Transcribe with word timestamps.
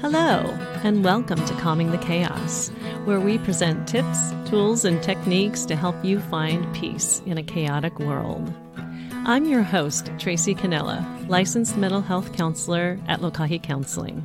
Hello, 0.00 0.44
and 0.84 1.04
welcome 1.04 1.44
to 1.44 1.54
Calming 1.54 1.90
the 1.90 1.98
Chaos, 1.98 2.68
where 3.04 3.18
we 3.18 3.36
present 3.38 3.88
tips, 3.88 4.32
tools, 4.48 4.84
and 4.84 5.02
techniques 5.02 5.64
to 5.64 5.74
help 5.74 5.96
you 6.04 6.20
find 6.20 6.72
peace 6.72 7.20
in 7.26 7.36
a 7.36 7.42
chaotic 7.42 7.98
world. 7.98 8.54
I'm 9.26 9.46
your 9.46 9.64
host, 9.64 10.12
Tracy 10.16 10.54
Canella, 10.54 11.28
licensed 11.28 11.76
mental 11.76 12.00
health 12.00 12.32
counselor 12.32 13.00
at 13.08 13.22
Lokahi 13.22 13.60
Counseling. 13.60 14.22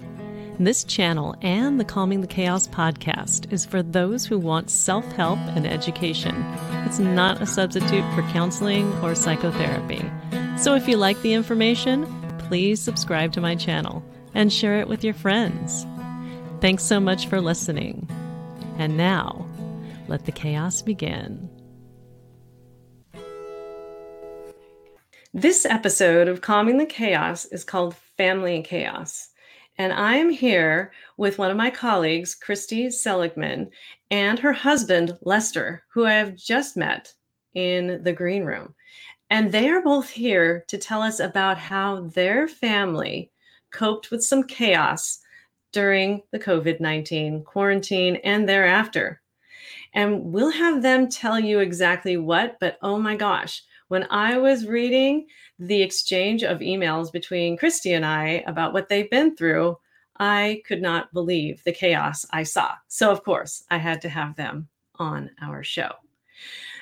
This 0.60 0.84
channel 0.84 1.36
and 1.42 1.80
the 1.80 1.86
Calming 1.86 2.22
the 2.22 2.28
Chaos 2.28 2.68
podcast 2.68 3.52
is 3.52 3.66
for 3.66 3.82
those 3.82 4.28
who 4.28 4.38
want 4.38 4.70
self 4.70 5.12
help 5.14 5.40
and 5.56 5.66
education. 5.66 6.36
It's 6.86 7.00
not 7.00 7.42
a 7.42 7.48
substitute 7.48 8.06
for 8.14 8.22
counseling 8.32 8.94
or 9.02 9.16
psychotherapy. 9.16 10.08
So 10.56 10.76
if 10.76 10.88
you 10.88 10.98
like 10.98 11.20
the 11.24 11.34
information, 11.34 12.06
please 12.38 12.80
subscribe 12.80 13.34
to 13.34 13.42
my 13.42 13.56
channel 13.56 14.04
and 14.34 14.52
share 14.52 14.80
it 14.80 14.88
with 14.88 15.04
your 15.04 15.14
friends. 15.14 15.86
Thanks 16.62 16.84
so 16.84 17.00
much 17.00 17.28
for 17.28 17.42
listening. 17.42 18.08
And 18.78 18.98
now, 18.98 19.48
let 20.08 20.26
the 20.26 20.32
chaos 20.32 20.82
begin. 20.82 21.50
This 25.34 25.66
episode 25.66 26.28
of 26.28 26.42
Calming 26.42 26.78
the 26.78 26.86
Chaos 26.86 27.46
is 27.46 27.64
called 27.64 27.96
Family 28.18 28.56
in 28.56 28.64
Chaos. 28.64 29.30
And 29.78 29.92
I 29.92 30.16
am 30.18 30.30
here 30.30 30.92
with 31.18 31.40
one 31.40 31.50
of 31.50 31.58
my 31.58 31.72
colleagues, 31.72 32.36
Christy 32.36 32.92
Seligman, 32.92 33.72
and 34.12 34.38
her 34.38 34.54
husband, 34.54 35.18
Lester, 35.24 35.84
who 35.92 36.06
I 36.06 36.14
have 36.14 36.36
just 36.36 36.78
met 36.78 37.12
in 37.56 38.04
the 38.04 38.14
green 38.14 38.44
room. 38.44 38.76
And 39.32 39.52
they 39.52 39.70
are 39.70 39.82
both 39.82 40.12
here 40.12 40.64
to 40.68 40.78
tell 40.78 41.02
us 41.02 41.20
about 41.20 41.58
how 41.58 42.02
their 42.02 42.48
family 42.48 43.32
coped 43.74 44.12
with 44.12 44.24
some 44.24 44.44
chaos 44.44 45.20
during 45.74 46.22
the 46.32 46.40
COVID 46.40 46.80
19 46.80 47.44
quarantine 47.44 48.16
and 48.24 48.48
thereafter. 48.48 49.22
And 49.94 50.32
we'll 50.32 50.52
have 50.52 50.82
them 50.82 51.10
tell 51.10 51.40
you 51.40 51.60
exactly 51.60 52.18
what, 52.18 52.58
but 52.60 52.78
oh 52.82 52.98
my 52.98 53.16
gosh, 53.16 53.62
when 53.90 54.08
I 54.10 54.38
was 54.38 54.66
reading 54.66 55.28
the 55.60 55.82
exchange 55.82 56.44
of 56.44 56.60
emails 56.60 57.12
between 57.12 57.58
Christy 57.58 57.94
and 57.94 58.06
I 58.06 58.44
about 58.48 58.74
what 58.74 58.90
they've 58.90 59.10
been 59.10 59.36
through, 59.36 59.78
I 60.18 60.62
could 60.66 60.82
not 60.82 61.14
believe 61.14 61.64
the 61.64 61.74
chaos 61.74 62.26
I 62.32 62.44
saw. 62.44 62.72
So, 62.88 63.12
of 63.12 63.24
course, 63.24 63.64
I 63.70 63.78
had 63.78 64.02
to 64.02 64.10
have 64.10 64.36
them 64.36 64.68
on 64.96 65.32
our 65.42 65.64
show. 65.64 65.92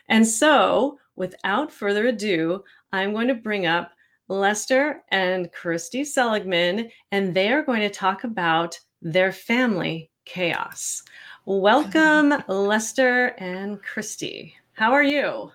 And 0.08 0.28
so, 0.28 1.00
without 1.16 1.72
further 1.72 2.08
ado, 2.08 2.64
I'm 2.92 3.14
going 3.14 3.28
to 3.30 3.36
bring 3.36 3.66
up 3.66 3.92
Lester 4.32 5.04
and 5.10 5.52
Christy 5.52 6.06
Seligman, 6.06 6.90
and 7.12 7.34
they 7.34 7.52
are 7.52 7.64
going 7.64 7.82
to 7.82 7.90
talk 7.90 8.24
about 8.24 8.80
their 9.02 9.34
family 9.34 10.10
chaos. 10.24 11.04
Welcome, 11.44 12.42
Lester 12.48 13.36
and 13.40 13.84
Christy. 13.84 14.56
How 14.72 14.94
are 14.94 15.04
you? 15.04 15.52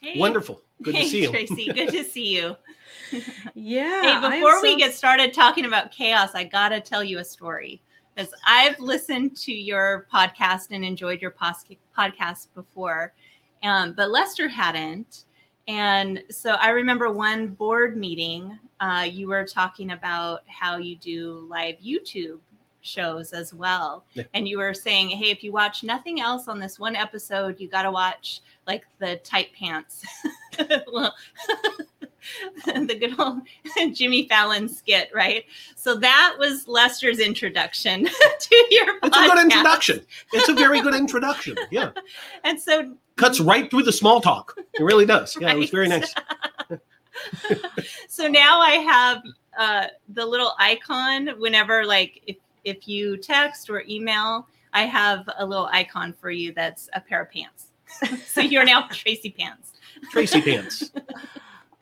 Hey. 0.00 0.18
Wonderful. 0.18 0.62
Good 0.82 0.96
hey, 0.96 1.04
to 1.04 1.08
see 1.08 1.22
you. 1.22 1.30
Tracy. 1.30 1.66
Good 1.72 1.90
to 1.90 2.02
see 2.02 2.36
you. 2.36 2.56
yeah. 3.54 4.02
Hey, 4.20 4.36
before 4.40 4.60
we 4.62 4.76
get 4.76 4.94
started 4.94 5.32
talking 5.32 5.64
about 5.64 5.92
chaos, 5.92 6.30
I 6.34 6.42
got 6.42 6.70
to 6.70 6.80
tell 6.80 7.04
you 7.04 7.18
a 7.18 7.24
story 7.24 7.80
because 8.16 8.34
I've 8.44 8.80
listened 8.80 9.36
to 9.36 9.52
your 9.52 10.08
podcast 10.12 10.68
and 10.72 10.84
enjoyed 10.84 11.22
your 11.22 11.30
podcast 11.30 12.48
before, 12.56 13.14
um, 13.62 13.92
but 13.92 14.10
Lester 14.10 14.48
hadn't. 14.48 15.24
And 15.68 16.24
so 16.30 16.52
I 16.52 16.70
remember 16.70 17.12
one 17.12 17.48
board 17.48 17.96
meeting, 17.96 18.58
uh, 18.80 19.06
you 19.08 19.28
were 19.28 19.44
talking 19.44 19.92
about 19.92 20.40
how 20.46 20.78
you 20.78 20.96
do 20.96 21.46
live 21.48 21.76
YouTube 21.84 22.38
shows 22.80 23.34
as 23.34 23.52
well. 23.52 24.04
Yeah. 24.14 24.24
And 24.32 24.48
you 24.48 24.58
were 24.58 24.72
saying, 24.72 25.10
hey, 25.10 25.30
if 25.30 25.44
you 25.44 25.52
watch 25.52 25.84
nothing 25.84 26.20
else 26.20 26.48
on 26.48 26.58
this 26.58 26.78
one 26.78 26.96
episode, 26.96 27.60
you 27.60 27.68
got 27.68 27.82
to 27.82 27.90
watch 27.90 28.40
like 28.66 28.86
the 28.98 29.16
tight 29.16 29.52
pants. 29.52 30.04
well, 30.90 31.14
the 32.64 32.96
good 32.98 33.18
old 33.20 33.42
Jimmy 33.94 34.26
Fallon 34.26 34.70
skit, 34.70 35.10
right? 35.14 35.44
So 35.76 35.96
that 35.96 36.36
was 36.38 36.66
Lester's 36.66 37.18
introduction 37.18 38.04
to 38.04 38.66
your. 38.70 38.96
It's 39.02 39.16
podcast. 39.16 39.24
a 39.24 39.28
good 39.28 39.44
introduction. 39.44 40.06
It's 40.32 40.48
a 40.48 40.54
very 40.54 40.80
good 40.80 40.94
introduction. 40.94 41.56
Yeah. 41.70 41.90
and 42.44 42.58
so 42.58 42.94
cuts 43.18 43.40
right 43.40 43.70
through 43.70 43.82
the 43.82 43.92
small 43.92 44.20
talk. 44.20 44.54
It 44.56 44.82
really 44.82 45.06
does. 45.06 45.36
Yeah, 45.38 45.48
right. 45.48 45.56
it 45.56 45.58
was 45.58 45.70
very 45.70 45.88
nice. 45.88 46.14
so 48.08 48.28
now 48.28 48.60
I 48.60 48.72
have 48.72 49.22
uh, 49.58 49.86
the 50.14 50.24
little 50.24 50.52
icon 50.58 51.28
whenever, 51.38 51.84
like, 51.84 52.22
if 52.26 52.36
if 52.64 52.86
you 52.86 53.16
text 53.16 53.70
or 53.70 53.82
email, 53.88 54.46
I 54.72 54.82
have 54.82 55.28
a 55.38 55.46
little 55.46 55.68
icon 55.72 56.12
for 56.12 56.30
you 56.30 56.52
that's 56.52 56.88
a 56.92 57.00
pair 57.00 57.22
of 57.22 57.30
pants. 57.30 57.68
so 58.26 58.40
you're 58.40 58.64
now 58.64 58.86
Tracy 58.88 59.30
Pants. 59.30 59.72
Tracy 60.10 60.42
Pants. 60.42 60.90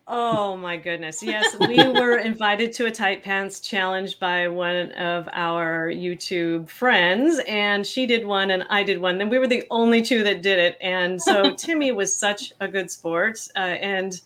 Oh 0.09 0.57
my 0.57 0.77
goodness. 0.77 1.21
Yes, 1.23 1.57
we 1.69 1.77
were 1.77 2.19
invited 2.19 2.73
to 2.75 2.87
a 2.87 2.91
tight 2.91 3.25
pants 3.25 3.61
challenge 3.61 4.21
by 4.21 4.47
one 4.47 4.93
of 4.93 5.29
our 5.33 5.91
YouTube 5.91 6.69
friends, 6.69 7.41
and 7.49 7.85
she 7.85 8.07
did 8.07 8.25
one 8.25 8.53
and 8.53 8.65
I 8.71 8.85
did 8.85 9.01
one. 9.01 9.21
And 9.21 9.31
we 9.31 9.39
were 9.39 9.49
the 9.49 9.65
only 9.71 10.03
two 10.03 10.23
that 10.23 10.43
did 10.43 10.59
it. 10.59 10.79
And 10.81 11.21
so 11.21 11.53
Timmy 11.57 11.91
was 11.91 12.15
such 12.15 12.53
a 12.61 12.69
good 12.69 12.91
sport. 12.91 13.41
Uh, 13.57 13.59
and 13.59 14.21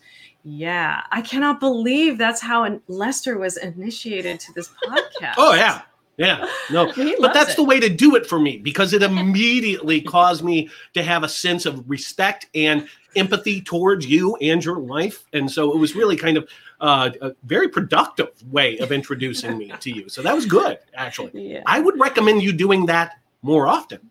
yeah, 0.44 1.02
I 1.10 1.22
cannot 1.22 1.60
believe 1.60 2.18
that's 2.18 2.42
how 2.42 2.80
Lester 2.88 3.38
was 3.38 3.56
initiated 3.56 4.38
to 4.40 4.52
this 4.52 4.70
podcast. 4.84 5.34
Oh, 5.38 5.54
yeah. 5.54 5.82
Yeah, 6.16 6.46
no, 6.70 6.84
but 7.20 7.32
that's 7.32 7.52
it. 7.52 7.56
the 7.56 7.64
way 7.64 7.80
to 7.80 7.88
do 7.88 8.14
it 8.14 8.26
for 8.26 8.38
me 8.38 8.58
because 8.58 8.92
it 8.92 9.02
immediately 9.02 10.02
caused 10.02 10.44
me 10.44 10.68
to 10.92 11.02
have 11.02 11.24
a 11.24 11.28
sense 11.30 11.64
of 11.64 11.88
respect 11.88 12.46
and 12.54 12.86
empathy 13.16 13.60
towards 13.60 14.06
you 14.06 14.36
and 14.36 14.64
your 14.64 14.78
life. 14.78 15.24
And 15.32 15.50
so 15.50 15.72
it 15.72 15.78
was 15.78 15.94
really 15.94 16.16
kind 16.16 16.36
of 16.36 16.48
uh, 16.80 17.10
a 17.20 17.32
very 17.44 17.68
productive 17.68 18.30
way 18.50 18.78
of 18.78 18.92
introducing 18.92 19.58
me 19.58 19.72
to 19.80 19.90
you. 19.90 20.08
So 20.08 20.22
that 20.22 20.34
was 20.34 20.46
good, 20.46 20.78
actually. 20.94 21.30
Yeah. 21.50 21.62
I 21.66 21.80
would 21.80 21.98
recommend 21.98 22.42
you 22.42 22.52
doing 22.52 22.86
that 22.86 23.18
more 23.42 23.66
often. 23.66 24.09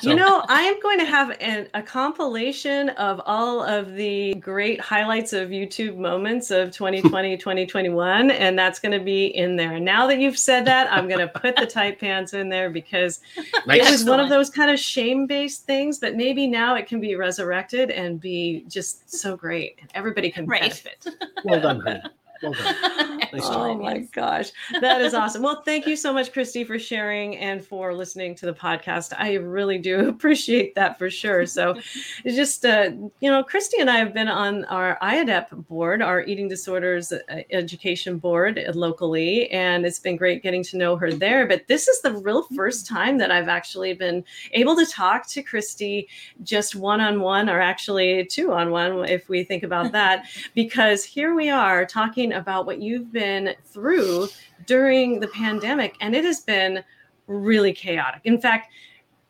So. 0.00 0.10
You 0.10 0.16
know, 0.16 0.44
I 0.48 0.62
am 0.62 0.80
going 0.80 0.98
to 0.98 1.04
have 1.04 1.36
an, 1.40 1.68
a 1.72 1.82
compilation 1.82 2.90
of 2.90 3.20
all 3.24 3.62
of 3.62 3.94
the 3.94 4.34
great 4.34 4.80
highlights 4.80 5.32
of 5.32 5.50
YouTube 5.50 5.96
moments 5.96 6.50
of 6.50 6.72
2020, 6.72 7.36
2021, 7.36 8.30
and 8.32 8.58
that's 8.58 8.78
going 8.80 8.92
to 8.92 9.04
be 9.04 9.26
in 9.26 9.56
there. 9.56 9.78
Now 9.78 10.06
that 10.08 10.18
you've 10.18 10.38
said 10.38 10.64
that, 10.66 10.92
I'm 10.92 11.08
going 11.08 11.20
to 11.20 11.28
put 11.28 11.56
the 11.56 11.66
tight 11.66 12.00
pants 12.00 12.34
in 12.34 12.48
there 12.48 12.70
because 12.70 13.20
nice. 13.66 13.82
it 13.86 13.90
was 13.90 14.04
one 14.04 14.20
of 14.20 14.28
those 14.28 14.50
kind 14.50 14.70
of 14.70 14.78
shame 14.78 15.26
based 15.26 15.64
things, 15.64 15.98
but 15.98 16.16
maybe 16.16 16.46
now 16.46 16.74
it 16.74 16.86
can 16.86 17.00
be 17.00 17.14
resurrected 17.14 17.90
and 17.90 18.20
be 18.20 18.64
just 18.68 19.10
so 19.10 19.36
great. 19.36 19.78
Everybody 19.94 20.30
can 20.30 20.46
right. 20.46 20.60
benefit. 20.60 21.06
Well 21.44 21.60
done, 21.60 21.80
honey. 21.80 22.00
Well. 22.42 22.54
Nice 23.34 23.46
oh 23.46 23.74
my 23.74 23.98
gosh. 24.12 24.52
That 24.80 25.00
is 25.00 25.12
awesome. 25.12 25.42
Well, 25.42 25.62
thank 25.62 25.88
you 25.88 25.96
so 25.96 26.12
much, 26.12 26.32
Christy, 26.32 26.62
for 26.62 26.78
sharing 26.78 27.36
and 27.38 27.64
for 27.64 27.92
listening 27.92 28.36
to 28.36 28.46
the 28.46 28.52
podcast. 28.52 29.12
I 29.18 29.34
really 29.34 29.78
do 29.78 30.08
appreciate 30.08 30.74
that 30.76 30.98
for 30.98 31.10
sure. 31.10 31.44
So 31.44 31.70
it's 32.24 32.36
just, 32.36 32.64
uh, 32.64 32.90
you 33.20 33.30
know, 33.30 33.42
Christy 33.42 33.80
and 33.80 33.90
I 33.90 33.96
have 33.96 34.14
been 34.14 34.28
on 34.28 34.64
our 34.66 34.98
IAEDP 35.02 35.66
board, 35.66 36.00
our 36.00 36.22
eating 36.22 36.46
disorders 36.46 37.10
uh, 37.10 37.20
education 37.50 38.18
board 38.18 38.60
locally, 38.74 39.50
and 39.50 39.84
it's 39.84 39.98
been 39.98 40.16
great 40.16 40.42
getting 40.42 40.62
to 40.64 40.76
know 40.76 40.96
her 40.96 41.12
there. 41.12 41.46
But 41.46 41.66
this 41.66 41.88
is 41.88 42.02
the 42.02 42.12
real 42.12 42.44
first 42.54 42.86
time 42.86 43.18
that 43.18 43.32
I've 43.32 43.48
actually 43.48 43.94
been 43.94 44.24
able 44.52 44.76
to 44.76 44.86
talk 44.86 45.26
to 45.30 45.42
Christy 45.42 46.08
just 46.44 46.76
one 46.76 47.00
on 47.00 47.20
one, 47.20 47.48
or 47.50 47.60
actually 47.60 48.24
two 48.26 48.52
on 48.52 48.70
one, 48.70 49.08
if 49.08 49.28
we 49.28 49.42
think 49.42 49.64
about 49.64 49.90
that, 49.90 50.26
because 50.54 51.04
here 51.04 51.34
we 51.34 51.50
are 51.50 51.84
talking 51.84 52.23
about 52.32 52.66
what 52.66 52.80
you've 52.80 53.12
been 53.12 53.54
through 53.64 54.28
during 54.66 55.20
the 55.20 55.28
pandemic, 55.28 55.96
and 56.00 56.14
it 56.14 56.24
has 56.24 56.40
been 56.40 56.82
really 57.26 57.72
chaotic. 57.72 58.20
In 58.24 58.40
fact, 58.40 58.72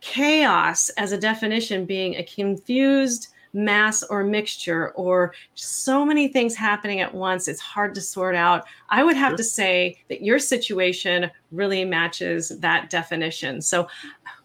chaos 0.00 0.90
as 0.90 1.12
a 1.12 1.19
definition 1.19 1.86
being 1.86 2.16
a 2.16 2.22
confused 2.24 3.28
mass 3.54 4.02
or 4.02 4.24
mixture 4.24 4.90
or 4.90 5.32
so 5.54 6.04
many 6.04 6.28
things 6.28 6.56
happening 6.56 7.00
at 7.00 7.14
once 7.14 7.46
it's 7.48 7.60
hard 7.60 7.94
to 7.94 8.00
sort 8.00 8.34
out. 8.34 8.66
I 8.90 9.04
would 9.04 9.16
have 9.16 9.30
sure. 9.30 9.36
to 9.38 9.44
say 9.44 9.96
that 10.08 10.22
your 10.22 10.38
situation 10.38 11.30
really 11.52 11.84
matches 11.84 12.48
that 12.58 12.90
definition. 12.90 13.62
So 13.62 13.88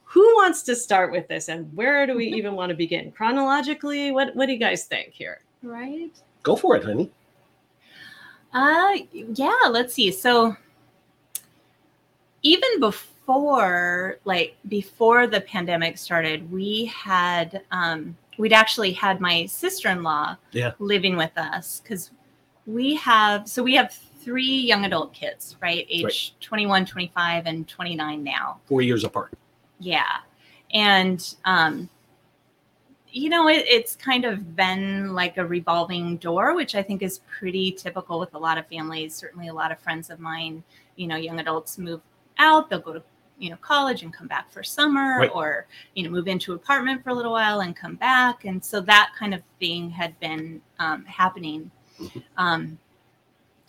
who 0.03 0.21
wants 0.35 0.61
to 0.63 0.75
start 0.75 1.11
with 1.11 1.27
this 1.27 1.49
and 1.49 1.75
where 1.75 2.05
do 2.05 2.15
we 2.15 2.27
even 2.35 2.53
want 2.53 2.69
to 2.69 2.75
begin? 2.75 3.11
Chronologically 3.11 4.11
what 4.11 4.35
what 4.35 4.45
do 4.45 4.53
you 4.53 4.59
guys 4.59 4.85
think 4.85 5.11
here? 5.11 5.41
Right? 5.63 6.11
Go 6.43 6.55
for 6.55 6.75
it 6.77 6.83
honey 6.85 7.11
uh, 8.53 8.97
yeah, 9.11 9.67
let's 9.69 9.93
see. 9.93 10.11
So 10.11 10.55
even 12.41 12.79
before, 12.79 14.19
like 14.25 14.55
before 14.67 15.27
the 15.27 15.41
pandemic 15.41 15.97
started, 15.97 16.51
we 16.51 16.85
had, 16.85 17.61
um, 17.71 18.17
we'd 18.37 18.53
actually 18.53 18.91
had 18.91 19.19
my 19.19 19.45
sister-in-law 19.45 20.35
yeah. 20.51 20.71
living 20.79 21.15
with 21.15 21.37
us 21.37 21.81
because 21.81 22.11
we 22.65 22.95
have, 22.95 23.47
so 23.47 23.61
we 23.61 23.75
have 23.75 23.93
three 23.93 24.43
young 24.43 24.85
adult 24.85 25.13
kids, 25.13 25.55
right? 25.61 25.85
Age 25.89 26.03
right. 26.03 26.31
21, 26.39 26.85
25, 26.85 27.45
and 27.45 27.67
29 27.67 28.23
now. 28.23 28.59
Four 28.65 28.81
years 28.81 29.03
apart. 29.03 29.33
Yeah. 29.79 30.17
And, 30.71 31.35
um, 31.45 31.89
you 33.11 33.29
know, 33.29 33.47
it, 33.47 33.65
it's 33.67 33.95
kind 33.95 34.25
of 34.25 34.55
been 34.55 35.13
like 35.13 35.37
a 35.37 35.45
revolving 35.45 36.17
door, 36.17 36.55
which 36.55 36.75
I 36.75 36.83
think 36.83 37.01
is 37.01 37.21
pretty 37.39 37.71
typical 37.71 38.19
with 38.19 38.33
a 38.33 38.37
lot 38.37 38.57
of 38.57 38.67
families. 38.67 39.15
Certainly, 39.15 39.47
a 39.47 39.53
lot 39.53 39.71
of 39.71 39.79
friends 39.79 40.09
of 40.09 40.19
mine, 40.19 40.63
you 40.95 41.07
know, 41.07 41.15
young 41.15 41.39
adults 41.39 41.77
move 41.77 42.01
out, 42.37 42.69
they'll 42.69 42.79
go 42.79 42.93
to 42.93 43.03
you 43.39 43.49
know 43.49 43.55
college 43.61 44.03
and 44.03 44.13
come 44.13 44.27
back 44.27 44.51
for 44.51 44.61
summer 44.61 45.19
right. 45.19 45.31
or 45.33 45.65
you 45.95 46.03
know 46.03 46.09
move 46.09 46.27
into 46.27 46.51
an 46.51 46.57
apartment 46.57 47.03
for 47.03 47.09
a 47.09 47.13
little 47.13 47.31
while 47.31 47.61
and 47.61 47.75
come 47.75 47.95
back 47.95 48.45
and 48.45 48.63
so 48.63 48.81
that 48.81 49.11
kind 49.17 49.33
of 49.33 49.41
thing 49.59 49.89
had 49.89 50.17
been 50.19 50.61
um, 50.79 51.05
happening 51.05 51.71
um, 52.37 52.77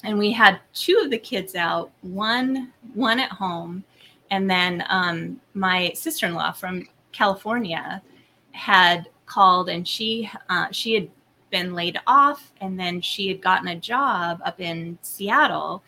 and 0.02 0.18
we 0.18 0.32
had 0.32 0.58
two 0.74 1.00
of 1.04 1.10
the 1.10 1.18
kids 1.18 1.54
out 1.54 1.90
one 2.02 2.72
one 2.94 3.20
at 3.20 3.30
home 3.30 3.84
and 4.32 4.50
then 4.50 4.84
um, 4.88 5.40
my 5.54 5.92
sister-in-law 5.94 6.50
from 6.50 6.86
california 7.12 8.02
had 8.52 9.08
called 9.30 9.68
and 9.68 9.86
she 9.86 10.28
uh, 10.48 10.66
she 10.72 10.92
had 10.94 11.08
been 11.50 11.72
laid 11.72 11.98
off 12.06 12.52
and 12.60 12.78
then 12.78 13.00
she 13.00 13.28
had 13.28 13.40
gotten 13.40 13.68
a 13.68 13.76
job 13.76 14.40
up 14.44 14.60
in 14.60 14.98
Seattle 15.02 15.82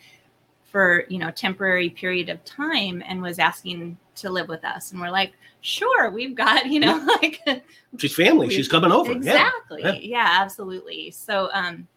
for 0.70 1.04
you 1.08 1.18
know 1.18 1.30
temporary 1.30 1.90
period 1.90 2.28
of 2.28 2.42
time 2.44 3.02
and 3.06 3.20
was 3.20 3.38
asking 3.38 3.98
to 4.14 4.30
live 4.30 4.48
with 4.48 4.64
us. 4.64 4.92
And 4.92 5.00
we're 5.00 5.10
like 5.10 5.32
sure 5.60 6.10
we've 6.10 6.34
got 6.34 6.66
you 6.66 6.80
know 6.80 7.04
like 7.22 7.40
she's 7.98 8.14
family. 8.14 8.48
She's 8.48 8.68
coming 8.68 8.92
over. 8.92 9.10
Exactly. 9.10 9.82
Yeah. 9.82 9.92
yeah. 9.94 10.28
absolutely. 10.40 11.10
So 11.10 11.50
um 11.52 11.88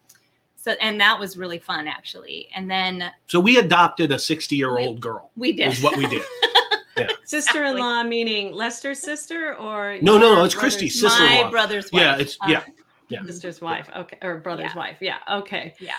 so 0.56 0.72
and 0.80 1.00
that 1.00 1.18
was 1.18 1.36
really 1.36 1.58
fun 1.58 1.86
actually. 1.86 2.48
And 2.56 2.68
then 2.68 3.12
so 3.28 3.38
we 3.38 3.58
adopted 3.58 4.10
a 4.10 4.18
60 4.18 4.56
year 4.56 4.78
old 4.78 5.00
girl 5.00 5.30
we 5.36 5.52
did. 5.52 5.68
is 5.68 5.82
what 5.82 5.96
we 5.96 6.08
did 6.08 6.22
Yeah. 6.96 7.08
Sister-in-law 7.24 8.04
meaning 8.04 8.52
Lester's 8.52 9.00
sister 9.00 9.54
or 9.56 9.98
no, 10.00 10.18
no, 10.18 10.34
no, 10.34 10.44
it's 10.44 10.54
Christy's 10.54 11.00
sister-in-law. 11.00 11.44
My 11.44 11.50
brother's 11.50 11.92
wife. 11.92 12.02
Yeah, 12.02 12.16
it's 12.16 12.38
yeah, 12.46 12.58
uh, 12.58 12.62
yeah. 13.08 13.22
Sister's 13.24 13.60
wife. 13.60 13.88
Okay, 13.94 14.18
or 14.22 14.38
brother's 14.38 14.70
yeah. 14.74 14.78
wife. 14.78 14.96
Yeah. 15.00 15.18
Okay. 15.30 15.74
Yeah. 15.78 15.92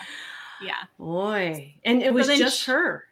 Yeah. 0.62 0.74
Boy, 0.98 1.76
and 1.86 2.02
it 2.02 2.14
was 2.14 2.28
just 2.28 2.64
she, 2.64 2.72
her. 2.72 3.06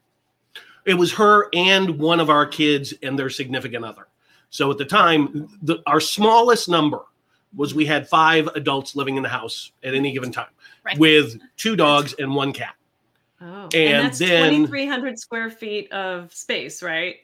It 0.86 0.96
was 0.96 1.14
her 1.14 1.50
and 1.54 2.00
one 2.00 2.20
of 2.20 2.30
our 2.30 2.46
kids 2.46 2.94
and 3.02 3.18
their 3.18 3.30
significant 3.30 3.86
other. 3.86 4.08
So 4.50 4.72
at 4.72 4.78
the 4.78 4.86
time, 4.86 5.48
the, 5.62 5.82
our 5.88 6.00
smallest 6.00 6.70
number 6.70 7.02
was 7.56 7.74
we 7.74 7.86
had 7.86 8.08
five 8.08 8.48
adults 8.56 8.96
living 8.96 9.18
in 9.18 9.24
the 9.24 9.30
house 9.30 9.72
at 9.84 9.94
any 9.94 10.12
given 10.12 10.32
time, 10.32 10.48
right. 10.84 10.98
with 10.98 11.40
two 11.58 11.76
dogs 11.76 12.14
and 12.20 12.34
one 12.36 12.54
cat. 12.54 12.76
Oh, 13.42 13.66
and, 13.66 13.76
and 13.76 14.06
that's 14.06 14.20
then 14.20 14.54
2,300 14.54 15.20
square 15.20 15.50
feet 15.50 15.92
of 15.92 16.34
space, 16.34 16.82
right? 16.82 17.18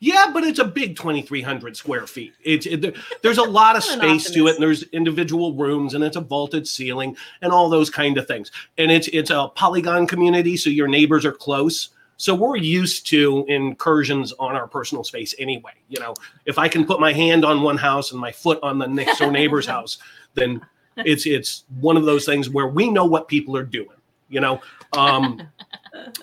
Yeah, 0.00 0.26
but 0.32 0.44
it's 0.44 0.60
a 0.60 0.64
big 0.64 0.96
2,300 0.96 1.76
square 1.76 2.06
feet. 2.06 2.34
It's 2.44 2.66
it, 2.66 2.96
there's 3.22 3.38
a 3.38 3.42
lot 3.42 3.76
of 3.76 3.82
space 3.84 4.30
to 4.30 4.46
it, 4.46 4.54
and 4.54 4.62
there's 4.62 4.84
individual 4.84 5.54
rooms, 5.54 5.94
and 5.94 6.04
it's 6.04 6.16
a 6.16 6.20
vaulted 6.20 6.68
ceiling, 6.68 7.16
and 7.42 7.52
all 7.52 7.68
those 7.68 7.90
kind 7.90 8.16
of 8.16 8.26
things. 8.26 8.50
And 8.76 8.90
it's 8.90 9.08
it's 9.08 9.30
a 9.30 9.48
polygon 9.54 10.06
community, 10.06 10.56
so 10.56 10.70
your 10.70 10.88
neighbors 10.88 11.24
are 11.24 11.32
close. 11.32 11.90
So 12.16 12.34
we're 12.34 12.56
used 12.56 13.06
to 13.08 13.44
incursions 13.48 14.32
on 14.40 14.56
our 14.56 14.66
personal 14.66 15.04
space 15.04 15.36
anyway. 15.38 15.72
You 15.88 16.00
know, 16.00 16.14
if 16.46 16.58
I 16.58 16.68
can 16.68 16.84
put 16.84 16.98
my 16.98 17.12
hand 17.12 17.44
on 17.44 17.62
one 17.62 17.76
house 17.76 18.10
and 18.10 18.20
my 18.20 18.32
foot 18.32 18.58
on 18.62 18.78
the 18.78 18.86
next 18.86 19.18
door 19.18 19.30
neighbor's 19.30 19.66
house, 19.74 19.98
then 20.34 20.60
it's 20.96 21.26
it's 21.26 21.64
one 21.80 21.96
of 21.96 22.04
those 22.04 22.24
things 22.24 22.48
where 22.48 22.68
we 22.68 22.88
know 22.88 23.04
what 23.04 23.26
people 23.26 23.56
are 23.56 23.64
doing. 23.64 23.88
You 24.28 24.40
know, 24.40 24.60
um, 24.92 25.42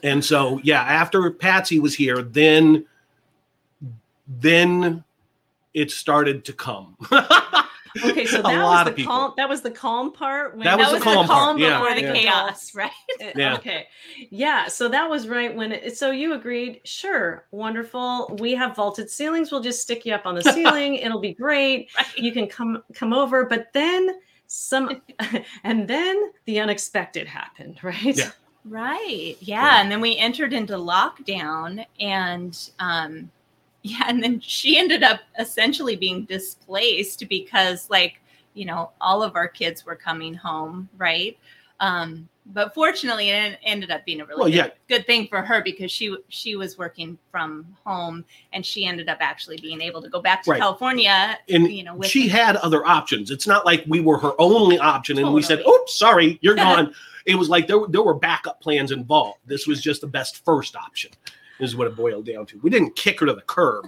and 0.04 0.24
so 0.24 0.62
yeah, 0.64 0.82
after 0.82 1.30
Patsy 1.32 1.80
was 1.80 1.96
here, 1.96 2.22
then 2.22 2.86
then 4.28 5.04
it 5.74 5.92
started 5.92 6.46
to 6.46 6.54
come. 6.54 6.96
okay, 8.04 8.26
so 8.26 8.42
that 8.42 8.64
was 8.64 8.96
the 8.96 9.04
calm. 9.04 9.34
That 9.38 9.50
was 9.50 9.62
the 9.62 9.72
calm 9.72 10.12
part. 10.12 10.56
When, 10.56 10.64
that, 10.64 10.78
was 10.78 10.88
that 10.88 10.94
was 10.94 11.00
the 11.02 11.06
calm, 11.06 11.28
calm 11.28 11.28
part. 11.28 11.58
before 11.58 11.90
yeah. 11.90 11.96
the 11.96 12.02
yeah. 12.02 12.14
chaos, 12.14 12.76
right? 12.76 12.92
Yeah. 13.36 13.56
Okay. 13.56 13.88
Yeah. 14.30 14.68
So 14.68 14.88
that 14.90 15.10
was 15.10 15.28
right 15.28 15.56
when 15.56 15.72
it. 15.72 15.98
So 15.98 16.12
you 16.12 16.34
agreed. 16.34 16.82
Sure. 16.84 17.46
Wonderful. 17.52 18.36
We 18.40 18.54
have 18.56 18.76
vaulted 18.76 19.10
ceilings. 19.10 19.52
We'll 19.52 19.62
just 19.62 19.82
stick 19.82 20.06
you 20.06 20.14
up 20.14 20.26
on 20.26 20.36
the 20.36 20.44
ceiling. 20.54 20.96
It'll 20.96 21.20
be 21.20 21.34
great. 21.34 21.90
Right. 21.98 22.18
You 22.18 22.32
can 22.32 22.48
come 22.48 22.84
come 22.94 23.14
over. 23.14 23.46
But 23.46 23.68
then 23.74 24.20
some, 24.48 25.02
and 25.64 25.88
then 25.88 26.32
the 26.46 26.60
unexpected 26.60 27.28
happened. 27.28 27.80
Right. 27.84 28.18
Yeah. 28.18 28.32
Right. 28.64 29.36
Yeah. 29.40 29.64
yeah. 29.64 29.82
And 29.82 29.92
then 29.92 30.02
we 30.02 30.18
entered 30.18 30.54
into 30.54 30.74
lockdown, 30.74 31.86
and 32.00 32.70
um, 32.80 33.30
yeah 33.86 34.06
and 34.08 34.22
then 34.24 34.40
she 34.40 34.80
ended 34.80 35.04
up 35.04 35.20
essentially 35.38 35.96
being 35.96 36.26
displaced 36.26 37.28
because 37.30 37.88
like 37.90 38.20
you 38.56 38.66
know 38.66 38.90
all 39.00 39.22
of 39.22 39.36
our 39.36 39.48
kids 39.48 39.86
were 39.86 39.96
coming 39.96 40.34
home 40.34 40.90
right? 40.98 41.38
Um 41.80 42.28
but 42.48 42.74
fortunately 42.74 43.30
it 43.30 43.60
ended 43.64 43.92
up 43.92 44.06
being 44.06 44.22
a 44.22 44.26
really 44.26 44.40
well, 44.40 44.50
good, 44.50 44.56
yeah. 44.56 44.70
good 44.88 45.06
thing 45.06 45.28
for 45.28 45.42
her 45.42 45.62
because 45.62 45.92
she 45.92 46.18
she 46.30 46.56
was 46.56 46.80
working 46.80 47.18
from 47.32 47.66
home 47.84 48.26
and 48.54 48.66
she 48.66 48.86
ended 48.86 49.08
up 49.08 49.20
actually 49.20 49.58
being 49.58 49.82
able 49.82 50.02
to 50.02 50.10
go 50.10 50.22
back 50.22 50.42
to 50.44 50.52
right. 50.52 50.60
california 50.60 51.38
and 51.50 51.72
you 51.72 51.84
know 51.84 52.02
she 52.02 52.28
had 52.28 52.56
other 52.58 52.86
options. 52.88 53.30
It's 53.30 53.46
not 53.46 53.66
like 53.66 53.84
we 53.88 54.00
were 54.00 54.18
her 54.18 54.34
only 54.40 54.80
option 54.80 55.20
and 55.20 55.32
we 55.32 55.44
said 55.44 55.60
oops 55.60 55.94
sorry 55.94 56.40
you're 56.42 56.56
gone. 56.68 56.94
It 57.28 57.36
was 57.36 57.50
like 57.50 57.68
there, 57.68 57.80
there 57.90 58.04
were 58.04 58.14
backup 58.14 58.62
plans 58.62 58.92
involved. 58.92 59.40
This 59.46 59.68
was 59.68 59.82
just 59.82 60.02
the 60.02 60.08
best 60.08 60.44
first 60.44 60.76
option 60.76 61.12
is 61.60 61.76
what 61.76 61.88
it 61.88 61.96
boiled 61.96 62.26
down 62.26 62.46
to. 62.48 62.60
We 62.60 62.70
didn't 62.70 62.96
kick 62.96 63.20
her 63.20 63.26
to 63.26 63.34
the 63.34 63.42
curb. 63.42 63.86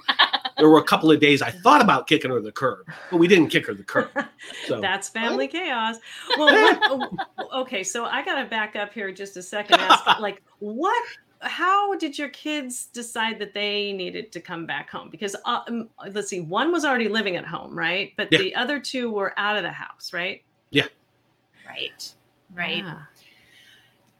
there 0.58 0.70
were 0.70 0.80
a 0.80 0.84
couple 0.84 1.12
of 1.12 1.20
days 1.20 1.42
I 1.42 1.52
thought 1.52 1.82
about 1.82 2.08
kicking 2.08 2.32
her 2.32 2.38
to 2.38 2.44
the 2.44 2.52
curb, 2.52 2.88
but 3.12 3.18
we 3.18 3.28
didn't 3.28 3.50
kick 3.50 3.66
her 3.68 3.74
to 3.74 3.78
the 3.78 3.84
curb. 3.84 4.10
So 4.66 4.82
that's 4.82 5.10
family 5.10 5.48
chaos. 5.48 5.98
Well, 6.38 6.78
what, 6.98 7.28
okay, 7.54 7.84
so 7.84 8.06
I 8.06 8.24
got 8.24 8.42
to 8.42 8.50
back 8.50 8.76
up 8.76 8.94
here 8.94 9.12
just 9.12 9.38
a 9.38 9.44
second. 9.44 9.80
Ask, 9.80 10.06
like, 10.20 10.42
what? 10.60 11.04
How 11.42 11.96
did 11.96 12.18
your 12.18 12.30
kids 12.30 12.88
decide 12.88 13.38
that 13.38 13.54
they 13.54 13.94
needed 13.94 14.32
to 14.32 14.42
come 14.42 14.66
back 14.66 14.90
home? 14.90 15.10
Because 15.12 15.36
uh, 15.46 15.62
let's 16.12 16.30
see, 16.30 16.40
one 16.40 16.72
was 16.72 16.84
already 16.84 17.08
living 17.08 17.36
at 17.36 17.46
home, 17.46 17.78
right? 17.78 18.12
But 18.18 18.30
yeah. 18.32 18.40
the 18.40 18.56
other 18.56 18.80
two 18.80 19.12
were 19.12 19.34
out 19.38 19.56
of 19.56 19.62
the 19.62 19.72
house, 19.72 20.14
right? 20.14 20.42
Yeah. 20.72 20.88
Right. 21.68 22.12
Right. 22.56 22.78
Yeah. 22.78 23.02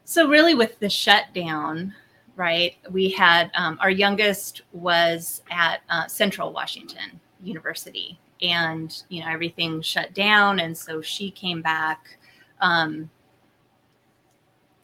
So 0.04 0.28
really, 0.28 0.54
with 0.54 0.78
the 0.78 0.88
shutdown, 0.88 1.92
right? 2.38 2.76
We 2.90 3.10
had 3.10 3.50
um, 3.54 3.78
our 3.82 3.90
youngest 3.90 4.62
was 4.72 5.42
at 5.50 5.80
uh, 5.90 6.06
Central 6.06 6.52
Washington 6.52 7.20
University, 7.42 8.18
and 8.40 9.02
you 9.08 9.20
know 9.20 9.28
everything 9.28 9.82
shut 9.82 10.14
down, 10.14 10.60
and 10.60 10.78
so 10.78 11.02
she 11.02 11.30
came 11.30 11.60
back. 11.60 12.16
Um, 12.60 13.10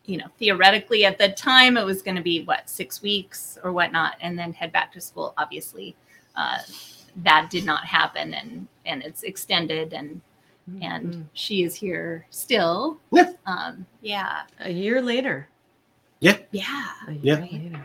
you 0.05 0.19
know, 0.19 0.27
theoretically 0.39 1.07
at 1.07 1.17
the 1.17 1.31
time 1.31 1.79
it 1.79 1.85
was 1.85 2.03
going 2.03 2.17
to 2.17 2.23
be 2.23 2.45
what 2.45 2.69
six 2.69 3.01
weeks 3.01 3.57
or 3.63 3.73
whatnot, 3.73 4.17
and 4.21 4.39
then 4.39 4.53
head 4.53 4.73
back 4.73 4.93
to 4.93 5.01
school. 5.01 5.33
Obviously, 5.39 5.97
uh, 6.37 6.59
that 7.23 7.49
did 7.51 7.65
not 7.65 7.87
happen, 7.87 8.35
and 8.35 8.67
and 8.85 9.03
it's 9.03 9.23
extended 9.23 9.93
and 9.93 10.21
and 10.83 11.07
mm-hmm. 11.07 11.23
she 11.35 11.63
is 11.63 11.75
here 11.75 12.27
still. 12.31 12.99
Um, 13.47 13.87
yeah. 14.01 14.43
A 14.61 14.71
year 14.71 15.03
later. 15.03 15.49
Yeah. 16.25 16.39
Yeah. 16.53 16.89
Yeah. 17.21 17.85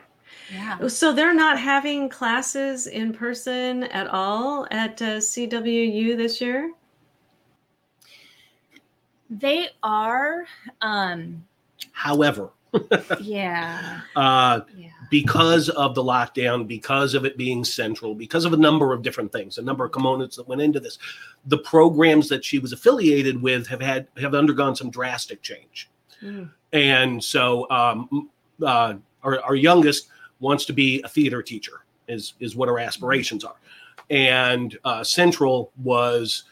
Yeah. 0.51 0.87
So 0.87 1.11
they're 1.11 1.33
not 1.33 1.59
having 1.59 2.07
classes 2.07 2.87
in 2.87 3.11
person 3.11 3.83
at 3.83 4.07
all 4.07 4.65
at 4.71 5.01
uh, 5.01 5.17
CWU 5.17 6.15
this 6.15 6.39
year? 6.39 6.71
They 9.29 9.69
are. 9.83 10.45
Um, 10.81 11.45
However, 11.91 12.51
yeah. 13.19 14.01
Uh, 14.15 14.61
yeah. 14.77 14.87
Because 15.11 15.67
of 15.69 15.95
the 15.95 16.03
lockdown, 16.03 16.65
because 16.65 17.13
of 17.15 17.25
it 17.25 17.35
being 17.35 17.65
central, 17.65 18.15
because 18.15 18.45
of 18.45 18.53
a 18.53 18.57
number 18.57 18.93
of 18.93 19.01
different 19.01 19.33
things, 19.33 19.57
a 19.57 19.61
number 19.61 19.83
of 19.83 19.91
components 19.91 20.37
that 20.37 20.47
went 20.47 20.61
into 20.61 20.79
this, 20.79 20.97
the 21.45 21.57
programs 21.57 22.29
that 22.29 22.45
she 22.45 22.57
was 22.57 22.71
affiliated 22.71 23.41
with 23.41 23.67
have 23.67 23.81
had 23.81 24.07
have 24.17 24.33
undergone 24.33 24.75
some 24.75 24.89
drastic 24.89 25.41
change. 25.41 25.89
Mm. 26.23 26.51
And 26.73 27.23
so 27.23 27.69
um, 27.69 28.29
uh, 28.63 28.95
our, 29.23 29.41
our 29.41 29.55
youngest 29.55 30.09
wants 30.39 30.65
to 30.65 30.73
be 30.73 31.01
a 31.03 31.09
theater 31.09 31.41
teacher, 31.41 31.83
is, 32.07 32.33
is 32.39 32.55
what 32.55 32.69
our 32.69 32.79
aspirations 32.79 33.43
are. 33.43 33.55
And 34.09 34.77
uh, 34.83 35.03
Central 35.03 35.71
was 35.83 36.43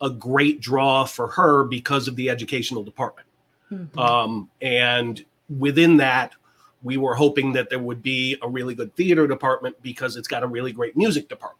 a 0.00 0.10
great 0.10 0.60
draw 0.60 1.04
for 1.04 1.28
her 1.28 1.64
because 1.64 2.08
of 2.08 2.16
the 2.16 2.30
educational 2.30 2.82
department. 2.82 3.28
Mm-hmm. 3.70 3.98
Um, 3.98 4.50
and 4.62 5.24
within 5.58 5.96
that, 5.98 6.32
we 6.82 6.96
were 6.96 7.14
hoping 7.14 7.52
that 7.52 7.68
there 7.68 7.78
would 7.78 8.02
be 8.02 8.36
a 8.42 8.48
really 8.48 8.74
good 8.74 8.94
theater 8.96 9.26
department 9.26 9.76
because 9.82 10.16
it's 10.16 10.28
got 10.28 10.42
a 10.42 10.46
really 10.46 10.72
great 10.72 10.96
music 10.96 11.28
department. 11.28 11.58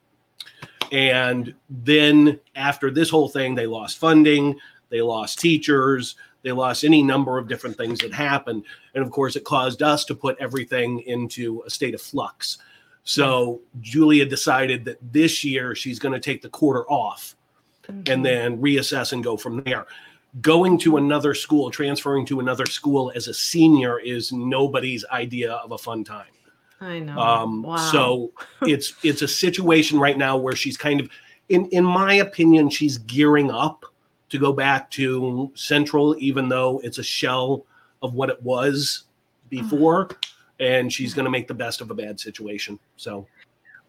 And 0.91 1.55
then 1.69 2.41
after 2.57 2.91
this 2.91 3.11
whole 3.11 3.29
thing, 3.29 3.55
they 3.55 3.67
lost 3.67 3.99
funding, 3.99 4.59
they 4.89 5.03
lost 5.03 5.39
teachers, 5.39 6.17
They 6.43 6.53
lost 6.53 6.85
any 6.85 7.03
number 7.03 7.39
of 7.39 7.49
different 7.49 7.77
things 7.77 7.99
that 8.01 8.13
happened. 8.13 8.65
And 8.95 9.05
of 9.05 9.11
course, 9.11 9.37
it 9.37 9.45
caused 9.45 9.83
us 9.83 10.05
to 10.07 10.15
put 10.15 10.37
everything 10.41 11.01
into 11.01 11.63
a 11.67 11.71
state 11.71 11.95
of 11.95 12.01
flux. 12.01 12.59
So 13.05 13.61
Julia 13.81 14.27
decided 14.27 14.85
that 14.85 14.99
this 15.13 15.45
year 15.45 15.75
she's 15.75 15.99
going 15.99 16.15
to 16.15 16.21
take 16.21 16.43
the 16.43 16.49
quarter 16.49 16.85
off 16.85 17.35
mm-hmm. 17.89 18.11
and 18.13 18.25
then 18.25 18.61
reassess 18.61 19.13
and 19.13 19.23
go 19.23 19.37
from 19.37 19.63
there. 19.63 19.87
Going 20.41 20.79
to 20.79 20.97
another 20.97 21.35
school, 21.35 21.71
transferring 21.71 22.25
to 22.27 22.41
another 22.41 22.67
school 22.67 23.11
as 23.15 23.27
a 23.27 23.35
senior 23.35 23.99
is 23.99 24.33
nobody's 24.33 25.05
idea 25.07 25.55
of 25.55 25.73
a 25.73 25.79
fun 25.79 26.05
time. 26.05 26.27
I 26.81 27.01
know. 27.01 27.19
Um, 27.19 27.63
wow. 27.63 27.77
So 27.77 28.33
it's 28.63 28.95
it's 29.03 29.23
a 29.23 29.29
situation 29.29 29.99
right 29.99 30.17
now 30.17 30.37
where 30.37 30.55
she's 30.55 30.77
kind 30.77 31.01
of, 31.01 31.11
in 31.49 31.67
in 31.67 31.85
my 31.85 32.15
opinion, 32.15 32.71
she's 32.71 32.99
gearing 32.99 33.51
up 33.51 33.85
to 34.31 34.39
go 34.39 34.53
back 34.53 34.91
to 34.93 35.51
Central, 35.55 36.17
even 36.19 36.49
though 36.49 36.81
it's 36.83 36.99
a 36.99 37.03
shell 37.03 37.67
of 38.03 38.15
what 38.15 38.31
it 38.31 38.43
was 38.43 39.05
before. 39.49 40.09
and 40.61 40.93
she's 40.93 41.15
going 41.15 41.25
to 41.25 41.31
make 41.31 41.49
the 41.49 41.55
best 41.55 41.81
of 41.81 41.91
a 41.91 41.95
bad 41.95 42.21
situation. 42.21 42.79
So, 42.97 43.27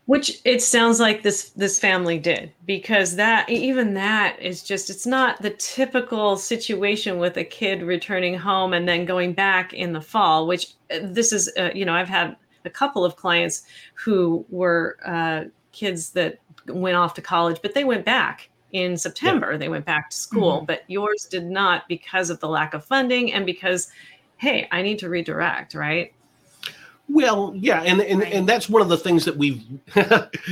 which 0.05 0.39
it 0.45 0.61
sounds 0.63 0.99
like 0.99 1.21
this 1.21 1.49
this 1.51 1.79
family 1.79 2.17
did 2.17 2.51
because 2.65 3.15
that 3.17 3.49
even 3.49 3.93
that 3.93 4.41
is 4.41 4.63
just 4.63 4.89
it's 4.89 5.05
not 5.05 5.41
the 5.41 5.51
typical 5.51 6.37
situation 6.37 7.19
with 7.19 7.37
a 7.37 7.43
kid 7.43 7.83
returning 7.83 8.35
home 8.35 8.73
and 8.73 8.87
then 8.87 9.05
going 9.05 9.33
back 9.33 9.73
in 9.73 9.93
the 9.93 10.01
fall. 10.01 10.47
Which 10.47 10.73
uh, 10.91 10.99
this 11.03 11.31
is, 11.31 11.51
uh, 11.57 11.71
you 11.75 11.85
know, 11.85 11.93
I've 11.93 12.09
had 12.09 12.35
a 12.65 12.69
couple 12.69 13.03
of 13.03 13.15
clients 13.15 13.63
who 13.95 14.45
were 14.49 14.97
uh, 15.05 15.45
kids 15.71 16.11
that 16.11 16.39
went 16.67 16.95
off 16.95 17.13
to 17.15 17.21
college, 17.21 17.59
but 17.61 17.73
they 17.73 17.83
went 17.83 18.05
back 18.05 18.49
in 18.73 18.97
September. 18.97 19.51
Yeah. 19.51 19.57
They 19.57 19.69
went 19.69 19.85
back 19.85 20.09
to 20.09 20.17
school, 20.17 20.57
mm-hmm. 20.57 20.65
but 20.65 20.83
yours 20.87 21.27
did 21.29 21.45
not 21.45 21.87
because 21.87 22.29
of 22.29 22.39
the 22.39 22.47
lack 22.47 22.73
of 22.73 22.83
funding 22.85 23.33
and 23.33 23.45
because, 23.45 23.89
hey, 24.37 24.67
I 24.71 24.81
need 24.81 24.99
to 24.99 25.09
redirect, 25.09 25.73
right? 25.73 26.13
Well, 27.09 27.53
yeah, 27.55 27.81
and 27.81 28.01
and, 28.01 28.21
right. 28.21 28.33
and 28.33 28.47
that's 28.47 28.69
one 28.69 28.81
of 28.81 28.87
the 28.87 28.97
things 28.97 29.25
that 29.25 29.35
we've, 29.35 29.63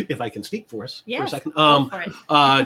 if 0.10 0.20
I 0.20 0.30
can 0.30 0.44
speak 0.44 0.68
for 0.68 0.84
us 0.84 1.04
yes, 1.06 1.20
for 1.20 1.26
a 1.26 1.30
second, 1.30 1.58
um, 1.58 1.92
uh, 2.28 2.66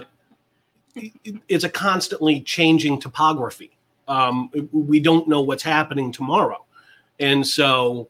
it's 1.48 1.64
a 1.64 1.70
constantly 1.70 2.42
changing 2.42 3.00
topography. 3.00 3.78
Um, 4.08 4.50
we 4.72 5.00
don't 5.00 5.28
know 5.28 5.42
what's 5.42 5.64
happening 5.64 6.12
tomorrow, 6.12 6.66
and 7.20 7.46
so 7.46 8.10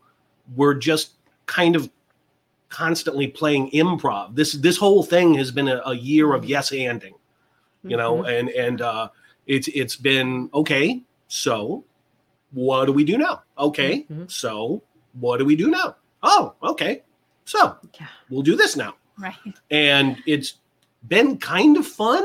we're 0.56 0.76
just 0.76 1.12
kind 1.48 1.76
of 1.76 1.90
constantly 2.70 3.28
playing 3.28 3.70
improv. 3.72 4.36
This 4.36 4.54
this 4.54 4.78
whole 4.78 5.04
thing 5.04 5.34
has 5.36 5.52
been 5.52 5.68
a, 5.68 5.82
a 5.86 5.96
year 5.96 6.34
of 6.34 6.46
yes 6.46 6.72
anding 6.72 7.14
you 7.84 7.98
know, 7.98 8.18
mm-hmm. 8.18 8.26
and 8.26 8.50
and 8.50 8.82
uh, 8.82 9.10
it's 9.48 9.68
it's 9.70 9.96
been 9.96 10.50
okay. 10.54 11.04
So, 11.28 11.84
what 12.52 12.86
do 12.86 12.94
we 12.94 13.04
do 13.04 13.18
now? 13.18 13.44
Okay, 13.58 14.04
mm-hmm. 14.04 14.26
so 14.28 14.84
what 15.20 15.38
do 15.38 15.46
we 15.46 15.56
do 15.56 15.70
now? 15.70 15.96
Oh, 16.22 16.54
okay, 16.64 17.04
so 17.46 17.78
yeah. 18.00 18.08
we'll 18.30 18.42
do 18.42 18.56
this 18.56 18.76
now. 18.76 18.96
Right. 19.18 19.36
And 19.70 20.18
it's 20.26 20.56
been 21.08 21.38
kind 21.38 21.78
of 21.78 21.86
fun 21.86 22.24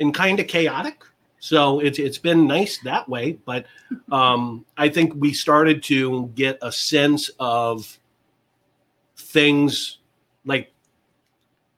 and 0.00 0.14
kind 0.14 0.40
of 0.40 0.46
chaotic. 0.46 1.04
So 1.40 1.80
it's 1.80 1.98
it's 1.98 2.18
been 2.18 2.46
nice 2.46 2.78
that 2.78 3.08
way, 3.08 3.32
but 3.44 3.66
um, 4.12 4.64
I 4.76 4.88
think 4.88 5.14
we 5.16 5.32
started 5.32 5.82
to 5.84 6.32
get 6.34 6.58
a 6.62 6.72
sense 6.72 7.30
of 7.38 7.98
things 9.16 9.98
like 10.44 10.72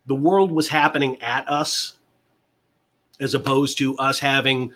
the 0.07 0.14
world 0.14 0.50
was 0.52 0.69
happening 0.69 1.21
at 1.21 1.49
us 1.49 1.95
as 3.21 3.35
opposed 3.35 3.79
to 3.79 3.97
us 3.99 4.19
having 4.19 4.73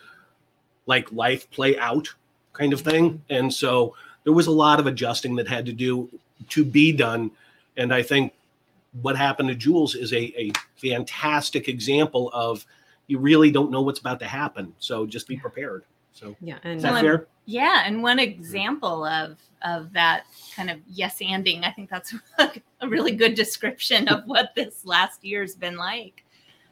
like 0.86 1.10
life 1.12 1.50
play 1.50 1.78
out 1.78 2.12
kind 2.52 2.72
of 2.72 2.80
thing. 2.80 3.22
And 3.30 3.52
so 3.52 3.94
there 4.24 4.32
was 4.32 4.46
a 4.46 4.52
lot 4.52 4.78
of 4.78 4.86
adjusting 4.86 5.34
that 5.36 5.48
had 5.48 5.66
to 5.66 5.72
do 5.72 6.08
to 6.50 6.64
be 6.64 6.92
done. 6.92 7.30
And 7.76 7.92
I 7.92 8.02
think 8.02 8.32
what 9.02 9.16
happened 9.16 9.48
to 9.48 9.54
Jules 9.54 9.94
is 9.94 10.12
a, 10.12 10.32
a 10.40 10.52
fantastic 10.76 11.68
example 11.68 12.30
of 12.32 12.64
you 13.06 13.18
really 13.18 13.50
don't 13.50 13.70
know 13.70 13.82
what's 13.82 14.00
about 14.00 14.20
to 14.20 14.26
happen. 14.26 14.74
So 14.78 15.06
just 15.06 15.26
be 15.26 15.36
prepared. 15.36 15.84
So 16.12 16.36
yeah, 16.40 16.58
and 16.62 16.76
is 16.76 16.82
that 16.84 17.00
fair? 17.00 17.26
Yeah, 17.46 17.82
and 17.84 18.02
one 18.02 18.18
example 18.18 19.04
of 19.04 19.36
of 19.62 19.92
that 19.94 20.26
kind 20.54 20.70
of 20.70 20.78
yes 20.88 21.18
anding, 21.18 21.64
I 21.64 21.72
think 21.72 21.90
that's 21.90 22.14
a 22.38 22.88
really 22.88 23.12
good 23.12 23.34
description 23.34 24.08
of 24.08 24.24
what 24.26 24.54
this 24.54 24.84
last 24.84 25.24
year's 25.24 25.56
been 25.56 25.76
like 25.76 26.23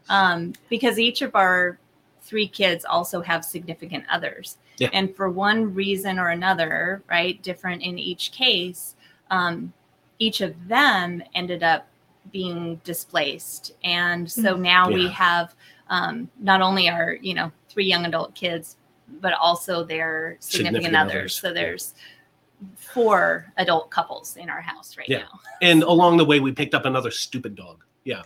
um, 0.09 0.53
because 0.69 0.99
each 0.99 1.23
of 1.23 1.35
our 1.35 1.79
three 2.23 2.49
kids 2.49 2.85
also 2.85 3.21
have 3.21 3.45
significant 3.45 4.05
others. 4.11 4.57
Yeah. 4.79 4.91
And 4.93 5.15
for 5.15 5.29
one 5.29 5.75
reason 5.75 6.19
or 6.19 6.29
another, 6.29 7.03
right, 7.11 7.41
different 7.43 7.83
in 7.83 7.99
each 7.99 8.33
case, 8.33 8.97
um, 9.31 9.73
each 10.19 10.41
of 10.41 10.55
them 10.69 11.23
ended 11.35 11.63
up 11.63 11.89
being 12.31 12.81
displaced. 12.85 13.75
And 13.83 14.31
so 14.31 14.55
mm-hmm. 14.55 14.63
now 14.63 14.89
yeah. 14.89 14.95
we 14.95 15.09
have 15.09 15.55
um, 15.91 16.31
not 16.39 16.63
only 16.63 16.89
our, 16.89 17.19
you 17.21 17.35
know, 17.35 17.51
three 17.69 17.85
young 17.85 18.07
adult 18.07 18.35
kids, 18.35 18.77
but 19.21 19.35
also 19.35 19.85
their 19.85 20.37
significant, 20.39 20.85
significant 20.85 20.97
others. 20.97 21.15
others. 21.15 21.35
So 21.35 21.53
there's 21.53 21.95
four 22.77 23.53
adult 23.57 23.91
couples 23.91 24.37
in 24.37 24.49
our 24.49 24.61
house 24.61 24.97
right 24.97 25.09
yeah. 25.09 25.19
now. 25.19 25.41
And 25.61 25.83
along 25.83 26.17
the 26.17 26.25
way, 26.25 26.41
we 26.41 26.53
picked 26.53 26.75
up 26.75 26.87
another 26.87 27.11
stupid 27.11 27.57
dog. 27.57 27.85
Yeah. 28.05 28.23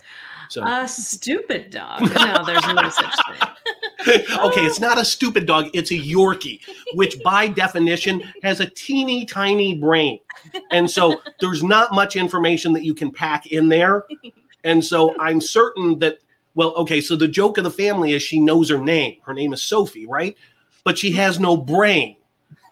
So 0.49 0.63
a 0.63 0.87
stupid 0.87 1.69
dog. 1.71 2.01
No, 2.01 2.43
there's 2.45 2.65
no 2.67 2.89
such 2.89 3.15
thing. 3.27 3.49
okay, 4.39 4.61
it's 4.61 4.79
not 4.79 4.97
a 4.97 5.05
stupid 5.05 5.45
dog, 5.45 5.69
it's 5.73 5.91
a 5.91 5.95
Yorkie, 5.95 6.61
which 6.93 7.21
by 7.23 7.47
definition 7.47 8.23
has 8.43 8.59
a 8.59 8.65
teeny 8.65 9.25
tiny 9.25 9.75
brain. 9.75 10.19
And 10.71 10.89
so 10.89 11.21
there's 11.39 11.63
not 11.63 11.93
much 11.93 12.15
information 12.15 12.73
that 12.73 12.83
you 12.83 12.93
can 12.93 13.11
pack 13.11 13.47
in 13.47 13.69
there. 13.69 14.05
And 14.63 14.83
so 14.83 15.19
I'm 15.19 15.41
certain 15.41 15.99
that, 15.99 16.19
well, 16.55 16.73
okay, 16.75 17.01
so 17.01 17.15
the 17.15 17.27
joke 17.27 17.57
of 17.57 17.63
the 17.63 17.71
family 17.71 18.13
is 18.13 18.23
she 18.23 18.39
knows 18.39 18.69
her 18.69 18.77
name. 18.77 19.17
Her 19.23 19.33
name 19.33 19.53
is 19.53 19.61
Sophie, 19.61 20.05
right? 20.05 20.37
But 20.83 20.97
she 20.97 21.11
has 21.13 21.39
no 21.39 21.57
brain. 21.57 22.15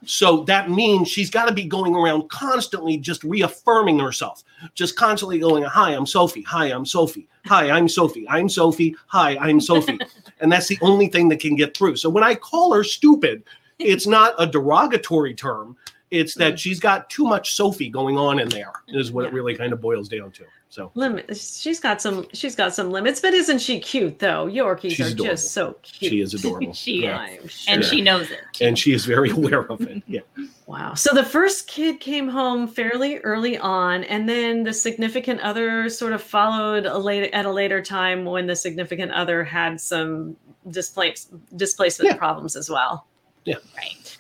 So 0.06 0.44
that 0.44 0.70
means 0.70 1.08
she's 1.08 1.30
got 1.30 1.48
to 1.48 1.54
be 1.54 1.66
going 1.66 1.96
around 1.96 2.30
constantly 2.30 2.98
just 2.98 3.24
reaffirming 3.24 4.00
herself, 4.00 4.44
just 4.76 4.96
constantly 4.96 5.40
going, 5.40 5.64
Hi, 5.64 5.92
I'm 5.92 6.06
Sophie. 6.06 6.44
Hi, 6.44 6.68
I'm 6.68 6.86
Sophie. 6.86 7.28
Hi, 7.48 7.70
I'm 7.70 7.88
Sophie. 7.88 8.28
I'm 8.28 8.50
Sophie. 8.50 8.96
Hi, 9.08 9.38
I'm 9.38 9.62
Sophie. 9.62 10.00
and 10.40 10.52
that's 10.52 10.68
the 10.68 10.80
only 10.82 11.08
thing 11.08 11.30
that 11.30 11.40
can 11.40 11.56
get 11.56 11.78
through. 11.78 11.96
So 11.98 12.10
when 12.10 12.24
I 12.24 12.34
call 12.34 12.74
her 12.74 12.84
stupid, 12.84 13.44
it's 13.78 14.08
not 14.08 14.34
a 14.40 14.48
derogatory 14.48 15.36
term. 15.36 15.78
It's 16.10 16.34
that 16.36 16.54
mm. 16.54 16.58
she's 16.58 16.80
got 16.80 17.08
too 17.10 17.26
much 17.26 17.56
Sophie 17.56 17.90
going 17.90 18.18
on 18.18 18.40
in 18.40 18.50
there, 18.50 18.74
is 18.88 19.12
what 19.12 19.26
it 19.26 19.34
really 19.34 19.56
kind 19.56 19.74
of 19.74 19.82
boils 19.82 20.10
down 20.10 20.32
to. 20.32 20.46
So 20.76 20.92
limit. 20.94 21.38
She's 21.38 21.80
got 21.80 22.02
some. 22.02 22.28
She's 22.34 22.54
got 22.54 22.76
some 22.76 22.92
limits, 22.92 23.22
but 23.22 23.34
isn't 23.34 23.60
she 23.60 23.80
cute 23.80 24.20
though? 24.20 24.46
Yorkies 24.46 24.92
she's 24.92 25.00
are 25.00 25.14
adorable. 25.14 25.34
just 25.34 25.54
so 25.54 25.78
cute. 25.84 26.12
She 26.12 26.20
is 26.20 26.34
adorable. 26.34 26.74
she 26.74 27.04
yeah. 27.04 27.28
is, 27.28 27.50
sure. 27.50 27.74
and 27.74 27.86
she 27.86 28.02
knows 28.02 28.30
it. 28.30 28.42
And 28.60 28.78
she 28.78 28.92
is 28.92 29.06
very 29.06 29.30
aware 29.32 29.72
of 29.72 29.80
it. 29.80 30.04
Yeah. 30.06 30.20
wow. 30.66 30.94
So 30.94 31.14
the 31.14 31.24
first 31.24 31.68
kid 31.68 32.02
came 32.02 32.28
home 32.28 32.68
fairly 32.68 33.20
early 33.20 33.58
on, 33.58 34.04
and 34.04 34.28
then 34.28 34.66
the 34.66 34.74
significant 34.74 35.40
other 35.40 35.88
sort 35.88 36.12
of 36.12 36.22
followed 36.22 36.86
a 36.86 36.98
late 36.98 37.32
at 37.32 37.46
a 37.46 37.52
later 37.52 37.82
time 37.82 38.26
when 38.26 38.46
the 38.46 38.56
significant 38.58 39.14
other 39.14 39.46
had 39.46 39.80
some 39.80 40.36
displace, 40.72 41.30
displacement 41.56 42.12
yeah. 42.12 42.18
problems 42.18 42.58
as 42.58 42.70
well. 42.70 43.08
Yeah. 43.46 43.56
Right. 43.78 44.18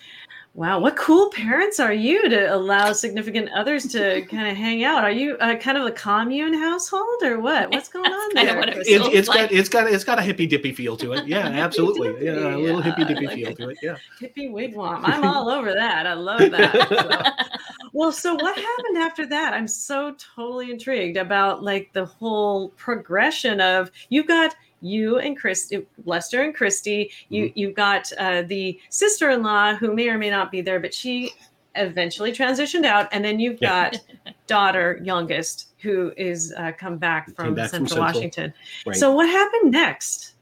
Wow, 0.56 0.80
what 0.80 0.96
cool 0.96 1.30
parents 1.32 1.82
are 1.82 1.92
you 1.92 2.30
to 2.30 2.56
allow 2.56 2.94
significant 2.94 3.50
others 3.54 3.88
to 3.88 4.22
kind 4.30 4.48
of 4.48 4.56
hang 4.56 4.86
out? 4.86 5.04
Are 5.04 5.12
you 5.12 5.36
uh, 5.42 5.58
kind 5.58 5.78
of 5.78 5.86
a 5.86 5.92
commune 5.92 6.54
household 6.54 7.24
or 7.24 7.42
what? 7.42 7.70
What's 7.74 7.90
going 7.90 8.10
on 8.10 8.36
there? 8.36 8.62
It 8.62 8.78
it's, 8.88 9.08
it's 9.12 9.28
like. 9.28 9.50
got 9.50 9.52
it's 9.52 9.68
got 9.68 9.92
it's 9.92 10.06
got 10.06 10.18
a 10.18 10.22
hippy 10.22 10.48
dippy 10.48 10.72
feel 10.72 10.96
to 10.96 11.12
it. 11.12 11.28
Yeah, 11.28 11.40
absolutely. 11.46 12.26
yeah, 12.26 12.56
a 12.56 12.58
little 12.58 12.82
hippy 12.82 13.04
dippy 13.04 13.28
like 13.28 13.36
feel 13.36 13.54
to 13.54 13.70
it. 13.70 13.80
Yeah. 13.84 13.98
Hippie 14.22 14.50
wigwam. 14.50 15.02
I'm 15.04 15.26
all 15.26 15.50
over 15.50 15.74
that. 15.74 16.08
I 16.08 16.14
love 16.14 16.40
that. 16.40 16.88
So. 16.88 17.88
well, 17.92 18.14
so 18.14 18.36
what 18.36 18.56
happened 18.56 18.98
after 19.00 19.26
that? 19.26 19.54
I'm 19.54 19.68
so 19.68 20.16
totally 20.36 20.72
intrigued 20.72 21.18
about 21.18 21.64
like 21.64 21.92
the 21.92 22.06
whole 22.06 22.70
progression 22.70 23.60
of 23.60 23.92
you've 24.08 24.28
got 24.28 24.56
you 24.86 25.18
and 25.18 25.38
Christy, 25.38 25.86
Lester 26.06 26.44
and 26.44 26.54
Christy, 26.54 27.12
you 27.30 27.46
mm-hmm. 27.46 27.60
you've 27.60 27.76
got 27.76 28.12
uh, 28.18 28.44
the 28.44 28.80
sister-in-law 28.90 29.76
who 29.76 29.94
may 29.94 30.10
or 30.10 30.18
may 30.18 30.30
not 30.30 30.52
be 30.52 30.62
there, 30.62 30.80
but 30.80 30.94
she 30.94 31.34
eventually 31.76 32.32
transitioned 32.32 32.86
out, 32.86 33.08
and 33.12 33.24
then 33.24 33.40
you've 33.40 33.58
yeah. 33.62 33.92
got 33.92 34.34
daughter 34.48 35.00
youngest 35.04 35.70
who 35.80 36.14
is 36.18 36.54
uh, 36.58 36.72
come 36.78 36.98
back 36.98 37.36
from 37.36 37.56
back 37.56 37.70
Central, 37.70 37.96
from 37.96 38.00
Washington. 38.00 38.54
Right. 38.86 38.96
So 38.96 39.12
what 39.12 39.28
happened 39.28 39.72
next? 39.72 40.34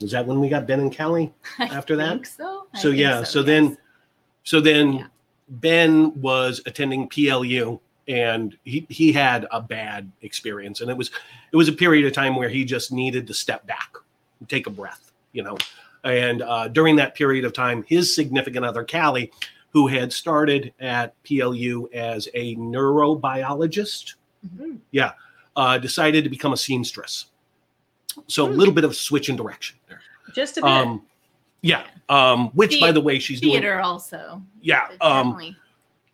Was 0.00 0.10
that 0.10 0.26
when 0.26 0.40
we 0.40 0.48
got 0.48 0.66
Ben 0.66 0.80
and 0.80 0.96
Callie 0.96 1.32
after 1.58 1.96
that? 1.96 2.26
so. 2.26 2.66
so 2.74 2.88
yeah. 2.88 3.22
So, 3.22 3.24
so 3.24 3.38
yes. 3.40 3.46
then, 3.46 3.78
so 4.42 4.60
then 4.60 4.92
yeah. 4.94 5.06
Ben 5.48 6.20
was 6.20 6.60
attending 6.66 7.08
PLU 7.08 7.80
and 8.12 8.56
he 8.64 8.86
he 8.88 9.12
had 9.12 9.46
a 9.50 9.60
bad 9.60 10.10
experience 10.22 10.80
and 10.80 10.90
it 10.90 10.96
was 10.96 11.10
it 11.52 11.56
was 11.56 11.68
a 11.68 11.72
period 11.72 12.04
of 12.04 12.12
time 12.12 12.36
where 12.36 12.48
he 12.48 12.64
just 12.64 12.92
needed 12.92 13.26
to 13.26 13.34
step 13.34 13.66
back 13.66 13.94
take 14.48 14.66
a 14.66 14.70
breath 14.70 15.12
you 15.32 15.42
know 15.42 15.56
And 16.04 16.42
uh, 16.42 16.68
during 16.68 16.96
that 16.96 17.14
period 17.14 17.44
of 17.44 17.52
time, 17.52 17.84
his 17.86 18.14
significant 18.14 18.64
other, 18.64 18.84
Callie, 18.84 19.30
who 19.70 19.86
had 19.86 20.12
started 20.12 20.72
at 20.80 21.14
PLU 21.24 21.88
as 21.94 22.28
a 22.34 22.56
neurobiologist, 22.56 24.14
mm-hmm. 24.46 24.76
yeah, 24.90 25.12
uh, 25.56 25.78
decided 25.78 26.24
to 26.24 26.30
become 26.30 26.52
a 26.52 26.56
seamstress. 26.56 27.26
So 28.26 28.46
hmm. 28.46 28.52
a 28.52 28.56
little 28.56 28.74
bit 28.74 28.84
of 28.84 28.94
switch 28.94 29.28
in 29.28 29.36
direction 29.36 29.78
there. 29.88 30.00
Just 30.34 30.58
a 30.58 30.62
bit. 30.62 30.70
Um, 30.70 31.02
yeah. 31.62 31.84
Um, 32.08 32.48
which, 32.50 32.80
by 32.80 32.92
the 32.92 33.00
way, 33.00 33.18
she's 33.18 33.40
theater 33.40 33.52
doing. 33.52 33.62
Theater 33.62 33.80
also. 33.80 34.42
Yeah. 34.60 34.88
Um, 35.00 35.56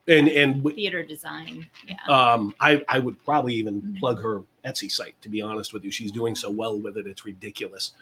and 0.09 0.29
and 0.29 0.65
theater 0.75 1.05
design. 1.05 1.67
Yeah. 1.87 1.97
Um, 2.09 2.55
I 2.61 2.83
I 2.89 2.99
would 2.99 3.23
probably 3.25 3.55
even 3.55 3.81
mm-hmm. 3.81 3.99
plug 3.99 4.23
her 4.23 4.43
Etsy 4.65 4.91
site. 4.91 5.21
To 5.23 5.29
be 5.29 5.43
honest 5.43 5.73
with 5.73 5.85
you, 5.85 5.91
she's 5.91 6.11
doing 6.11 6.35
so 6.35 6.51
well 6.51 6.79
with 6.81 6.97
it; 6.97 7.07
it's 7.07 7.25
ridiculous. 7.25 7.93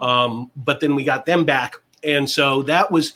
Wow. 0.00 0.26
Um, 0.26 0.50
but 0.56 0.80
then 0.80 0.94
we 0.94 1.04
got 1.04 1.26
them 1.26 1.44
back, 1.44 1.76
and 2.02 2.28
so 2.28 2.62
that 2.64 2.90
was 2.90 3.14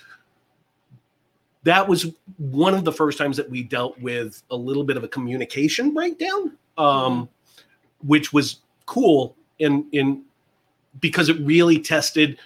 that 1.64 1.88
was 1.88 2.12
one 2.36 2.74
of 2.74 2.84
the 2.84 2.92
first 2.92 3.16
times 3.16 3.36
that 3.38 3.48
we 3.48 3.62
dealt 3.62 3.98
with 3.98 4.42
a 4.50 4.56
little 4.56 4.84
bit 4.84 4.98
of 4.98 5.04
a 5.04 5.08
communication 5.08 5.94
breakdown, 5.94 6.52
um, 6.76 6.86
mm-hmm. 6.86 8.06
which 8.06 8.32
was 8.32 8.60
cool 8.86 9.34
in 9.58 9.86
in 9.92 10.22
because 11.00 11.28
it 11.28 11.38
really 11.40 11.78
tested 11.78 12.38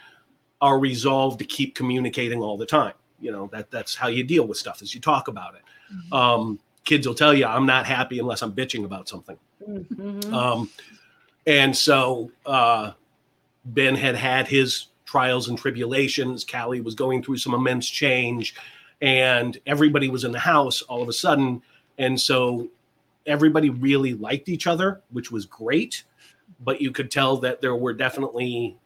our 0.61 0.79
resolve 0.79 1.39
to 1.39 1.45
keep 1.45 1.75
communicating 1.75 2.41
all 2.41 2.57
the 2.57 2.67
time. 2.67 2.95
You 3.21 3.33
know 3.33 3.49
that 3.53 3.73
that's 3.73 3.97
how 3.97 4.07
you 4.07 4.23
deal 4.23 4.47
with 4.47 4.59
stuff 4.59 4.81
as 4.81 4.95
you 4.95 5.01
talk 5.01 5.27
about 5.27 5.57
it. 5.57 5.63
Mm-hmm. 5.93 6.13
Um, 6.13 6.59
kids 6.85 7.07
will 7.07 7.15
tell 7.15 7.35
you, 7.35 7.47
I'm 7.47 7.67
not 7.67 7.87
happy 7.87 8.19
unless 8.19 8.43
I'm 8.43 8.53
bitching 8.53 8.85
about 8.85 9.09
something. 9.09 9.37
Mm-hmm. 9.69 10.35
Um, 10.35 10.71
and 11.47 11.77
so 11.77 12.31
uh, 12.47 12.93
Ben 13.65 13.95
had 13.95 14.15
had 14.15 14.49
his 14.49 14.87
trials 15.05 15.49
and 15.49 15.59
tribulations. 15.59 16.45
Callie 16.45 16.81
was 16.81 16.95
going 16.95 17.23
through 17.23 17.39
some 17.39 17.55
immense 17.55 17.89
change, 17.89 18.55
and 19.01 19.59
everybody 19.67 20.11
was 20.11 20.25
in 20.25 20.33
the 20.33 20.39
house 20.39 20.83
all 20.83 21.03
of 21.03 21.09
a 21.09 21.13
sudden. 21.13 21.63
And 21.99 22.21
so 22.21 22.69
everybody 23.27 23.71
really 23.71 24.15
liked 24.15 24.49
each 24.49 24.67
other, 24.67 25.01
which 25.11 25.31
was 25.31 25.47
great. 25.47 26.05
But 26.61 26.81
you 26.81 26.91
could 26.91 27.11
tell 27.11 27.37
that 27.39 27.61
there 27.61 27.77
were 27.77 27.93
definitely 27.93 28.77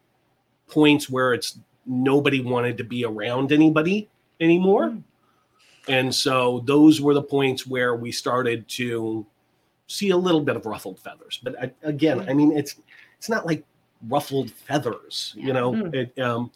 points 0.67 1.09
where 1.09 1.33
it's 1.33 1.59
nobody 1.85 2.41
wanted 2.41 2.77
to 2.77 2.83
be 2.83 3.05
around 3.05 3.51
anybody 3.51 4.09
anymore. 4.39 4.95
Mm. 5.87 5.99
And 5.99 6.15
so 6.15 6.63
those 6.65 7.01
were 7.01 7.13
the 7.13 7.21
points 7.21 7.67
where 7.67 7.95
we 7.95 8.11
started 8.11 8.67
to 8.69 9.25
see 9.87 10.09
a 10.09 10.17
little 10.17 10.41
bit 10.41 10.55
of 10.55 10.65
ruffled 10.65 10.99
feathers. 10.99 11.39
But 11.43 11.61
I, 11.61 11.71
again, 11.83 12.27
I 12.29 12.33
mean, 12.33 12.51
it's 12.51 12.75
it's 13.17 13.29
not 13.29 13.45
like 13.45 13.63
ruffled 14.07 14.51
feathers, 14.51 15.33
you 15.37 15.53
know. 15.53 15.73
Mm. 15.73 15.93
It, 15.93 16.19
um, 16.19 16.51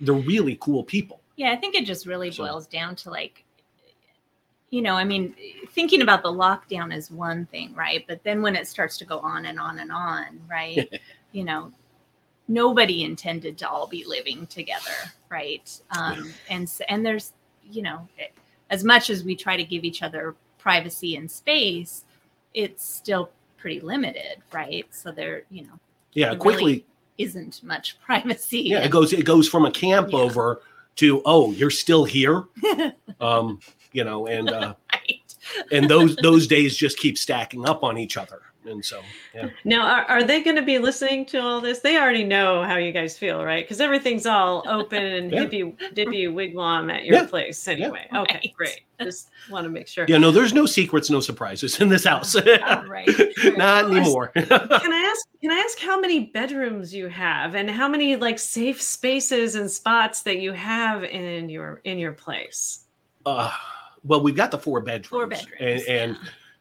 they're 0.00 0.14
really 0.14 0.58
cool 0.60 0.84
people. 0.84 1.20
Yeah, 1.36 1.52
I 1.52 1.56
think 1.56 1.74
it 1.74 1.84
just 1.84 2.06
really 2.06 2.30
so. 2.30 2.44
boils 2.44 2.66
down 2.66 2.96
to 2.96 3.10
like, 3.10 3.44
you 4.70 4.82
know, 4.82 4.94
I 4.94 5.04
mean, 5.04 5.34
thinking 5.70 6.02
about 6.02 6.22
the 6.22 6.32
lockdown 6.32 6.94
is 6.94 7.10
one 7.10 7.46
thing, 7.46 7.74
right? 7.74 8.04
But 8.06 8.22
then 8.24 8.42
when 8.42 8.56
it 8.56 8.66
starts 8.66 8.96
to 8.98 9.04
go 9.04 9.18
on 9.20 9.46
and 9.46 9.58
on 9.58 9.78
and 9.78 9.90
on, 9.90 10.40
right? 10.48 11.00
you 11.32 11.44
know, 11.44 11.72
nobody 12.48 13.04
intended 13.04 13.58
to 13.58 13.68
all 13.68 13.86
be 13.86 14.04
living 14.04 14.46
together, 14.46 14.94
right? 15.30 15.70
Um, 15.90 16.32
and 16.50 16.70
and 16.88 17.04
there's 17.04 17.32
you 17.70 17.82
know, 17.82 18.08
as 18.70 18.84
much 18.84 19.10
as 19.10 19.24
we 19.24 19.36
try 19.36 19.56
to 19.56 19.64
give 19.64 19.84
each 19.84 20.02
other 20.02 20.34
privacy 20.58 21.16
and 21.16 21.30
space, 21.30 22.04
it's 22.54 22.84
still 22.84 23.30
pretty 23.58 23.80
limited, 23.80 24.38
right? 24.52 24.86
So 24.90 25.10
there, 25.10 25.42
you 25.50 25.62
know, 25.62 25.78
yeah, 26.12 26.34
quickly 26.34 26.64
really 26.64 26.86
isn't 27.18 27.62
much 27.62 27.98
privacy. 28.04 28.60
Yeah, 28.60 28.78
and, 28.78 28.86
it 28.86 28.90
goes 28.90 29.12
it 29.12 29.24
goes 29.24 29.48
from 29.48 29.66
a 29.66 29.70
camp 29.70 30.10
yeah. 30.12 30.18
over 30.18 30.62
to 30.96 31.22
oh, 31.24 31.52
you're 31.52 31.70
still 31.70 32.04
here, 32.04 32.44
um, 33.20 33.60
you 33.92 34.04
know, 34.04 34.26
and 34.26 34.50
uh, 34.50 34.74
right. 34.92 35.34
and 35.72 35.88
those 35.88 36.16
those 36.16 36.46
days 36.46 36.76
just 36.76 36.98
keep 36.98 37.18
stacking 37.18 37.68
up 37.68 37.82
on 37.82 37.98
each 37.98 38.16
other 38.16 38.42
and 38.66 38.84
so 38.84 39.00
yeah. 39.34 39.50
Now 39.64 39.86
are, 39.86 40.04
are 40.04 40.24
they 40.24 40.42
going 40.42 40.56
to 40.56 40.62
be 40.62 40.78
listening 40.78 41.26
to 41.26 41.38
all 41.38 41.60
this? 41.60 41.80
They 41.80 41.98
already 41.98 42.24
know 42.24 42.62
how 42.62 42.76
you 42.76 42.92
guys 42.92 43.18
feel 43.18 43.44
right? 43.44 43.64
Because 43.64 43.80
everything's 43.80 44.26
all 44.26 44.64
open 44.66 45.02
and 45.02 45.30
yeah. 45.30 45.44
hippie 45.44 45.94
dippy 45.94 46.26
wigwam 46.26 46.92
at 46.92 47.04
your 47.04 47.16
yeah. 47.16 47.26
place 47.26 47.66
anyway. 47.68 48.06
Yeah. 48.12 48.22
okay 48.22 48.34
right. 48.34 48.54
great. 48.56 48.80
Just 49.00 49.30
want 49.50 49.64
to 49.64 49.70
make 49.70 49.88
sure. 49.88 50.06
Yeah 50.08 50.18
no 50.18 50.30
there's 50.30 50.52
no 50.52 50.66
secrets 50.66 51.10
no 51.10 51.20
surprises 51.20 51.80
in 51.80 51.88
this 51.88 52.04
house. 52.04 52.36
Right. 52.94 53.08
Not 53.56 53.90
anymore. 53.90 54.28
can 54.34 54.52
i 54.52 55.12
ask 55.12 55.26
can 55.40 55.50
i 55.50 55.58
ask 55.58 55.78
how 55.78 55.98
many 55.98 56.26
bedrooms 56.26 56.94
you 56.94 57.08
have 57.08 57.54
and 57.54 57.68
how 57.68 57.88
many 57.88 58.16
like 58.16 58.38
safe 58.38 58.80
spaces 58.80 59.54
and 59.56 59.70
spots 59.70 60.22
that 60.22 60.38
you 60.38 60.52
have 60.52 61.04
in 61.04 61.48
your 61.48 61.80
in 61.84 61.98
your 61.98 62.12
place? 62.12 62.84
Uh 63.26 63.52
well 64.04 64.22
we've 64.22 64.36
got 64.36 64.50
the 64.50 64.58
four 64.58 64.80
bedrooms. 64.80 65.08
Four 65.08 65.26
bedrooms 65.26 65.84
and, 65.88 66.10
and 66.10 66.18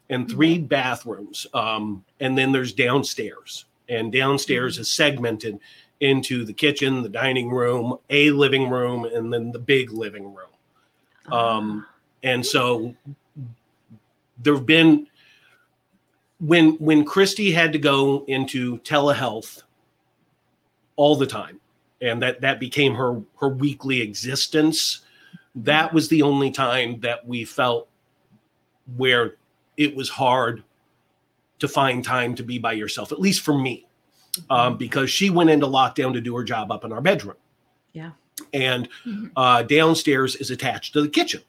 and 0.10 0.30
three 0.30 0.58
bathrooms. 0.60 1.48
Um, 1.54 2.04
and 2.20 2.38
then 2.38 2.52
there's 2.52 2.74
downstairs, 2.74 3.66
and 3.89 4.12
downstairs 4.12 4.76
mm-hmm. 4.76 4.82
is 4.82 4.92
segmented 4.92 5.60
into 6.00 6.44
the 6.44 6.54
kitchen, 6.54 7.02
the 7.02 7.10
dining 7.10 7.50
room, 7.50 7.98
a 8.10 8.32
living 8.32 8.70
room, 8.70 9.06
and 9.06 9.32
then 9.32 9.52
the 9.52 9.60
big 9.60 9.92
living 9.92 10.26
room. 10.26 10.50
Um, 11.32 11.86
ah. 11.88 11.94
and 12.24 12.46
so 12.46 12.94
there 14.38 14.54
have 14.54 14.66
been 14.66 15.08
when 16.39 16.74
when 16.74 17.06
Christy 17.06 17.52
had 17.52 17.72
to 17.72 17.80
go 17.80 18.26
into 18.28 18.80
telehealth 18.80 19.63
all 20.98 21.16
the 21.16 21.26
time, 21.26 21.60
and 22.02 22.22
that 22.22 22.42
that 22.42 22.60
became 22.60 22.96
her 22.96 23.22
her 23.39 23.50
weekly 23.50 24.02
existence. 24.02 25.02
That 25.56 25.94
was 25.94 26.10
the 26.10 26.24
only 26.24 26.52
time 26.52 27.00
that 27.02 27.26
we 27.26 27.46
felt 27.46 27.88
where 28.98 29.36
it 29.77 29.95
was 29.95 30.09
hard 30.09 30.63
to 31.59 31.67
find 31.67 32.03
time 32.03 32.36
to 32.36 32.43
be 32.43 32.59
by 32.59 32.73
yourself, 32.73 33.12
at 33.12 33.19
least 33.19 33.41
for 33.41 33.57
me, 33.57 33.88
um, 34.49 34.77
because 34.77 35.09
she 35.09 35.29
went 35.29 35.49
into 35.49 35.65
lockdown 35.65 36.13
to 36.13 36.21
do 36.21 36.36
her 36.36 36.43
job 36.43 36.71
up 36.71 36.83
in 36.83 36.91
our 36.91 37.01
bedroom. 37.01 37.38
Yeah. 37.93 38.12
And 38.53 38.89
mm-hmm. 39.05 39.27
uh, 39.36 39.63
downstairs 39.63 40.36
is 40.36 40.51
attached 40.51 40.93
to 40.93 41.01
the 41.01 41.09
kitchen. 41.09 41.41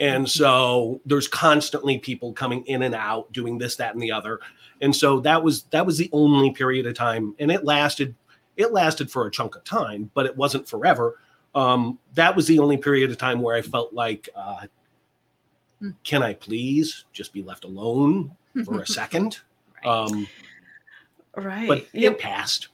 And 0.00 0.24
mm-hmm. 0.24 0.42
so 0.42 1.00
there's 1.04 1.28
constantly 1.28 1.98
people 1.98 2.32
coming 2.32 2.64
in 2.66 2.82
and 2.82 2.94
out 2.94 3.32
doing 3.32 3.58
this, 3.58 3.76
that, 3.76 3.94
and 3.94 4.02
the 4.02 4.12
other. 4.12 4.40
And 4.80 4.94
so 4.94 5.20
that 5.20 5.42
was 5.42 5.62
that 5.64 5.86
was 5.86 5.96
the 5.96 6.10
only 6.12 6.50
period 6.50 6.86
of 6.86 6.94
time, 6.94 7.34
and 7.38 7.50
it 7.50 7.64
lasted 7.64 8.14
it 8.56 8.72
lasted 8.72 9.10
for 9.10 9.26
a 9.26 9.30
chunk 9.30 9.56
of 9.56 9.64
time, 9.64 10.10
but 10.14 10.26
it 10.26 10.36
wasn't 10.36 10.68
forever. 10.68 11.18
Um, 11.54 11.98
that 12.14 12.36
was 12.36 12.46
the 12.46 12.58
only 12.58 12.76
period 12.76 13.10
of 13.10 13.18
time 13.18 13.40
where 13.40 13.56
I 13.56 13.62
felt 13.62 13.92
like 13.92 14.28
uh, 14.34 14.66
can 16.04 16.22
I 16.22 16.34
please 16.34 17.04
just 17.12 17.32
be 17.32 17.42
left 17.42 17.64
alone 17.64 18.30
for 18.64 18.80
a 18.80 18.86
second? 18.86 19.40
right. 19.84 19.86
Um, 19.86 20.26
right. 21.36 21.68
But 21.68 21.86
yep. 21.92 22.14
it 22.14 22.18
passed. 22.18 22.68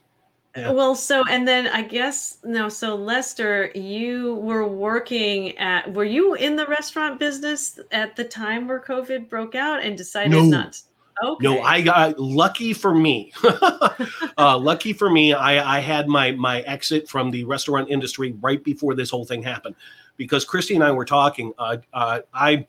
Yeah. 0.56 0.72
Well, 0.72 0.94
so 0.94 1.24
and 1.30 1.48
then 1.48 1.66
I 1.68 1.80
guess 1.80 2.38
no. 2.44 2.68
So 2.68 2.94
Lester, 2.94 3.70
you 3.74 4.34
were 4.34 4.68
working 4.68 5.56
at. 5.56 5.90
Were 5.94 6.04
you 6.04 6.34
in 6.34 6.56
the 6.56 6.66
restaurant 6.66 7.18
business 7.18 7.80
at 7.90 8.16
the 8.16 8.24
time 8.24 8.68
where 8.68 8.78
COVID 8.78 9.30
broke 9.30 9.54
out 9.54 9.82
and 9.82 9.96
decided 9.96 10.32
no. 10.32 10.44
not? 10.44 10.82
Okay. 11.24 11.44
No, 11.44 11.62
I 11.62 11.80
got 11.80 12.18
lucky 12.18 12.72
for 12.72 12.94
me. 12.94 13.32
uh, 13.44 14.58
lucky 14.58 14.92
for 14.92 15.08
me, 15.08 15.32
I, 15.32 15.78
I 15.78 15.80
had 15.80 16.08
my 16.08 16.32
my 16.32 16.60
exit 16.62 17.08
from 17.08 17.30
the 17.30 17.44
restaurant 17.44 17.88
industry 17.90 18.34
right 18.40 18.62
before 18.62 18.94
this 18.94 19.08
whole 19.08 19.24
thing 19.24 19.42
happened, 19.42 19.76
because 20.16 20.44
Christy 20.44 20.74
and 20.74 20.84
I 20.84 20.90
were 20.90 21.04
talking. 21.04 21.52
Uh, 21.58 21.78
uh, 21.94 22.20
I 22.34 22.66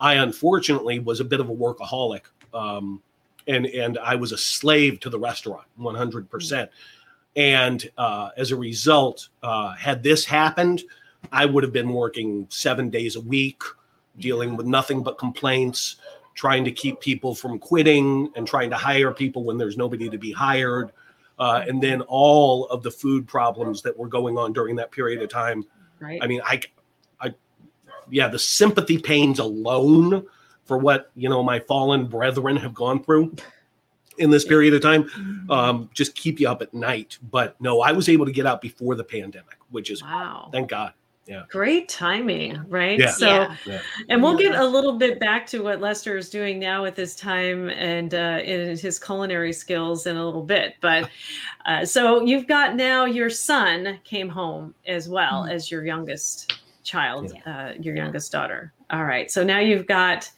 I 0.00 0.14
unfortunately 0.14 0.98
was 0.98 1.20
a 1.20 1.24
bit 1.24 1.40
of 1.40 1.50
a 1.50 1.54
workaholic, 1.54 2.22
um, 2.54 3.02
and 3.46 3.66
and 3.66 3.98
I 3.98 4.14
was 4.14 4.32
a 4.32 4.38
slave 4.38 4.98
to 5.00 5.10
the 5.10 5.18
restaurant, 5.18 5.66
one 5.76 5.94
hundred 5.94 6.30
percent. 6.30 6.70
And 7.36 7.88
uh, 7.96 8.30
as 8.36 8.50
a 8.50 8.56
result, 8.56 9.28
uh, 9.42 9.74
had 9.74 10.02
this 10.02 10.24
happened, 10.24 10.82
I 11.30 11.46
would 11.46 11.62
have 11.62 11.72
been 11.72 11.92
working 11.92 12.46
seven 12.50 12.90
days 12.90 13.14
a 13.14 13.20
week, 13.20 13.62
dealing 14.18 14.56
with 14.56 14.66
nothing 14.66 15.02
but 15.02 15.16
complaints, 15.18 15.96
trying 16.34 16.64
to 16.64 16.72
keep 16.72 17.00
people 17.00 17.34
from 17.34 17.58
quitting, 17.58 18.32
and 18.34 18.48
trying 18.48 18.70
to 18.70 18.76
hire 18.76 19.12
people 19.12 19.44
when 19.44 19.58
there's 19.58 19.76
nobody 19.76 20.08
to 20.08 20.18
be 20.18 20.32
hired. 20.32 20.92
Uh, 21.38 21.64
and 21.66 21.82
then 21.82 22.02
all 22.02 22.66
of 22.66 22.82
the 22.82 22.90
food 22.90 23.26
problems 23.26 23.80
that 23.80 23.96
were 23.96 24.08
going 24.08 24.36
on 24.36 24.52
during 24.52 24.76
that 24.76 24.90
period 24.90 25.22
of 25.22 25.28
time. 25.30 25.64
Right. 25.98 26.22
I 26.22 26.26
mean, 26.26 26.40
I 26.44 26.60
yeah, 28.10 28.28
the 28.28 28.38
sympathy 28.38 28.98
pains 28.98 29.38
alone 29.38 30.26
for 30.64 30.78
what 30.78 31.10
you 31.16 31.28
know 31.28 31.42
my 31.42 31.58
fallen 31.60 32.06
brethren 32.06 32.56
have 32.56 32.74
gone 32.74 33.02
through 33.02 33.34
in 34.18 34.30
this 34.30 34.44
period 34.44 34.74
of 34.74 34.82
time 34.82 35.04
mm-hmm. 35.04 35.50
um, 35.50 35.90
just 35.94 36.14
keep 36.14 36.38
you 36.38 36.48
up 36.48 36.60
at 36.62 36.72
night. 36.74 37.18
But 37.30 37.58
no, 37.60 37.80
I 37.80 37.92
was 37.92 38.08
able 38.08 38.26
to 38.26 38.32
get 38.32 38.46
out 38.46 38.60
before 38.60 38.94
the 38.94 39.04
pandemic, 39.04 39.56
which 39.70 39.90
is 39.90 40.02
wow. 40.02 40.50
Thank 40.52 40.68
God. 40.68 40.92
yeah. 41.26 41.44
Great 41.48 41.88
timing, 41.88 42.60
right? 42.68 42.98
Yeah. 42.98 43.10
So, 43.12 43.48
Yeah. 43.64 43.80
and 44.10 44.22
we'll 44.22 44.36
get 44.36 44.54
a 44.54 44.64
little 44.66 44.98
bit 44.98 45.18
back 45.20 45.46
to 45.48 45.60
what 45.62 45.80
Lester 45.80 46.16
is 46.18 46.28
doing 46.28 46.58
now 46.58 46.82
with 46.82 46.96
his 46.96 47.16
time 47.16 47.70
and 47.70 48.12
uh, 48.14 48.40
in 48.44 48.76
his 48.76 48.98
culinary 48.98 49.52
skills 49.54 50.06
in 50.06 50.16
a 50.16 50.24
little 50.24 50.44
bit. 50.44 50.74
But 50.80 51.08
uh, 51.66 51.84
so 51.86 52.20
you've 52.22 52.46
got 52.46 52.76
now 52.76 53.06
your 53.06 53.30
son 53.30 53.98
came 54.04 54.28
home 54.28 54.74
as 54.86 55.08
well 55.08 55.44
Mhm. 55.44 55.52
as 55.52 55.70
your 55.70 55.84
youngest 55.86 56.60
child, 56.90 57.32
uh, 57.46 57.72
your 57.80 57.94
youngest 57.96 58.32
daughter. 58.32 58.72
All 58.90 59.04
right. 59.04 59.30
So 59.30 59.44
now 59.44 59.58
you've 59.60 59.86
got 59.86 60.28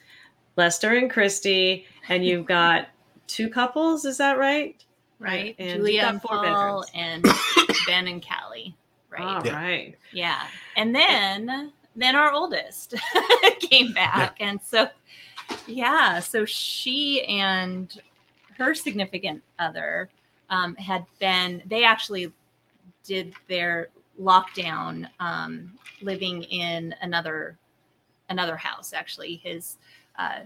Lester 0.56 0.92
and 0.96 1.10
Christy, 1.10 1.86
and 2.08 2.24
you've 2.24 2.44
got 2.46 2.88
two 3.26 3.48
couples. 3.48 4.04
Is 4.04 4.18
that 4.18 4.38
right? 4.38 4.82
right? 5.18 5.54
And 5.58 5.68
you've 5.70 5.76
Julia 5.78 6.00
got 6.02 6.12
and 6.12 6.22
four 6.22 6.42
Paul 6.42 6.84
bedrooms. 6.84 6.90
and 6.94 7.24
Ben 7.86 8.06
and 8.08 8.24
Callie, 8.26 8.74
right? 9.08 9.22
All 9.22 9.46
Yeah. 9.46 9.54
right. 9.56 9.94
Yeah. 10.12 10.46
And 10.76 10.94
then 10.94 11.72
then 11.96 12.16
our 12.16 12.32
oldest 12.32 12.94
came 13.60 13.92
back. 13.92 14.36
And 14.40 14.60
so 14.62 14.88
yeah, 15.66 16.20
so 16.20 16.44
she 16.44 17.22
and 17.24 17.98
her 18.58 18.74
significant 18.74 19.42
other 19.58 20.08
um, 20.50 20.74
had 20.76 21.04
been 21.18 21.62
they 21.66 21.84
actually 21.84 22.32
did 23.04 23.34
their 23.48 23.88
lockdown 24.20 25.08
um, 25.20 25.72
living 26.00 26.42
in 26.44 26.94
another 27.02 27.58
another 28.28 28.56
house 28.56 28.92
actually 28.92 29.36
his 29.36 29.78
uh, 30.18 30.40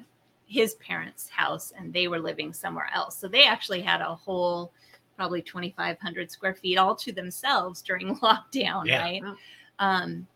his 0.47 0.75
parents 0.75 1.29
house 1.29 1.73
and 1.77 1.93
they 1.93 2.09
were 2.09 2.19
living 2.19 2.53
somewhere 2.53 2.89
else 2.95 3.17
so 3.17 3.29
they 3.29 3.45
actually 3.45 3.81
had 3.81 4.01
a 4.01 4.15
whole 4.15 4.73
probably 5.17 5.43
2500 5.43 6.31
square 6.31 6.55
feet 6.55 6.79
all 6.79 6.95
to 6.95 7.13
themselves 7.13 7.83
during 7.83 8.15
lockdown 8.21 8.87
Yeah. 8.87 9.01
right 9.01 9.23
Wow. 9.23 9.37
um 9.79 10.27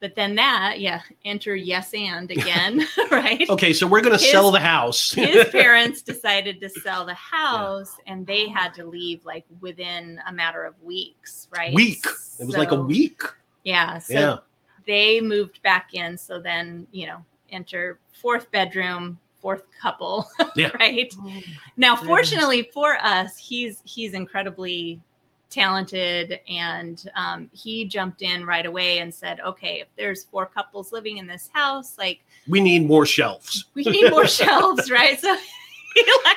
but 0.00 0.14
then 0.14 0.34
that 0.36 0.78
yeah 0.80 1.00
enter 1.24 1.56
yes 1.56 1.92
and 1.94 2.30
again 2.30 2.86
right 3.10 3.48
Okay, 3.50 3.72
so 3.72 3.86
we're 3.86 4.00
going 4.00 4.16
to 4.16 4.24
sell 4.24 4.50
the 4.50 4.60
house. 4.60 5.10
his 5.12 5.46
parents 5.48 6.02
decided 6.02 6.60
to 6.60 6.68
sell 6.68 7.04
the 7.04 7.14
house 7.14 7.96
and 8.06 8.26
they 8.26 8.48
had 8.48 8.72
to 8.74 8.84
leave 8.84 9.24
like 9.24 9.44
within 9.60 10.20
a 10.28 10.32
matter 10.32 10.64
of 10.64 10.80
weeks 10.82 11.48
right 11.56 11.74
week. 11.74 12.04
It 12.40 12.46
was 12.46 12.56
like 12.56 12.70
a 12.72 12.80
week. 12.80 13.22
yeah 13.64 13.98
so 13.98 14.14
Yeah. 14.14 14.36
they 14.86 15.20
moved 15.20 15.60
back 15.62 15.94
in 15.94 16.16
so 16.16 16.38
then 16.40 16.86
you 16.92 17.06
know 17.06 17.24
enter 17.50 17.98
fourth 18.12 18.50
bedroom 18.50 19.18
fourth 19.40 19.62
couple 19.80 20.28
Yeah. 20.56 20.70
right 20.78 21.12
Oh, 21.20 21.40
now 21.76 21.94
goodness. 21.94 22.08
fortunately 22.08 22.70
for 22.74 22.96
us 23.02 23.36
he's 23.36 23.80
he's 23.84 24.12
incredibly 24.14 25.00
talented 25.50 26.40
and 26.48 27.10
um, 27.16 27.50
he 27.52 27.84
jumped 27.86 28.22
in 28.22 28.44
right 28.44 28.66
away 28.66 28.98
and 28.98 29.14
said 29.14 29.40
okay 29.40 29.80
if 29.80 29.88
there's 29.96 30.24
four 30.24 30.46
couples 30.46 30.92
living 30.92 31.18
in 31.18 31.26
this 31.26 31.48
house 31.52 31.96
like 31.98 32.20
We 32.46 32.60
need 32.60 32.86
more 32.86 33.06
shelves. 33.06 33.66
we 33.74 33.84
need 33.84 34.10
more 34.10 34.26
shelves 34.40 34.90
right 34.90 35.18
so 35.18 35.34
he 35.94 36.04
like 36.24 36.36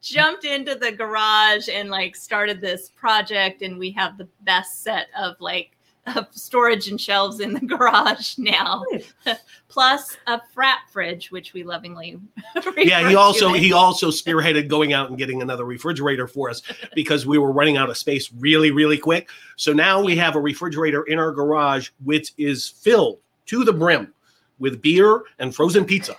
jumped 0.00 0.44
into 0.44 0.74
the 0.74 0.92
garage 0.92 1.68
and 1.68 1.90
like 1.90 2.14
started 2.14 2.60
this 2.60 2.90
project 2.90 3.62
and 3.62 3.78
we 3.78 3.90
have 3.92 4.16
the 4.16 4.28
best 4.42 4.82
set 4.82 5.08
of 5.18 5.34
like 5.40 5.76
of 6.06 6.26
storage 6.32 6.88
and 6.88 7.00
shelves 7.00 7.40
in 7.40 7.54
the 7.54 7.60
garage 7.60 8.36
now. 8.38 8.84
Plus 9.68 10.16
a 10.26 10.40
frat 10.52 10.80
fridge 10.90 11.30
which 11.30 11.52
we 11.52 11.62
lovingly 11.62 12.18
yeah 12.76 13.08
he 13.08 13.14
also 13.14 13.54
it. 13.54 13.60
he 13.60 13.72
also 13.72 14.10
spearheaded 14.10 14.68
going 14.68 14.92
out 14.92 15.08
and 15.08 15.16
getting 15.16 15.40
another 15.40 15.64
refrigerator 15.64 16.26
for 16.26 16.50
us 16.50 16.60
because 16.94 17.24
we 17.24 17.38
were 17.38 17.52
running 17.52 17.76
out 17.76 17.88
of 17.88 17.96
space 17.96 18.32
really 18.38 18.70
really 18.70 18.98
quick. 18.98 19.28
So 19.56 19.72
now 19.72 20.02
we 20.02 20.16
have 20.16 20.36
a 20.36 20.40
refrigerator 20.40 21.04
in 21.04 21.18
our 21.18 21.32
garage 21.32 21.90
which 22.04 22.32
is 22.36 22.68
filled 22.68 23.18
to 23.46 23.64
the 23.64 23.72
brim 23.72 24.12
with 24.58 24.82
beer 24.82 25.22
and 25.38 25.54
frozen 25.54 25.84
pizza. 25.84 26.16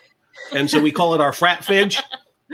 And 0.51 0.69
so 0.69 0.81
we 0.81 0.91
call 0.91 1.13
it 1.13 1.21
our 1.21 1.33
frat 1.33 1.63
fridge. 1.63 2.01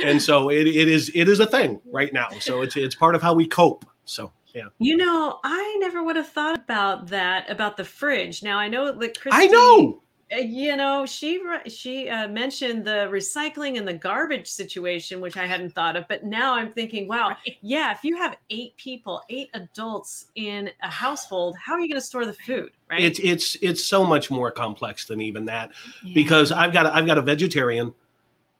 And 0.04 0.22
so 0.22 0.50
it, 0.50 0.68
it 0.68 0.88
is 0.88 1.12
it 1.13 1.28
is 1.28 1.39
a 1.39 1.46
thing 1.46 1.82
right 1.92 2.13
now. 2.13 2.30
So 2.39 2.62
it's 2.62 2.78
it's 2.78 2.96
part 2.96 3.15
of 3.15 3.22
how 3.22 3.34
we 3.34 3.48
cope. 3.48 3.86
So 4.06 4.32
yeah 4.54 4.66
You 4.80 4.98
know, 4.98 5.40
I 5.44 5.78
never 5.80 6.04
would 6.04 6.16
have 6.16 6.30
thought 6.30 6.58
about 6.58 7.08
that 7.08 7.50
about 7.50 7.78
the 7.78 7.84
fridge. 7.86 8.44
Now 8.44 8.58
I 8.58 8.68
know 8.68 8.92
that 8.92 9.20
Christy, 9.20 9.44
i 9.44 9.48
know 9.48 10.02
uh, 10.32 10.38
You 10.38 10.76
know, 10.76 11.06
she 11.08 11.42
she 11.68 12.08
uh, 12.08 12.28
mentioned 12.28 12.86
the 12.86 13.10
recycling 13.12 13.78
and 13.80 13.88
the 13.88 13.94
garbage 13.94 14.48
situation, 14.48 15.22
which 15.22 15.38
I 15.38 15.48
hadn't 15.48 15.72
thought 15.74 15.96
of. 15.96 16.08
But 16.08 16.24
now 16.24 16.54
I'm 16.54 16.72
thinking, 16.72 17.08
wow, 17.08 17.30
Right. 17.30 17.58
yeah, 17.62 17.92
if 17.92 18.04
you 18.04 18.16
have 18.18 18.38
eight 18.52 18.76
people, 18.78 19.24
eight 19.30 19.50
adults 19.56 20.28
in 20.36 20.70
a 20.84 20.90
household, 20.90 21.56
how 21.58 21.74
are 21.74 21.80
you 21.80 21.88
going 21.90 22.00
to 22.00 22.06
store 22.06 22.26
the 22.26 22.34
food? 22.34 22.70
Right? 22.92 23.02
it's 23.02 23.20
it's 23.20 23.58
it's 23.62 23.84
so 23.84 24.04
much 24.06 24.30
more 24.32 24.52
complex 24.52 25.06
than 25.06 25.20
even 25.22 25.46
that 25.46 25.72
Yeah. 26.04 26.14
because 26.14 26.52
I've 26.52 26.74
got 26.74 26.86
a, 26.86 26.96
I've 26.96 27.06
got 27.08 27.18
a 27.18 27.22
vegetarian, 27.24 27.94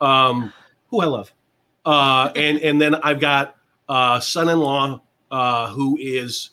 um, 0.02 0.52
who 0.90 1.02
I 1.02 1.06
love, 1.06 1.32
uh, 1.86 2.32
and 2.36 2.60
and 2.62 2.82
then 2.82 2.96
I've 2.96 3.20
got 3.20 3.56
a 3.88 4.20
son-in-law 4.24 5.02
uh, 5.32 5.68
who 5.70 5.98
is 6.00 6.52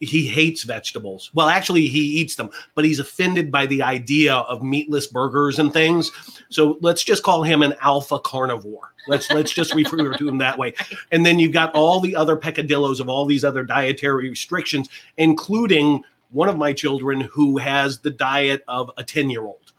he 0.00 0.26
hates 0.28 0.62
vegetables. 0.62 1.30
Well, 1.34 1.48
actually, 1.48 1.88
he 1.88 2.00
eats 2.20 2.36
them, 2.36 2.50
but 2.76 2.84
he's 2.84 3.00
offended 3.00 3.50
by 3.50 3.66
the 3.66 3.82
idea 3.82 4.34
of 4.34 4.62
meatless 4.62 5.08
burgers 5.08 5.58
and 5.58 5.72
things. 5.72 6.12
So 6.50 6.78
let's 6.80 7.02
just 7.02 7.24
call 7.24 7.42
him 7.42 7.62
an 7.62 7.74
alpha 7.80 8.20
carnivore. 8.20 8.92
Let's 9.08 9.30
let's 9.32 9.52
just 9.52 9.74
refer 9.74 10.14
to 10.14 10.28
him 10.28 10.38
that 10.38 10.56
way. 10.58 10.74
And 11.10 11.24
then 11.26 11.38
you've 11.38 11.52
got 11.52 11.74
all 11.74 12.00
the 12.00 12.14
other 12.14 12.36
peccadillos 12.36 13.00
of 13.00 13.08
all 13.08 13.24
these 13.26 13.44
other 13.44 13.64
dietary 13.64 14.28
restrictions, 14.30 14.88
including 15.16 16.04
one 16.30 16.48
of 16.48 16.56
my 16.56 16.72
children 16.72 17.22
who 17.22 17.56
has 17.58 17.98
the 17.98 18.10
diet 18.10 18.62
of 18.68 18.90
a 18.98 19.04
10 19.04 19.30
year 19.30 19.42
old 19.42 19.72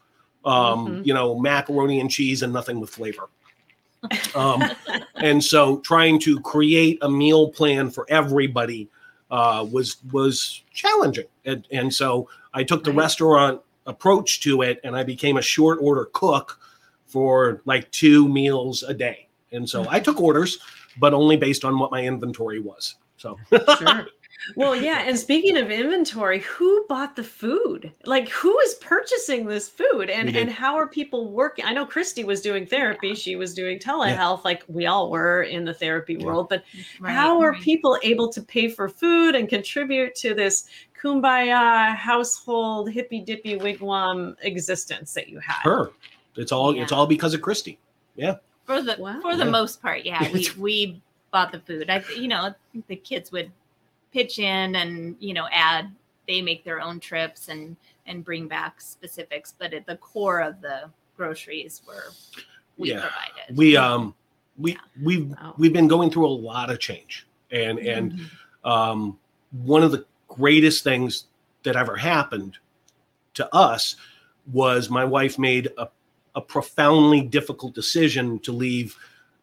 um 0.44 0.86
Mhm. 0.86 1.06
you 1.06 1.14
know 1.14 1.38
macaroni 1.38 2.00
and 2.00 2.10
cheese 2.10 2.42
and 2.42 2.50
nothing 2.52 2.80
with 2.80 2.88
flavor 2.90 3.28
um 4.34 4.62
and 5.16 5.42
so 5.42 5.78
trying 5.80 6.18
to 6.18 6.40
create 6.40 6.98
a 7.02 7.10
meal 7.10 7.50
plan 7.50 7.90
for 7.90 8.06
everybody 8.08 8.88
uh 9.30 9.66
was 9.70 9.98
was 10.12 10.62
challenging. 10.72 11.26
And 11.44 11.66
and 11.70 11.92
so 11.92 12.28
i 12.54 12.64
took 12.64 12.84
the 12.84 12.92
restaurant 12.92 13.60
approach 13.86 14.40
to 14.42 14.62
it 14.62 14.80
and 14.84 14.96
i 14.96 15.02
became 15.02 15.36
a 15.36 15.42
short 15.42 15.78
order 15.80 16.08
cook 16.12 16.58
for 17.06 17.62
like 17.64 17.90
two 17.90 18.28
meals 18.28 18.82
a 18.82 18.94
day. 18.94 19.28
And 19.52 19.68
so 19.68 19.86
i 19.88 20.00
took 20.00 20.20
orders 20.20 20.58
but 20.98 21.14
only 21.14 21.36
based 21.36 21.64
on 21.64 21.78
what 21.78 21.90
my 21.90 22.02
inventory 22.02 22.60
was. 22.60 22.96
So 23.16 23.38
sure. 23.50 24.06
Well, 24.56 24.74
yeah. 24.74 25.02
And 25.06 25.18
speaking 25.18 25.56
of 25.56 25.70
inventory, 25.70 26.40
who 26.40 26.84
bought 26.88 27.16
the 27.16 27.24
food? 27.24 27.92
Like, 28.04 28.28
who 28.28 28.58
is 28.60 28.74
purchasing 28.74 29.46
this 29.46 29.68
food, 29.68 30.10
and 30.10 30.34
and 30.36 30.50
how 30.50 30.76
are 30.76 30.86
people 30.86 31.30
working? 31.30 31.64
I 31.64 31.72
know 31.72 31.86
Christy 31.86 32.24
was 32.24 32.40
doing 32.40 32.66
therapy; 32.66 33.14
she 33.14 33.36
was 33.36 33.54
doing 33.54 33.78
telehealth, 33.78 34.44
like 34.44 34.62
we 34.68 34.86
all 34.86 35.10
were 35.10 35.42
in 35.42 35.64
the 35.64 35.74
therapy 35.74 36.14
Yeah. 36.14 36.24
world. 36.26 36.48
But 36.48 36.64
Right, 37.00 37.12
how 37.14 37.40
are 37.40 37.52
right. 37.52 37.60
people 37.60 37.98
able 38.02 38.28
to 38.32 38.42
pay 38.42 38.68
for 38.68 38.88
food 38.88 39.34
and 39.34 39.48
contribute 39.48 40.14
to 40.16 40.34
this 40.34 40.68
kumbaya 41.00 41.94
household 41.96 42.90
hippy 42.90 43.20
dippy 43.20 43.56
wigwam 43.58 44.36
existence 44.42 45.14
that 45.14 45.28
you 45.28 45.38
had? 45.40 45.62
her 45.62 45.90
it's 46.36 46.52
all 46.52 46.78
it's 46.78 46.92
all 46.92 47.06
because 47.06 47.32
of 47.34 47.40
christy 47.40 47.78
Yeah. 48.16 48.36
for 48.64 48.82
the 48.82 48.96
Wow. 48.98 49.18
for 49.22 49.34
the 49.36 49.44
Yeah. 49.44 49.50
most 49.50 49.80
part 49.80 50.04
yeah 50.04 50.30
we 50.32 50.46
we 50.58 51.02
bought 51.32 51.52
the 51.52 51.60
food 51.60 51.88
i 51.88 52.04
you 52.16 52.28
know 52.28 52.54
the 52.88 52.96
kids 52.96 53.32
would 53.32 53.50
pitch 54.12 54.38
in 54.38 54.76
and 54.76 55.16
you 55.20 55.32
know 55.34 55.46
add 55.52 55.90
they 56.26 56.40
make 56.42 56.64
their 56.64 56.80
own 56.80 57.00
trips 57.00 57.48
and 57.48 57.76
and 58.06 58.24
bring 58.24 58.48
back 58.48 58.80
specifics 58.80 59.54
but 59.58 59.72
at 59.72 59.86
the 59.86 59.96
core 59.96 60.40
of 60.40 60.60
the 60.60 60.90
groceries 61.16 61.82
were 61.86 62.10
we 62.76 62.90
Yeah. 62.90 63.00
provided 63.00 63.56
we 63.56 63.76
um 63.76 64.14
we 64.58 64.72
Yeah. 64.72 64.78
we've 65.02 65.28
Wow. 65.30 65.54
we've 65.58 65.72
been 65.72 65.88
going 65.88 66.10
through 66.10 66.26
a 66.26 66.28
lot 66.28 66.70
of 66.70 66.78
change 66.80 67.26
and 67.50 67.78
and 67.78 68.12
Mhm. 68.12 68.68
um 68.68 69.18
one 69.62 69.82
of 69.82 69.92
the 69.92 70.04
greatest 70.28 70.84
things 70.84 71.26
that 71.62 71.76
ever 71.76 71.96
happened 71.96 72.58
to 73.34 73.52
us 73.54 73.96
was 74.52 74.88
my 74.90 75.04
wife 75.04 75.38
made 75.38 75.68
a, 75.78 75.88
a 76.34 76.40
profoundly 76.40 77.20
difficult 77.20 77.74
decision 77.74 78.38
to 78.40 78.52
leave 78.52 78.96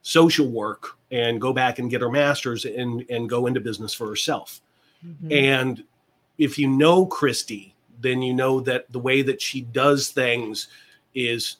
social 0.07 0.47
work 0.47 0.97
and 1.11 1.41
go 1.41 1.51
back 1.51 1.79
and 1.79 1.89
get 1.89 1.99
her 1.99 2.09
master's 2.09 2.63
and 2.63 3.03
and 3.09 3.29
go 3.29 3.45
into 3.45 3.59
business 3.59 3.93
for 3.93 4.07
herself 4.07 4.61
Mhm. 5.05 5.31
and 5.31 5.83
if 6.37 6.57
you 6.57 6.67
know 6.67 7.05
Christy, 7.05 7.75
then 7.99 8.21
you 8.21 8.33
know 8.33 8.59
that 8.61 8.91
the 8.91 8.99
way 8.99 9.21
that 9.23 9.41
she 9.41 9.61
does 9.61 10.09
things 10.09 10.67
is 11.13 11.57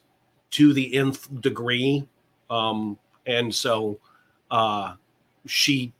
to 0.52 0.72
the 0.72 0.94
nth 0.96 1.28
degree. 1.40 2.06
Um, 2.48 2.96
and 3.26 3.54
so 3.54 3.98
uh, 4.50 4.94
she 5.46 5.92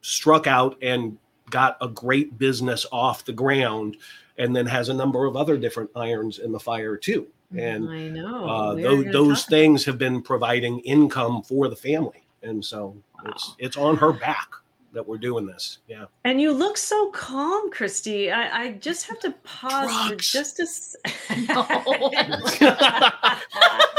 struck 0.00 0.46
out 0.46 0.78
and 0.80 1.18
got 1.50 1.76
a 1.80 1.88
great 1.88 2.38
business 2.38 2.86
off 2.92 3.24
the 3.24 3.32
ground 3.32 3.96
and 4.38 4.54
then 4.54 4.66
has 4.66 4.88
a 4.88 4.94
number 4.94 5.26
of 5.26 5.36
other 5.36 5.58
different 5.58 5.90
irons 5.96 6.38
in 6.38 6.52
the 6.52 6.60
fire 6.60 6.96
too. 6.96 7.26
And 7.56 7.88
I 7.88 8.08
know 8.08 8.48
uh, 8.48 8.74
those, 8.74 9.04
those 9.12 9.44
things 9.46 9.84
have 9.84 9.98
been 9.98 10.22
providing 10.22 10.80
income 10.80 11.42
for 11.42 11.68
the 11.68 11.76
family. 11.76 12.26
And 12.42 12.64
so 12.64 12.96
it's 13.26 13.54
it's 13.58 13.76
on 13.76 13.96
her 13.96 14.12
back. 14.12 14.48
that 14.92 15.06
we're 15.06 15.18
doing 15.18 15.46
this. 15.46 15.78
Yeah. 15.88 16.06
And 16.24 16.40
you 16.40 16.52
look 16.52 16.76
so 16.78 17.10
calm, 17.10 17.70
Christy. 17.70 18.30
I, 18.30 18.62
I 18.62 18.72
just 18.72 19.06
have 19.08 19.18
to 19.20 19.32
pause 19.44 19.90
Drugs. 20.08 20.30
for 20.30 20.38
just 20.38 20.58
a. 20.58 20.66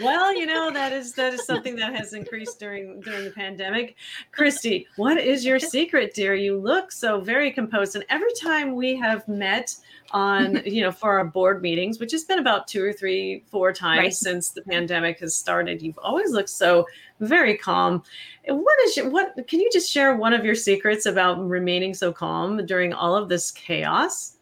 well, 0.00 0.34
you 0.34 0.46
know 0.46 0.70
that 0.70 0.92
is 0.92 1.12
that 1.14 1.34
is 1.34 1.44
something 1.44 1.76
that 1.76 1.94
has 1.94 2.12
increased 2.12 2.58
during 2.58 3.00
during 3.00 3.24
the 3.24 3.30
pandemic. 3.30 3.96
Christy, 4.32 4.86
what 4.96 5.18
is 5.18 5.44
your 5.44 5.58
secret, 5.58 6.14
dear? 6.14 6.34
You 6.34 6.58
look 6.58 6.92
so 6.92 7.20
very 7.20 7.50
composed, 7.50 7.96
and 7.96 8.04
every 8.08 8.32
time 8.40 8.74
we 8.74 8.96
have 8.96 9.26
met 9.28 9.76
on 10.12 10.60
you 10.64 10.82
know 10.82 10.92
for 10.92 11.18
our 11.18 11.24
board 11.24 11.62
meetings 11.62 11.98
which 11.98 12.12
has 12.12 12.24
been 12.24 12.38
about 12.38 12.66
two 12.66 12.82
or 12.84 12.92
three 12.92 13.44
four 13.50 13.72
times 13.72 13.98
right. 13.98 14.14
since 14.14 14.50
the 14.50 14.62
pandemic 14.62 15.18
has 15.18 15.34
started 15.34 15.80
you've 15.82 15.98
always 15.98 16.32
looked 16.32 16.48
so 16.48 16.86
very 17.20 17.56
calm 17.56 18.02
what 18.46 18.80
is 18.84 18.96
your, 18.96 19.10
what 19.10 19.34
can 19.46 19.60
you 19.60 19.70
just 19.72 19.90
share 19.90 20.16
one 20.16 20.32
of 20.32 20.44
your 20.44 20.54
secrets 20.54 21.06
about 21.06 21.40
remaining 21.46 21.94
so 21.94 22.12
calm 22.12 22.64
during 22.66 22.92
all 22.92 23.14
of 23.14 23.28
this 23.28 23.50
chaos 23.50 24.36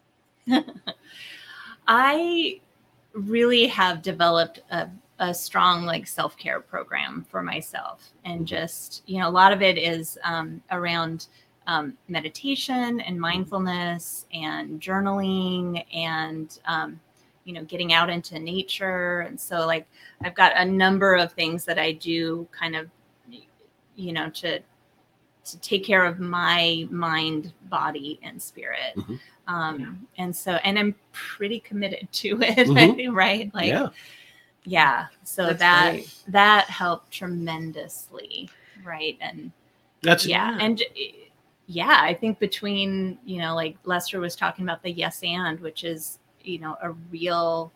i 1.87 2.59
really 3.13 3.67
have 3.67 4.01
developed 4.01 4.61
a 4.71 4.87
a 5.19 5.33
strong 5.33 5.85
like 5.85 6.07
self-care 6.07 6.61
program 6.61 7.25
for 7.29 7.43
myself. 7.43 8.11
And 8.25 8.47
just 8.47 9.03
you 9.05 9.19
know 9.19 9.27
a 9.27 9.31
lot 9.31 9.53
of 9.53 9.61
it 9.61 9.77
is 9.77 10.17
um, 10.23 10.61
around 10.71 11.27
um, 11.67 11.97
meditation 12.07 12.99
and 13.01 13.19
mindfulness 13.19 14.25
and 14.33 14.81
journaling 14.81 15.85
and 15.93 16.57
um, 16.65 16.99
you 17.43 17.53
know 17.53 17.63
getting 17.65 17.93
out 17.93 18.09
into 18.09 18.39
nature. 18.39 19.21
And 19.21 19.39
so 19.39 19.65
like 19.65 19.87
i've 20.23 20.35
got 20.35 20.53
a 20.55 20.65
number 20.65 21.15
of 21.15 21.31
things 21.33 21.65
that 21.65 21.79
i 21.79 21.91
do 21.93 22.47
kind 22.51 22.75
of 22.75 22.89
you 23.95 24.13
know 24.13 24.29
to 24.29 24.59
to 25.45 25.59
take 25.61 25.83
care 25.83 26.05
of 26.05 26.19
my 26.19 26.87
mind 26.89 27.53
body 27.69 28.19
and 28.23 28.41
spirit. 28.41 28.95
Mm-hmm. 28.95 29.15
um 29.53 30.07
and 30.17 30.35
so 30.35 30.53
and 30.63 30.77
i'm 30.77 30.95
pretty 31.11 31.59
committed 31.59 32.07
to 32.11 32.41
it 32.41 32.67
mm-hmm. 32.67 33.15
right? 33.15 33.53
Like 33.53 33.67
yeah 33.67 33.89
yeah 34.65 35.07
so 35.23 35.47
that's 35.47 35.59
that 35.59 35.91
great. 35.91 36.15
that 36.27 36.65
helped 36.65 37.11
tremendously 37.11 38.49
right 38.83 39.17
and 39.21 39.51
that's 40.01 40.25
yeah 40.25 40.57
and 40.59 40.83
yeah 41.67 41.99
i 42.01 42.13
think 42.13 42.39
between 42.39 43.17
you 43.25 43.39
know 43.39 43.55
like 43.55 43.77
lester 43.85 44.19
was 44.19 44.35
talking 44.35 44.65
about 44.65 44.83
the 44.83 44.91
yes 44.91 45.21
and 45.23 45.59
which 45.59 45.83
is 45.83 46.19
you 46.43 46.59
know 46.59 46.77
a 46.81 46.91
real 47.11 47.71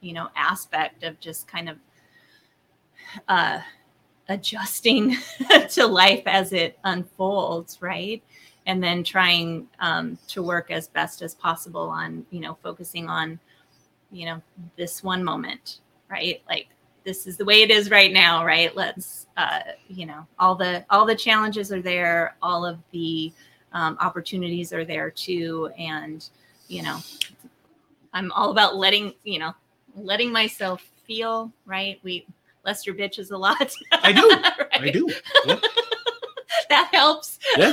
you 0.00 0.12
know 0.12 0.28
aspect 0.36 1.02
of 1.02 1.18
just 1.20 1.46
kind 1.46 1.68
of 1.68 1.78
uh 3.28 3.60
adjusting 4.28 5.16
to 5.68 5.86
life 5.86 6.22
as 6.26 6.52
it 6.52 6.78
unfolds 6.84 7.78
right? 7.80 8.22
And 8.66 8.82
then 8.82 9.04
trying 9.04 9.68
um, 9.80 10.18
to 10.28 10.42
work 10.42 10.70
as 10.70 10.88
best 10.88 11.20
as 11.20 11.34
possible 11.34 11.88
on 11.88 12.24
you 12.30 12.40
know 12.40 12.56
focusing 12.62 13.08
on 13.08 13.38
you 14.10 14.26
know 14.26 14.42
this 14.76 15.02
one 15.02 15.22
moment 15.22 15.80
right? 16.10 16.42
Like 16.48 16.68
this 17.04 17.26
is 17.26 17.36
the 17.36 17.44
way 17.44 17.62
it 17.62 17.70
is 17.70 17.90
right 17.90 18.12
now 18.12 18.44
right? 18.44 18.74
Let's 18.74 19.26
uh, 19.36 19.60
you 19.88 20.06
know 20.06 20.26
all 20.38 20.54
the 20.54 20.84
all 20.90 21.04
the 21.06 21.16
challenges 21.16 21.72
are 21.72 21.82
there 21.82 22.36
all 22.42 22.64
of 22.64 22.78
the 22.92 23.32
um, 23.72 23.96
opportunities 24.00 24.72
are 24.72 24.84
there 24.84 25.10
too 25.10 25.68
and 25.76 26.28
you 26.68 26.82
know 26.82 26.98
i'm 28.14 28.30
all 28.32 28.50
about 28.50 28.76
letting 28.76 29.12
you 29.24 29.38
know 29.38 29.52
letting 29.96 30.32
myself 30.32 30.82
feel 31.06 31.52
right? 31.66 32.00
We 32.02 32.26
lester 32.64 32.94
bitches 32.94 33.30
a 33.30 33.36
lot. 33.36 33.72
I 33.92 34.12
do. 34.12 34.30
Right? 34.74 34.82
i 34.82 34.90
do 34.90 35.08
yeah. 36.70 36.76
that 36.82 36.88
helps 36.92 37.38
yeah 37.56 37.72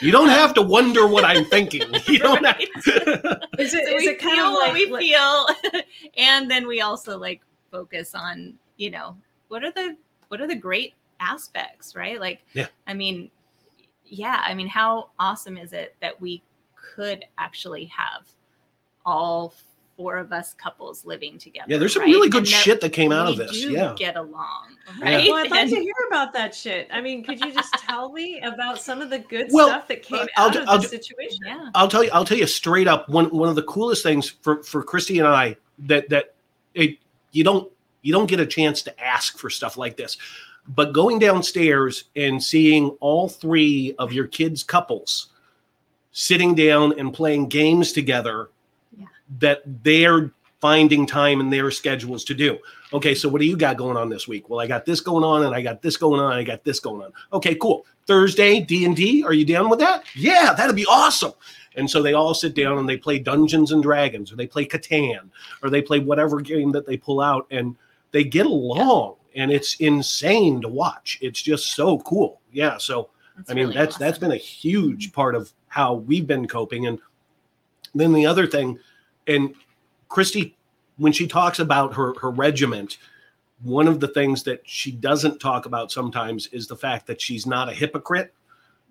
you 0.00 0.10
don't 0.10 0.28
um, 0.28 0.34
have 0.34 0.54
to 0.54 0.62
wonder 0.62 1.06
what 1.06 1.24
I'm 1.24 1.44
thinking. 1.44 1.82
You 2.08 2.18
don't 2.18 2.42
right. 2.42 2.68
have 2.74 2.84
is 3.58 3.72
it, 3.72 3.86
so 3.86 3.96
is 3.96 4.04
it 4.04 4.18
kind 4.18 4.40
of 4.40 4.52
like, 4.52 4.54
what 4.54 4.74
we 4.74 4.90
like, 4.90 5.02
feel, 5.02 5.82
and 6.16 6.50
then 6.50 6.66
we 6.66 6.80
also 6.80 7.16
like 7.16 7.40
focus 7.70 8.14
on 8.14 8.54
you 8.76 8.90
know 8.90 9.16
what 9.48 9.64
are 9.64 9.70
the 9.70 9.96
what 10.28 10.40
are 10.40 10.46
the 10.46 10.56
great 10.56 10.94
aspects, 11.20 11.94
right? 11.94 12.20
Like, 12.20 12.44
yeah. 12.52 12.66
I 12.86 12.94
mean, 12.94 13.30
yeah, 14.04 14.42
I 14.44 14.54
mean, 14.54 14.66
how 14.66 15.10
awesome 15.18 15.56
is 15.56 15.72
it 15.72 15.94
that 16.00 16.20
we 16.20 16.42
could 16.74 17.24
actually 17.38 17.86
have 17.86 18.26
all 19.06 19.54
four 19.96 20.16
of 20.16 20.32
us 20.32 20.54
couples 20.54 21.04
living 21.04 21.38
together. 21.38 21.66
Yeah, 21.68 21.78
there's 21.78 21.92
some 21.92 22.02
right? 22.02 22.08
really 22.08 22.28
good 22.28 22.44
that 22.44 22.48
shit 22.48 22.80
that 22.80 22.90
came 22.90 23.12
out 23.12 23.28
of 23.28 23.36
this. 23.36 23.64
Yeah. 23.64 23.94
Get 23.96 24.16
along. 24.16 24.76
Right. 25.00 25.28
Well, 25.28 25.36
I'd 25.36 25.50
like 25.50 25.60
and, 25.62 25.70
to 25.70 25.80
hear 25.80 25.94
about 26.08 26.32
that 26.32 26.54
shit. 26.54 26.88
I 26.90 27.00
mean, 27.00 27.24
could 27.24 27.40
you 27.40 27.52
just 27.52 27.72
tell 27.74 28.12
me 28.12 28.40
about 28.40 28.80
some 28.80 29.00
of 29.00 29.10
the 29.10 29.18
good 29.18 29.48
well, 29.50 29.68
stuff 29.68 29.88
that 29.88 30.02
came 30.02 30.26
I'll, 30.36 30.48
out 30.48 30.56
of 30.56 30.68
I'll, 30.68 30.78
the 30.78 30.88
situation? 30.88 31.40
Yeah. 31.44 31.70
I'll 31.74 31.88
tell 31.88 32.04
you, 32.04 32.10
I'll 32.12 32.24
tell 32.24 32.38
you 32.38 32.46
straight 32.46 32.88
up, 32.88 33.08
one 33.08 33.26
one 33.26 33.48
of 33.48 33.54
the 33.54 33.62
coolest 33.62 34.02
things 34.02 34.28
for, 34.28 34.62
for 34.62 34.82
Christy 34.82 35.18
and 35.18 35.28
I 35.28 35.56
that 35.80 36.08
that 36.08 36.34
it, 36.74 36.98
you 37.32 37.44
don't 37.44 37.70
you 38.02 38.12
don't 38.12 38.26
get 38.26 38.40
a 38.40 38.46
chance 38.46 38.82
to 38.82 39.04
ask 39.04 39.38
for 39.38 39.50
stuff 39.50 39.76
like 39.76 39.96
this. 39.96 40.16
But 40.68 40.92
going 40.92 41.18
downstairs 41.18 42.04
and 42.14 42.42
seeing 42.42 42.90
all 43.00 43.28
three 43.28 43.94
of 43.98 44.12
your 44.12 44.26
kids' 44.28 44.62
couples 44.62 45.28
sitting 46.12 46.54
down 46.54 46.98
and 46.98 47.12
playing 47.12 47.48
games 47.48 47.92
together 47.92 48.50
that 49.38 49.62
they're 49.82 50.32
finding 50.60 51.06
time 51.06 51.40
in 51.40 51.50
their 51.50 51.72
schedules 51.72 52.22
to 52.24 52.34
do. 52.34 52.56
Okay, 52.92 53.16
so 53.16 53.28
what 53.28 53.40
do 53.40 53.46
you 53.46 53.56
got 53.56 53.76
going 53.76 53.96
on 53.96 54.08
this 54.08 54.28
week? 54.28 54.48
Well, 54.48 54.60
I 54.60 54.66
got 54.68 54.84
this 54.84 55.00
going 55.00 55.24
on, 55.24 55.44
and 55.44 55.54
I 55.54 55.60
got 55.60 55.82
this 55.82 55.96
going 55.96 56.20
on, 56.20 56.32
I 56.32 56.44
got 56.44 56.62
this 56.62 56.78
going 56.78 57.02
on. 57.02 57.12
Okay, 57.32 57.56
cool. 57.56 57.84
Thursday 58.06 58.60
D 58.60 58.84
and 58.84 58.94
D. 58.94 59.24
Are 59.24 59.32
you 59.32 59.44
down 59.44 59.68
with 59.68 59.80
that? 59.80 60.04
Yeah, 60.14 60.54
that'd 60.56 60.76
be 60.76 60.86
awesome. 60.86 61.32
And 61.74 61.90
so 61.90 62.02
they 62.02 62.12
all 62.12 62.34
sit 62.34 62.54
down 62.54 62.78
and 62.78 62.88
they 62.88 62.96
play 62.96 63.18
Dungeons 63.18 63.72
and 63.72 63.82
Dragons, 63.82 64.32
or 64.32 64.36
they 64.36 64.46
play 64.46 64.64
Catan, 64.64 65.30
or 65.62 65.70
they 65.70 65.82
play 65.82 65.98
whatever 65.98 66.40
game 66.40 66.70
that 66.72 66.86
they 66.86 66.96
pull 66.96 67.20
out, 67.20 67.46
and 67.50 67.76
they 68.12 68.22
get 68.22 68.46
along, 68.46 69.16
and 69.34 69.50
it's 69.50 69.76
insane 69.76 70.60
to 70.60 70.68
watch. 70.68 71.18
It's 71.22 71.42
just 71.42 71.74
so 71.74 71.98
cool. 72.00 72.40
Yeah. 72.52 72.76
So 72.76 73.10
that's 73.36 73.50
I 73.50 73.54
mean, 73.54 73.64
really 73.64 73.74
that's 73.74 73.96
awesome. 73.96 74.06
that's 74.06 74.18
been 74.18 74.32
a 74.32 74.36
huge 74.36 75.12
part 75.12 75.34
of 75.34 75.52
how 75.66 75.94
we've 75.94 76.26
been 76.26 76.46
coping. 76.46 76.86
And 76.86 76.98
then 77.94 78.12
the 78.12 78.26
other 78.26 78.46
thing 78.46 78.78
and 79.26 79.54
Christy, 80.08 80.56
when 80.96 81.12
she 81.12 81.26
talks 81.26 81.58
about 81.58 81.94
her 81.94 82.14
her 82.20 82.30
regiment, 82.30 82.98
one 83.62 83.88
of 83.88 84.00
the 84.00 84.08
things 84.08 84.42
that 84.44 84.62
she 84.64 84.90
doesn't 84.90 85.40
talk 85.40 85.66
about 85.66 85.92
sometimes 85.92 86.48
is 86.48 86.66
the 86.66 86.76
fact 86.76 87.06
that 87.06 87.20
she's 87.20 87.46
not 87.46 87.68
a 87.68 87.72
hypocrite. 87.72 88.34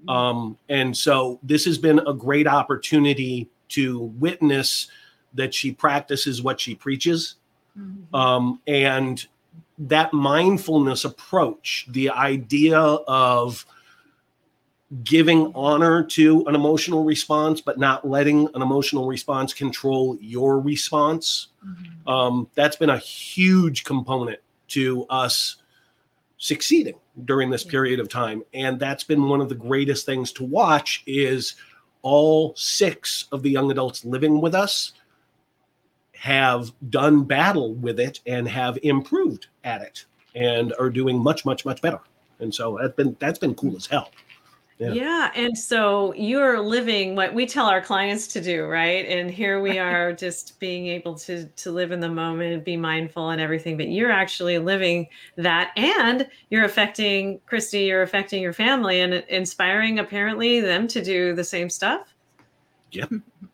Mm-hmm. 0.02 0.10
Um, 0.10 0.58
and 0.70 0.96
so 0.96 1.40
this 1.44 1.66
has 1.66 1.78
been 1.78 2.00
a 2.08 2.14
great 2.14 2.48
opportunity 2.48 3.50
to 3.70 4.00
witness 4.20 4.88
that 5.34 5.54
she 5.54 5.72
practices 5.72 6.42
what 6.42 6.60
she 6.60 6.76
preaches. 6.76 7.36
Mm-hmm. 7.78 8.16
Um, 8.16 8.62
and 8.68 9.26
that 9.78 10.14
mindfulness 10.14 11.06
approach, 11.06 11.86
the 11.90 12.10
idea 12.10 12.80
of 12.80 13.66
giving 15.04 15.52
honor 15.56 16.04
to 16.04 16.46
an 16.48 16.56
emotional 16.56 17.04
response, 17.04 17.62
but 17.62 17.80
not 17.80 18.08
letting 18.08 18.48
an 18.54 18.62
emotional 18.62 19.08
response 19.08 19.54
control 19.54 20.18
your 20.20 20.60
response. 20.60 21.48
Mm-hmm. 21.66 22.10
Um, 22.10 22.50
that's 22.56 22.76
been 22.76 22.90
a 22.90 22.98
huge 22.98 23.84
component 23.84 24.40
to 24.70 25.06
us 25.10 25.58
succeeding 26.38 26.96
during 27.26 27.50
this 27.50 27.64
period 27.64 28.00
of 28.00 28.10
time. 28.10 28.44
And 28.54 28.80
that's 28.80 29.04
been 29.04 29.30
one 29.30 29.42
of 29.42 29.50
the 29.50 29.56
greatest 29.56 30.06
things 30.06 30.32
to 30.34 30.44
watch 30.44 31.04
is 31.06 31.56
all 32.02 32.54
six 32.56 33.26
of 33.32 33.44
the 33.44 33.50
young 33.50 33.72
adults 33.72 34.04
living 34.04 34.42
with 34.42 34.56
us 34.56 34.94
have 36.18 36.72
done 36.90 37.24
battle 37.24 37.74
with 37.76 38.00
it 38.00 38.20
and 38.26 38.48
have 38.48 38.78
improved 38.84 39.48
at 39.64 39.82
it 39.82 40.06
and 40.36 40.74
are 40.80 40.90
doing 40.90 41.18
much, 41.18 41.46
much, 41.46 41.66
much 41.66 41.82
better. 41.82 42.00
And 42.40 42.54
so 42.54 42.78
that's 42.82 42.96
been 42.96 43.16
that's 43.20 43.40
been 43.40 43.54
cool 43.56 43.76
as 43.76 43.86
hell. 43.86 44.12
Yeah. 44.82 44.94
yeah. 44.94 45.32
And 45.36 45.56
so 45.56 46.12
you're 46.16 46.60
living 46.60 47.16
what 47.16 47.36
we 47.36 47.46
tell 47.46 47.68
our 47.68 47.82
clients 47.82 48.26
to 48.30 48.42
do, 48.42 48.66
right? 48.66 49.06
And 49.06 49.30
here 49.30 49.62
we 49.62 49.78
are 49.80 50.12
just 50.12 50.60
being 50.60 50.88
able 50.88 51.14
to 51.20 51.46
to 51.46 51.72
live 51.72 51.92
in 51.92 52.00
the 52.00 52.10
moment, 52.10 52.66
be 52.66 52.78
mindful 52.78 53.30
and 53.30 53.40
everything, 53.40 53.78
but 53.78 53.90
you're 53.90 54.12
actually 54.12 54.58
living 54.58 55.08
that 55.36 55.72
and 55.78 56.28
you're 56.50 56.64
affecting 56.64 57.40
Christy, 57.46 57.82
you're 57.82 58.02
affecting 58.02 58.42
your 58.42 58.54
family 58.54 59.02
and 59.02 59.14
inspiring 59.14 60.00
apparently 60.00 60.60
them 60.62 60.88
to 60.88 61.04
do 61.04 61.36
the 61.36 61.44
same 61.44 61.70
stuff. 61.70 62.16
Yep. 62.92 63.12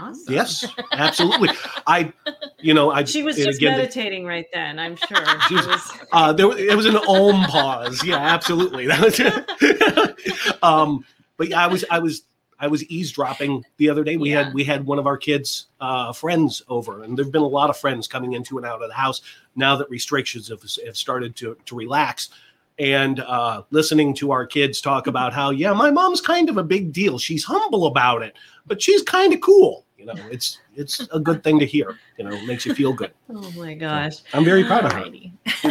Awesome. 0.00 0.32
Yes, 0.32 0.66
absolutely. 0.92 1.50
I, 1.86 2.12
you 2.60 2.74
know, 2.74 2.90
I. 2.90 3.04
She 3.08 3.22
was 3.22 3.36
just 3.36 3.58
again, 3.58 3.78
meditating 3.78 4.22
the, 4.24 4.28
right 4.28 4.46
then. 4.52 4.78
I'm 4.78 4.96
sure. 4.96 5.18
Was, 5.50 5.92
uh, 6.12 6.32
there, 6.32 6.56
it 6.58 6.76
was 6.76 6.86
an 6.86 6.96
om 6.96 7.44
pause. 7.44 8.04
Yeah, 8.04 8.16
absolutely. 8.16 8.86
That 8.86 9.00
was. 9.00 10.58
um, 10.62 11.04
but 11.36 11.48
yeah, 11.48 11.64
I 11.64 11.66
was, 11.66 11.84
I 11.90 11.98
was, 11.98 12.22
I 12.60 12.66
was 12.66 12.84
eavesdropping 12.84 13.64
the 13.76 13.88
other 13.88 14.04
day. 14.04 14.16
We 14.16 14.30
yeah. 14.30 14.44
had, 14.44 14.54
we 14.54 14.64
had 14.64 14.84
one 14.84 14.98
of 14.98 15.06
our 15.06 15.16
kids' 15.16 15.66
uh, 15.80 16.12
friends 16.12 16.62
over, 16.68 17.02
and 17.02 17.16
there've 17.16 17.32
been 17.32 17.42
a 17.42 17.46
lot 17.46 17.70
of 17.70 17.76
friends 17.76 18.08
coming 18.08 18.34
into 18.34 18.58
and 18.58 18.66
out 18.66 18.82
of 18.82 18.88
the 18.88 18.94
house 18.94 19.22
now 19.56 19.76
that 19.76 19.88
restrictions 19.90 20.48
have, 20.48 20.62
have 20.84 20.96
started 20.96 21.36
to 21.36 21.56
to 21.66 21.76
relax. 21.76 22.30
And 22.78 23.20
uh, 23.20 23.62
listening 23.70 24.14
to 24.14 24.30
our 24.30 24.46
kids 24.46 24.80
talk 24.80 25.06
about 25.06 25.32
how, 25.32 25.50
yeah, 25.50 25.72
my 25.72 25.90
mom's 25.90 26.20
kind 26.20 26.48
of 26.48 26.56
a 26.56 26.64
big 26.64 26.92
deal. 26.92 27.18
She's 27.18 27.44
humble 27.44 27.86
about 27.86 28.22
it, 28.22 28.36
but 28.66 28.80
she's 28.80 29.02
kind 29.02 29.32
of 29.32 29.40
cool. 29.40 29.84
You 29.98 30.06
know, 30.06 30.14
it's 30.30 30.60
it's 30.76 31.00
a 31.10 31.18
good 31.18 31.42
thing 31.42 31.58
to 31.58 31.66
hear. 31.66 31.98
You 32.18 32.24
know, 32.24 32.46
makes 32.46 32.64
you 32.64 32.72
feel 32.72 32.92
good. 32.92 33.12
Oh 33.30 33.52
my 33.58 33.74
gosh, 33.74 34.16
so 34.16 34.22
I'm 34.32 34.44
very 34.44 34.64
proud 34.64 34.86
of 34.86 34.92
her. 34.92 35.04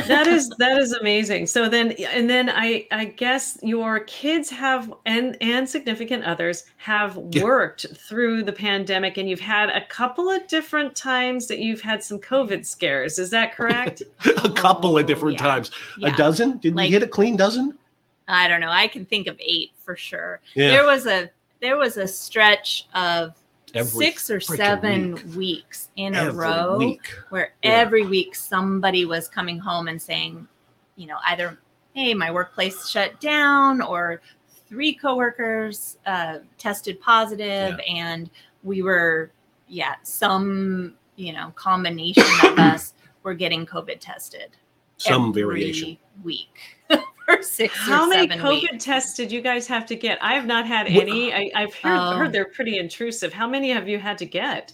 that 0.08 0.28
is 0.28 0.50
that 0.60 0.78
is 0.78 0.92
amazing. 0.94 1.48
So 1.48 1.68
then, 1.68 1.92
and 1.94 2.30
then 2.30 2.50
I 2.50 2.88
I 2.92 3.06
guess 3.06 3.58
your 3.64 4.02
kids 4.02 4.50
have 4.52 4.94
and 5.06 5.36
and 5.42 5.68
significant 5.68 6.24
others 6.24 6.66
have 6.78 7.20
yeah. 7.32 7.44
worked 7.44 7.88
through 7.96 8.44
the 8.44 8.54
pandemic, 8.54 9.18
and 9.18 9.28
you've 9.28 9.40
had 9.40 9.70
a 9.70 9.84
couple 9.88 10.30
of 10.30 10.46
different 10.48 10.96
times 10.96 11.48
that 11.48 11.60
you've 11.60 11.82
had 11.82 12.04
some 12.04 12.20
COVID 12.20 12.64
scares. 12.64 13.18
Is 13.18 13.32
that 13.32 13.56
correct? 13.56 14.04
a 14.44 14.52
couple 14.52 14.92
oh, 14.92 14.98
of 14.98 15.08
different 15.08 15.42
oh, 15.42 15.46
yeah. 15.46 15.52
times. 15.52 15.72
Yeah. 15.98 16.14
A 16.14 16.18
dozen? 16.18 16.58
Did 16.60 16.76
like, 16.76 16.90
we 16.90 16.94
hit 16.94 17.02
a 17.02 17.08
clean 17.08 17.38
dozen? 17.38 17.78
I 18.28 18.48
don't 18.48 18.62
know. 18.62 18.70
I 18.70 18.88
can 18.88 19.06
think 19.06 19.26
of 19.28 19.40
eight 19.40 19.72
for 19.80 19.96
sure. 19.96 20.42
There 20.56 20.86
was 20.86 21.08
a 21.08 21.32
there 21.60 21.78
was 21.78 21.98
a 21.98 22.08
stretch 22.08 22.88
of 22.94 23.36
every 23.74 24.06
six 24.06 24.30
or 24.30 24.40
seven 24.40 25.14
week. 25.14 25.36
weeks 25.36 25.90
in 25.96 26.16
every 26.16 26.30
a 26.30 26.34
row 26.34 26.78
week. 26.78 27.14
where 27.30 27.54
yeah. 27.64 27.72
every 27.72 28.06
week 28.06 28.36
somebody 28.36 29.06
was 29.06 29.28
coming 29.28 29.60
home 29.60 29.88
and 29.88 30.02
saying, 30.02 30.48
you 30.96 31.08
know, 31.08 31.18
either, 31.28 31.60
hey, 31.94 32.14
my 32.14 32.32
workplace 32.32 32.90
shut 32.90 33.20
down, 33.20 33.82
or 33.82 34.22
three 34.68 34.94
coworkers 34.94 35.98
uh, 36.06 36.40
tested 36.58 37.00
positive, 37.02 37.80
yeah. 37.86 37.94
and 37.94 38.30
we 38.64 38.82
were, 38.82 39.32
yeah, 39.68 39.96
some, 40.04 40.96
you 41.16 41.34
know, 41.34 41.52
combination 41.56 42.24
of 42.44 42.60
us 42.60 42.94
were 43.24 43.34
getting 43.34 43.66
COVID 43.66 44.00
tested. 44.00 44.50
Some 44.98 45.34
variation. 45.34 45.98
Week. 46.24 46.77
for 47.38 47.44
six. 47.44 47.76
How 47.76 48.08
many 48.08 48.28
COVID 48.28 48.72
weeks. 48.72 48.86
tests 48.86 49.16
did 49.16 49.32
you 49.32 49.42
guys 49.42 49.68
have 49.68 49.86
to 49.88 49.96
get? 49.96 50.18
I 50.22 50.34
have 50.34 50.46
not 50.46 50.66
had 50.66 50.88
any. 50.88 51.34
I, 51.34 51.52
have 51.54 51.76
heard, 51.76 51.92
um, 51.98 52.18
heard, 52.18 52.32
they're 52.32 52.46
pretty 52.46 52.78
intrusive. 52.78 53.34
How 53.34 53.48
many 53.48 53.70
have 53.72 53.88
you 53.88 54.00
had 54.00 54.18
to 54.20 54.26
get? 54.26 54.74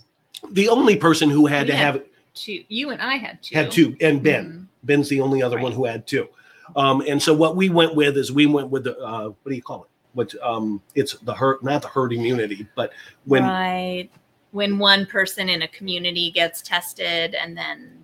The 0.51 0.69
only 0.69 0.95
person 0.95 1.29
who 1.29 1.47
had 1.47 1.67
to 1.67 1.75
had 1.75 1.95
have 1.95 2.03
two. 2.35 2.63
You 2.67 2.91
and 2.91 3.01
I 3.01 3.15
had 3.15 3.41
two. 3.41 3.55
Had 3.55 3.71
two, 3.71 3.95
and 4.01 4.21
Ben. 4.21 4.45
Mm-hmm. 4.45 4.63
Ben's 4.83 5.09
the 5.09 5.21
only 5.21 5.41
other 5.41 5.55
right. 5.55 5.63
one 5.63 5.71
who 5.71 5.85
had 5.85 6.05
two. 6.05 6.27
Um, 6.75 7.01
and 7.07 7.21
so 7.21 7.33
what 7.33 7.55
we 7.55 7.69
went 7.69 7.95
with 7.95 8.17
is 8.17 8.31
we 8.31 8.45
went 8.45 8.69
with 8.69 8.83
the 8.83 8.97
uh, 8.99 9.29
what 9.29 9.49
do 9.49 9.55
you 9.55 9.61
call 9.61 9.83
it? 9.83 9.89
What 10.13 10.35
um, 10.43 10.81
it's 10.93 11.13
the 11.13 11.33
hurt, 11.33 11.63
not 11.63 11.81
the 11.81 11.87
herd 11.87 12.13
immunity, 12.13 12.67
but 12.75 12.91
when 13.25 13.43
right 13.43 14.09
when 14.51 14.77
one 14.77 15.07
person 15.07 15.49
in 15.49 15.63
a 15.63 15.67
community 15.69 16.29
gets 16.29 16.61
tested, 16.61 17.33
and 17.33 17.57
then 17.57 18.03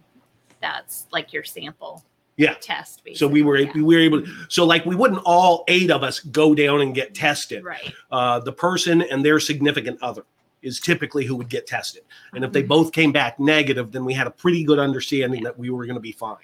that's 0.60 1.06
like 1.12 1.32
your 1.32 1.44
sample 1.44 2.04
yeah 2.39 2.54
test 2.62 3.04
basically. 3.04 3.15
so 3.15 3.28
we 3.28 3.41
were 3.41 3.58
yeah. 3.58 3.71
we 3.75 3.84
were 3.84 3.99
able 3.99 4.21
to, 4.21 4.32
so 4.47 4.65
like 4.65 4.86
we 4.86 4.95
wouldn't 4.95 5.21
all 5.25 5.65
eight 5.67 5.91
of 5.91 6.04
us 6.04 6.21
go 6.21 6.56
down 6.56 6.82
and 6.82 6.95
get 6.95 7.13
tested 7.13 7.63
right 7.63 7.93
uh, 8.12 8.39
the 8.39 8.52
person 8.52 9.02
and 9.04 9.23
their 9.23 9.39
significant 9.39 10.02
other 10.02 10.23
is 10.62 10.80
typically 10.80 11.25
who 11.25 11.36
would 11.36 11.49
get 11.49 11.67
tested 11.67 12.04
and 12.34 12.43
if 12.43 12.52
they 12.52 12.62
mm-hmm. 12.62 12.69
both 12.69 12.91
came 12.91 13.12
back 13.12 13.39
negative 13.39 13.91
then 13.91 14.06
we 14.06 14.13
had 14.13 14.25
a 14.25 14.32
pretty 14.32 14.63
good 14.63 14.80
understanding 14.80 15.41
yeah. 15.41 15.49
that 15.49 15.60
we 15.60 15.69
were 15.69 15.86
going 15.86 15.95
to 15.95 16.02
be 16.02 16.13
fine 16.13 16.38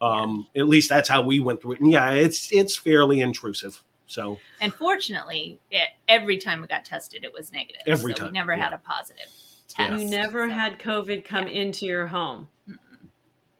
um, 0.00 0.46
yeah. 0.54 0.62
at 0.62 0.68
least 0.68 0.88
that's 0.88 1.08
how 1.08 1.20
we 1.20 1.40
went 1.40 1.60
through 1.60 1.72
it 1.72 1.80
and 1.80 1.90
yeah 1.90 2.10
it's 2.10 2.50
it's 2.50 2.74
fairly 2.74 3.20
intrusive 3.20 3.82
so 4.06 4.38
and 4.62 4.72
fortunately 4.72 5.60
it, 5.70 5.88
every 6.08 6.38
time 6.38 6.62
we 6.62 6.66
got 6.66 6.84
tested 6.84 7.22
it 7.22 7.32
was 7.32 7.52
negative 7.52 7.82
every 7.86 8.12
so 8.12 8.20
time 8.20 8.28
we 8.28 8.32
never 8.32 8.56
had 8.56 8.72
a 8.72 8.78
positive 8.78 9.26
test 9.68 10.02
you 10.02 10.08
never 10.08 10.48
so. 10.48 10.54
had 10.54 10.78
covid 10.78 11.22
come 11.22 11.46
into 11.46 11.84
your 11.84 12.06
home 12.06 12.48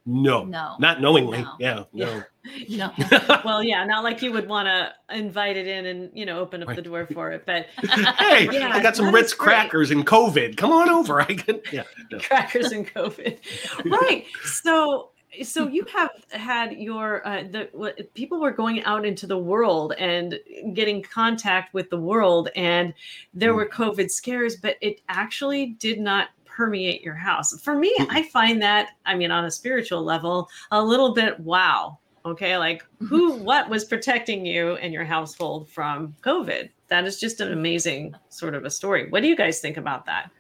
no, 0.09 0.45
no, 0.45 0.75
not 0.79 1.03
knowingly. 1.03 1.43
No. 1.43 1.55
Yeah, 1.59 1.85
no, 1.93 2.23
no. 2.67 2.93
well, 3.45 3.63
yeah, 3.63 3.85
not 3.85 4.05
like 4.05 4.23
you 4.23 4.33
would 4.33 4.49
want 4.49 4.67
to 4.67 4.95
invite 5.15 5.59
it 5.59 5.67
in 5.67 5.85
and 5.85 6.11
you 6.15 6.25
know 6.25 6.41
open 6.41 6.63
up 6.63 6.69
right. 6.69 6.77
the 6.77 6.83
door 6.83 7.07
for 7.13 7.31
it. 7.31 7.45
But 7.45 7.67
hey, 8.17 8.49
yeah, 8.51 8.71
I 8.73 8.83
got 8.83 8.97
some 8.97 9.15
Ritz 9.15 9.35
crackers 9.35 9.91
and 9.91 10.07
COVID. 10.07 10.57
Come 10.57 10.73
on 10.73 10.89
over. 10.89 11.21
I 11.21 11.27
can. 11.27 11.61
Yeah, 11.71 11.83
no. 12.11 12.21
crackers 12.21 12.73
and 12.73 12.87
COVID. 12.87 13.39
right. 13.85 14.25
So 14.45 15.11
so 15.43 15.69
you 15.69 15.85
have 15.95 16.11
had 16.31 16.73
your 16.73 17.27
uh, 17.27 17.43
the 17.43 17.69
what, 17.73 18.15
people 18.15 18.41
were 18.41 18.51
going 18.51 18.83
out 18.85 19.05
into 19.05 19.27
the 19.27 19.37
world 19.37 19.93
and 19.99 20.39
getting 20.73 21.03
contact 21.03 21.75
with 21.75 21.91
the 21.91 21.99
world 21.99 22.49
and 22.57 22.95
there 23.35 23.53
mm. 23.53 23.57
were 23.57 23.69
covid 23.69 24.11
scares 24.11 24.57
but 24.57 24.77
it 24.81 25.01
actually 25.09 25.67
did 25.79 26.01
not 26.01 26.29
permeate 26.59 27.03
your 27.03 27.15
house. 27.15 27.59
For 27.63 27.77
me, 27.77 27.95
I 28.11 28.25
find 28.25 28.61
that, 28.63 28.89
I 29.07 29.15
mean, 29.15 29.31
on 29.31 29.45
a 29.45 29.51
spiritual 29.51 30.03
level, 30.03 30.49
a 30.73 30.83
little 30.83 31.15
bit 31.15 31.39
wow. 31.39 31.99
Okay. 32.27 32.59
Like 32.59 32.85
who, 32.99 33.35
what 33.35 33.71
was 33.71 33.85
protecting 33.85 34.45
you 34.45 34.73
and 34.73 34.93
your 34.93 35.05
household 35.05 35.69
from 35.71 36.17
COVID? 36.21 36.69
That 36.89 37.05
is 37.07 37.21
just 37.21 37.41
an 37.41 37.53
amazing 37.53 38.17
sort 38.29 38.57
of 38.57 38.65
a 38.65 38.71
story. 38.71 39.09
What 39.09 39.23
do 39.23 39.29
you 39.29 39.37
guys 39.37 39.61
think 39.61 39.77
about 39.77 40.05
that? 40.07 40.33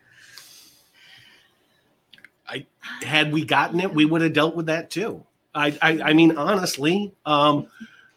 I 2.48 2.66
had 3.02 3.32
we 3.32 3.44
gotten 3.44 3.78
it, 3.78 3.94
we 3.94 4.04
would 4.04 4.22
have 4.22 4.32
dealt 4.32 4.56
with 4.56 4.66
that 4.66 4.90
too. 4.90 5.24
I, 5.54 5.78
I, 5.80 6.00
I 6.02 6.12
mean, 6.14 6.36
honestly, 6.36 7.14
um, 7.26 7.68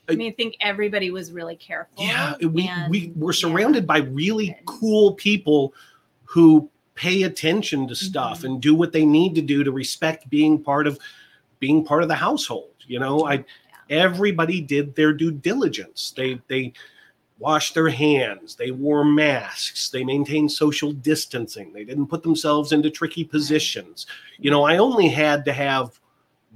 I 0.10 0.16
mean, 0.16 0.32
I 0.32 0.36
think 0.36 0.56
everybody 0.60 1.12
was 1.12 1.32
really 1.32 1.56
careful. 1.56 2.04
Yeah, 2.04 2.34
we 2.42 2.70
we 2.90 3.14
were 3.16 3.34
surrounded 3.34 3.84
yeah. 3.84 3.88
by 3.88 3.98
really 4.00 4.58
cool 4.66 5.14
people 5.14 5.74
who 6.24 6.71
pay 6.96 7.24
attention 7.24 7.88
to 7.88 7.96
stuff 7.96 8.40
mm-hmm. 8.40 8.48
and 8.48 8.62
do 8.62 8.76
what 8.76 8.92
they 8.92 9.06
need 9.06 9.36
to 9.36 9.42
do 9.42 9.64
to 9.64 9.72
respect 9.72 10.30
being 10.30 10.62
part 10.62 10.88
of 10.88 11.00
being 11.60 11.84
part 11.86 12.04
of 12.04 12.10
the 12.10 12.16
household 12.16 12.72
you 12.88 13.00
know? 13.00 13.26
I 13.26 13.44
everybody 13.90 14.62
did 14.62 14.96
their 14.96 15.14
due 15.14 15.32
diligence. 15.32 16.14
They 16.16 16.40
they 16.48 16.74
washed 17.40 17.74
their 17.74 17.90
hands. 17.90 18.56
They 18.56 18.72
wore 18.72 19.04
masks. 19.04 19.90
They 19.90 20.04
maintained 20.04 20.52
social 20.52 20.92
distancing. 20.92 21.74
They 21.74 21.84
didn't 21.84 22.08
put 22.08 22.22
themselves 22.22 22.72
into 22.72 22.92
tricky 22.92 23.24
positions. 23.24 24.06
You 24.40 24.52
know 24.52 24.64
i 24.64 24.78
only 24.78 25.08
had 25.08 25.46
to 25.46 25.54
have 25.54 26.00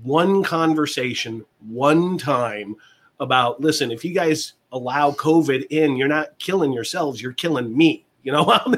one 0.03 0.43
conversation 0.43 1.45
one 1.67 2.17
time 2.17 2.75
about 3.21 3.61
listen 3.61 3.91
if 3.91 4.03
you 4.03 4.13
guys 4.13 4.53
allow 4.73 5.09
covid 5.11 5.65
in 5.69 5.95
you're 5.95 6.09
not 6.09 6.37
killing 6.37 6.73
yourselves 6.73 7.21
you're 7.21 7.31
killing 7.31 7.77
me 7.77 8.04
you 8.25 8.31
know, 8.31 8.43
I'm 8.65 8.75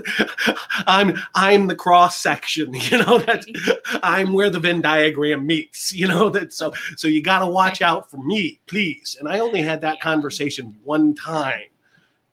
I'm, 0.86 1.19
I'm 1.33 1.67
the 1.67 1.75
cross 1.75 2.17
section. 2.17 2.75
You 2.88 2.99
know 2.99 3.17
that 3.19 3.45
I'm 4.03 4.33
where 4.33 4.49
the 4.49 4.60
Venn 4.60 4.81
diagram 4.81 5.47
meets. 5.47 5.91
You 5.91 6.07
know 6.07 6.29
that 6.29 6.53
so 6.53 6.73
so 6.95 7.07
you 7.07 7.21
got 7.21 7.39
to 7.39 7.47
watch 7.47 7.81
out 7.81 8.12
for 8.12 8.17
me, 8.17 8.60
please. 8.67 9.17
And 9.19 9.27
I 9.27 9.39
only 9.39 9.62
had 9.62 9.81
that 9.81 9.99
conversation 9.99 10.77
one 10.83 11.15
time, 11.15 11.67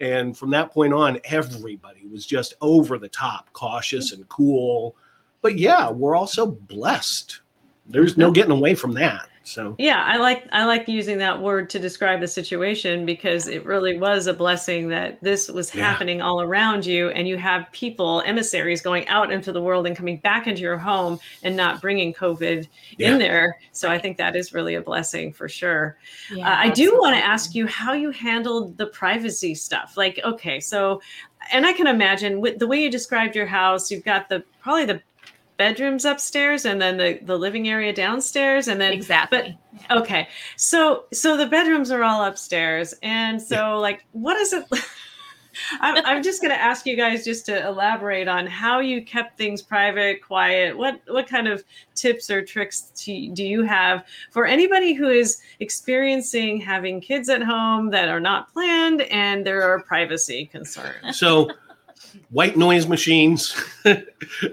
and 0.00 0.36
from 0.36 0.50
that 0.50 0.72
point 0.72 0.92
on, 0.92 1.20
everybody 1.24 2.06
was 2.06 2.26
just 2.26 2.54
over 2.60 2.98
the 2.98 3.08
top, 3.08 3.52
cautious 3.52 4.12
and 4.12 4.28
cool. 4.28 4.94
But 5.40 5.58
yeah, 5.58 5.90
we're 5.90 6.16
also 6.16 6.46
blessed. 6.46 7.40
There's 7.86 8.16
no 8.16 8.30
getting 8.30 8.52
away 8.52 8.74
from 8.74 8.94
that. 8.94 9.28
So 9.44 9.76
yeah, 9.78 10.02
I 10.04 10.16
like 10.16 10.48
I 10.52 10.64
like 10.64 10.88
using 10.88 11.18
that 11.18 11.40
word 11.40 11.68
to 11.70 11.78
describe 11.78 12.20
the 12.20 12.28
situation 12.28 13.04
because 13.04 13.46
it 13.46 13.64
really 13.66 13.98
was 13.98 14.26
a 14.26 14.32
blessing 14.32 14.88
that 14.88 15.22
this 15.22 15.48
was 15.50 15.72
yeah. 15.74 15.82
happening 15.82 16.22
all 16.22 16.40
around 16.40 16.86
you, 16.86 17.10
and 17.10 17.28
you 17.28 17.36
have 17.36 17.70
people 17.70 18.22
emissaries 18.24 18.80
going 18.80 19.06
out 19.08 19.30
into 19.30 19.52
the 19.52 19.60
world 19.60 19.86
and 19.86 19.94
coming 19.94 20.16
back 20.16 20.46
into 20.46 20.62
your 20.62 20.78
home 20.78 21.20
and 21.42 21.54
not 21.54 21.82
bringing 21.82 22.14
COVID 22.14 22.66
yeah. 22.96 23.12
in 23.12 23.18
there. 23.18 23.58
So 23.72 23.90
I 23.90 23.98
think 23.98 24.16
that 24.16 24.34
is 24.34 24.54
really 24.54 24.76
a 24.76 24.80
blessing 24.80 25.30
for 25.30 25.46
sure. 25.46 25.98
Yeah, 26.34 26.50
uh, 26.50 26.56
I 26.56 26.70
do 26.70 26.98
want 26.98 27.14
to 27.14 27.22
ask 27.22 27.54
you 27.54 27.66
how 27.66 27.92
you 27.92 28.10
handled 28.10 28.78
the 28.78 28.86
privacy 28.86 29.54
stuff. 29.54 29.98
Like, 29.98 30.20
okay, 30.24 30.58
so 30.58 31.02
and 31.52 31.66
I 31.66 31.72
can 31.72 31.86
imagine 31.86 32.40
with 32.40 32.58
the 32.58 32.66
way 32.66 32.82
you 32.82 32.90
described 32.90 33.36
your 33.36 33.46
house, 33.46 33.90
you've 33.90 34.04
got 34.04 34.28
the 34.28 34.42
probably 34.62 34.86
the 34.86 35.02
bedrooms 35.56 36.04
upstairs 36.04 36.64
and 36.64 36.80
then 36.80 36.96
the, 36.96 37.18
the 37.22 37.36
living 37.36 37.68
area 37.68 37.92
downstairs 37.92 38.68
and 38.68 38.80
then 38.80 38.92
exactly. 38.92 39.56
but 39.88 39.98
okay. 39.98 40.28
So 40.56 41.04
so 41.12 41.36
the 41.36 41.46
bedrooms 41.46 41.90
are 41.90 42.02
all 42.02 42.24
upstairs 42.24 42.94
and 43.02 43.40
so 43.40 43.56
yeah. 43.56 43.72
like 43.74 44.04
what 44.12 44.36
is 44.36 44.52
it 44.52 44.64
I'm, 45.80 46.04
I'm 46.04 46.22
just 46.22 46.42
going 46.42 46.52
to 46.52 46.60
ask 46.60 46.86
you 46.86 46.96
guys 46.96 47.24
just 47.24 47.46
to 47.46 47.66
elaborate 47.66 48.28
on 48.28 48.46
how 48.46 48.80
you 48.80 49.04
kept 49.04 49.38
things 49.38 49.62
private 49.62 50.22
quiet. 50.22 50.76
What 50.76 51.00
what 51.08 51.28
kind 51.28 51.48
of 51.48 51.64
tips 51.94 52.30
or 52.30 52.44
tricks 52.44 52.92
to, 52.96 53.30
do 53.30 53.44
you 53.44 53.62
have 53.62 54.04
for 54.30 54.46
anybody 54.46 54.94
who 54.94 55.08
is 55.08 55.40
experiencing 55.60 56.60
having 56.60 57.00
kids 57.00 57.28
at 57.28 57.42
home 57.42 57.90
that 57.90 58.08
are 58.08 58.20
not 58.20 58.52
planned 58.52 59.02
and 59.02 59.46
there 59.46 59.62
are 59.62 59.80
privacy 59.82 60.46
concerns? 60.46 61.18
So 61.18 61.50
white 62.30 62.56
noise 62.56 62.86
machines, 62.86 63.54
uh, 63.84 63.94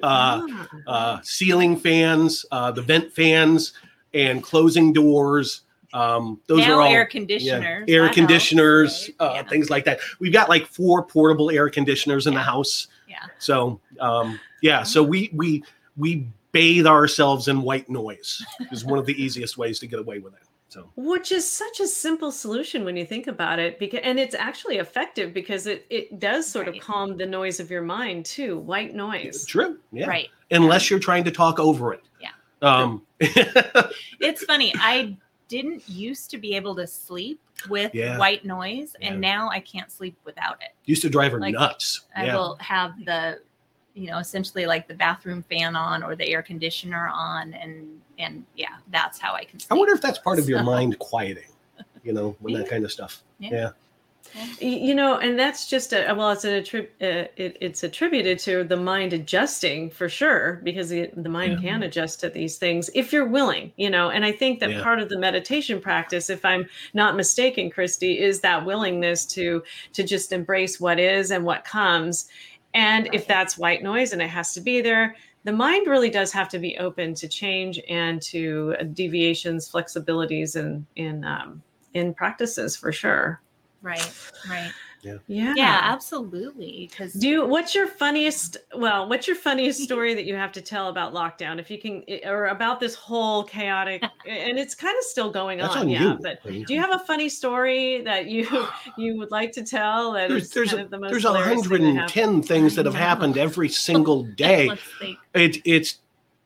ah. 0.03 0.67
uh, 0.87 1.19
ceiling 1.23 1.77
fans, 1.77 2.45
uh, 2.51 2.71
the 2.71 2.81
vent 2.81 3.11
fans, 3.11 3.73
and 4.13 4.43
closing 4.43 4.93
doors. 4.93 5.61
Um, 5.93 6.39
those 6.47 6.59
now 6.59 6.75
are 6.75 6.81
all 6.81 6.91
air 6.91 7.05
conditioners, 7.05 7.87
yeah, 7.87 7.93
air 7.93 8.09
conditioners, 8.09 9.07
helps, 9.07 9.19
right? 9.19 9.25
Uh, 9.27 9.33
yeah. 9.35 9.49
things 9.49 9.69
like 9.69 9.85
that. 9.85 9.99
We've 10.19 10.31
got 10.31 10.47
like 10.47 10.65
four 10.67 11.03
portable 11.03 11.51
air 11.51 11.69
conditioners 11.69 12.27
in 12.27 12.33
yeah. 12.33 12.39
the 12.39 12.43
house. 12.45 12.87
Yeah. 13.07 13.25
So 13.39 13.81
um, 13.99 14.39
yeah, 14.61 14.83
so 14.83 15.03
we 15.03 15.29
we 15.33 15.63
we 15.97 16.27
bathe 16.51 16.87
ourselves 16.87 17.47
in 17.47 17.61
white 17.61 17.89
noise 17.89 18.43
is 18.71 18.85
one 18.85 18.99
of 18.99 19.05
the 19.05 19.21
easiest 19.21 19.57
ways 19.57 19.79
to 19.79 19.87
get 19.87 19.99
away 19.99 20.19
with 20.19 20.33
it. 20.33 20.41
So, 20.71 20.89
which 20.95 21.33
is 21.33 21.51
such 21.51 21.81
a 21.81 21.87
simple 21.87 22.31
solution 22.31 22.85
when 22.85 22.95
you 22.95 23.05
think 23.05 23.27
about 23.27 23.59
it, 23.59 23.77
because 23.77 23.99
and 24.03 24.17
it's 24.17 24.33
actually 24.33 24.77
effective 24.77 25.33
because 25.33 25.67
it 25.67 25.85
it 25.89 26.17
does 26.17 26.49
sort 26.49 26.67
right. 26.67 26.77
of 26.77 26.81
calm 26.81 27.17
the 27.17 27.25
noise 27.25 27.59
of 27.59 27.69
your 27.69 27.81
mind 27.81 28.25
too. 28.25 28.57
White 28.57 28.95
noise. 28.95 29.45
True. 29.45 29.79
Yeah. 29.91 30.07
Right. 30.07 30.29
Unless 30.49 30.89
you're 30.89 30.99
trying 30.99 31.25
to 31.25 31.31
talk 31.31 31.59
over 31.59 31.91
it. 31.93 32.01
Yeah. 32.21 32.29
Um, 32.61 33.01
it's 33.19 34.45
funny. 34.45 34.73
I 34.77 35.17
didn't 35.49 35.89
used 35.89 36.31
to 36.31 36.37
be 36.37 36.55
able 36.55 36.73
to 36.77 36.87
sleep 36.87 37.41
with 37.67 37.93
yeah. 37.93 38.17
white 38.17 38.45
noise, 38.45 38.95
yeah. 39.01 39.09
and 39.09 39.19
now 39.19 39.49
I 39.49 39.59
can't 39.59 39.91
sleep 39.91 40.17
without 40.23 40.61
it. 40.61 40.71
Used 40.85 41.01
to 41.01 41.09
drive 41.09 41.33
her 41.33 41.39
like, 41.41 41.53
nuts. 41.53 42.05
I 42.15 42.27
yeah. 42.27 42.35
will 42.37 42.55
have 42.61 42.93
the 43.03 43.41
you 43.93 44.07
know 44.07 44.17
essentially 44.17 44.65
like 44.65 44.87
the 44.87 44.93
bathroom 44.93 45.43
fan 45.43 45.75
on 45.75 46.03
or 46.03 46.15
the 46.15 46.27
air 46.27 46.41
conditioner 46.41 47.09
on 47.13 47.53
and 47.53 47.87
and 48.19 48.45
yeah 48.55 48.77
that's 48.89 49.19
how 49.19 49.33
i 49.33 49.43
can 49.43 49.59
sleep. 49.59 49.71
i 49.71 49.75
wonder 49.75 49.93
if 49.93 50.01
that's 50.01 50.19
part 50.19 50.39
of 50.39 50.47
your 50.47 50.63
mind 50.63 50.97
quieting 50.99 51.43
you 52.03 52.13
know 52.13 52.35
when 52.39 52.53
that 52.53 52.69
kind 52.69 52.85
of 52.85 52.91
stuff 52.91 53.23
yeah. 53.39 53.49
yeah. 53.51 53.69
You 54.59 54.95
know, 54.95 55.17
and 55.17 55.37
that's 55.37 55.67
just 55.67 55.91
a 55.91 56.13
well, 56.15 56.31
it's 56.31 56.45
an 56.45 56.51
attrib- 56.51 56.89
uh, 57.01 57.27
it, 57.35 57.57
it's 57.59 57.83
attributed 57.83 58.39
to 58.39 58.63
the 58.63 58.77
mind 58.77 59.11
adjusting 59.11 59.89
for 59.89 60.07
sure, 60.07 60.61
because 60.63 60.89
the, 60.89 61.09
the 61.17 61.27
mind 61.27 61.53
yeah. 61.61 61.71
can 61.71 61.83
adjust 61.83 62.21
to 62.21 62.29
these 62.29 62.57
things 62.57 62.89
if 62.95 63.11
you're 63.11 63.27
willing. 63.27 63.73
You 63.75 63.89
know, 63.89 64.09
and 64.09 64.23
I 64.23 64.31
think 64.31 64.59
that 64.61 64.71
yeah. 64.71 64.83
part 64.83 64.99
of 64.99 65.09
the 65.09 65.19
meditation 65.19 65.81
practice, 65.81 66.29
if 66.29 66.45
I'm 66.45 66.67
not 66.93 67.17
mistaken, 67.17 67.69
Christy, 67.69 68.19
is 68.19 68.39
that 68.41 68.65
willingness 68.65 69.25
to 69.27 69.63
to 69.93 70.03
just 70.03 70.31
embrace 70.31 70.79
what 70.79 70.99
is 70.99 71.31
and 71.31 71.43
what 71.43 71.65
comes, 71.65 72.29
and 72.73 73.09
if 73.13 73.27
that's 73.27 73.57
white 73.57 73.83
noise 73.83 74.13
and 74.13 74.21
it 74.21 74.29
has 74.29 74.53
to 74.53 74.61
be 74.61 74.81
there, 74.81 75.15
the 75.43 75.51
mind 75.51 75.87
really 75.87 76.09
does 76.09 76.31
have 76.31 76.49
to 76.49 76.59
be 76.59 76.77
open 76.77 77.13
to 77.15 77.27
change 77.27 77.79
and 77.89 78.21
to 78.21 78.75
deviations, 78.93 79.69
flexibilities, 79.69 80.55
and 80.55 80.85
in 80.95 81.25
um, 81.25 81.61
in 81.93 82.13
practices 82.13 82.75
for 82.75 82.91
sure. 82.91 83.41
Right, 83.81 84.13
right. 84.49 84.71
Yeah. 85.01 85.17
Yeah. 85.27 85.53
Yeah, 85.55 85.79
absolutely. 85.83 86.87
Because 86.89 87.13
do 87.13 87.27
you, 87.27 87.45
what's 87.45 87.73
your 87.73 87.87
funniest 87.87 88.57
well, 88.75 89.07
what's 89.09 89.27
your 89.27 89.35
funniest 89.35 89.81
story 89.81 90.13
that 90.13 90.25
you 90.25 90.35
have 90.35 90.51
to 90.53 90.61
tell 90.61 90.89
about 90.89 91.13
lockdown? 91.13 91.59
If 91.59 91.71
you 91.71 91.79
can 91.79 92.03
eh, 92.07 92.27
or 92.27 92.47
about 92.47 92.79
this 92.79 92.95
whole 92.95 93.43
chaotic 93.43 94.03
and 94.27 94.59
it's 94.59 94.75
kind 94.75 94.97
of 94.97 95.03
still 95.03 95.31
going 95.31 95.61
on, 95.61 95.77
on 95.77 95.89
yeah. 95.89 96.13
You. 96.13 96.19
But 96.21 96.43
do 96.43 96.73
you 96.73 96.79
have 96.79 96.93
a 96.93 96.99
funny 96.99 97.29
story 97.29 98.01
that 98.03 98.27
you 98.27 98.47
you 98.97 99.17
would 99.17 99.31
like 99.31 99.51
to 99.53 99.63
tell 99.63 100.13
that 100.13 100.29
there's, 100.29 100.49
there's 100.49 100.69
kind 100.69 100.83
of 100.83 100.89
the 100.89 100.99
most 100.99 101.11
there's 101.11 101.25
110 101.25 102.41
things 102.43 102.75
that 102.75 102.85
have 102.85 102.95
happened 102.95 103.37
every 103.37 103.69
single 103.87 104.23
day. 104.23 104.71
it, 105.33 105.57
it's 105.65 105.99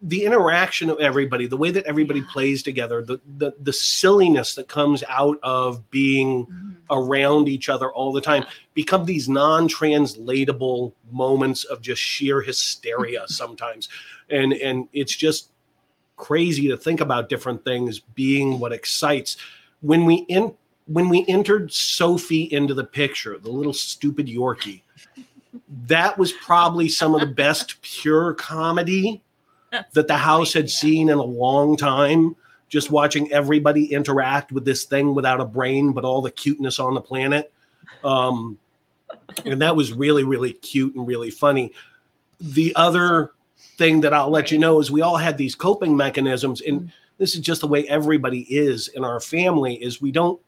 the 0.06 0.24
interaction 0.24 0.92
of 0.92 1.00
everybody, 1.00 1.48
the 1.48 1.58
way 1.58 1.72
that 1.72 1.84
everybody 1.86 2.20
yeah. 2.20 2.28
plays 2.32 2.62
together, 2.62 3.02
the, 3.02 3.20
the 3.38 3.54
the 3.60 3.74
silliness 3.74 4.54
that 4.54 4.68
comes 4.68 5.04
out 5.10 5.40
of 5.42 5.90
being 5.90 6.46
mm-hmm. 6.46 6.72
around 6.92 7.50
each 7.50 7.70
other 7.70 7.92
all 7.92 8.14
the 8.14 8.22
time, 8.22 8.46
become 8.76 9.06
these 9.06 9.28
non-translatable 9.28 10.94
moments 11.12 11.64
of 11.64 11.82
just 11.82 12.02
sheer 12.02 12.42
hysteria 12.42 13.24
sometimes, 13.28 13.90
and 14.30 14.54
and 14.54 14.88
it's 14.94 15.16
just 15.16 15.50
crazy 16.18 16.68
to 16.68 16.78
think 16.78 17.02
about 17.02 17.28
different 17.28 17.66
things 17.66 18.00
being 18.00 18.60
what 18.60 18.72
excites 18.72 19.36
when 19.82 20.06
we 20.06 20.18
in 20.30 20.54
when 20.86 21.10
we 21.10 21.26
entered 21.28 21.74
Sophie 21.74 22.44
into 22.44 22.76
the 22.76 22.84
picture, 22.84 23.40
the 23.40 23.50
little 23.50 23.74
stupid 23.74 24.28
Yorkie. 24.28 24.84
That 25.88 26.18
was 26.18 26.32
probably 26.32 26.90
some 26.90 27.16
of 27.16 27.22
the 27.22 27.28
best 27.28 27.82
pure 27.82 28.36
comedy 28.36 29.24
that 29.94 30.08
the 30.08 30.18
house 30.18 30.54
had 30.54 30.70
seen 30.70 31.10
in 31.10 31.18
a 31.18 31.24
long 31.24 31.78
time. 31.78 32.36
Just 32.68 32.92
watching 32.92 33.32
everybody 33.32 33.94
interact 33.94 34.52
with 34.52 34.66
this 34.66 34.86
thing 34.86 35.14
without 35.14 35.40
a 35.40 35.46
brain, 35.46 35.94
but 35.94 36.04
all 36.04 36.22
the 36.22 36.32
cuteness 36.32 36.80
on 36.80 36.94
the 36.96 37.02
planet. 37.02 37.54
Um, 38.04 38.58
and 39.46 39.62
that 39.62 39.76
was 39.76 39.94
really, 39.94 40.24
really 40.24 40.54
cute 40.54 40.96
and 40.96 41.08
really 41.08 41.30
funny. 41.30 41.74
The 42.40 42.76
other 42.76 43.32
thing 43.78 44.02
that 44.02 44.14
I'll 44.14 44.30
let 44.30 44.52
you 44.52 44.58
know 44.58 44.80
is 44.80 44.92
we 44.92 45.02
all 45.02 45.18
had 45.18 45.38
these 45.38 45.56
coping 45.56 45.96
mechanisms, 45.96 46.62
and 46.62 46.82
mm. 46.82 46.92
this 47.18 47.36
is 47.36 47.42
just 47.42 47.62
the 47.62 47.68
way 47.68 47.88
everybody 47.88 48.42
is 48.42 48.88
in 48.90 49.04
our 49.04 49.20
family. 49.20 49.76
Is 49.76 50.02
we 50.02 50.12
don't 50.12 50.40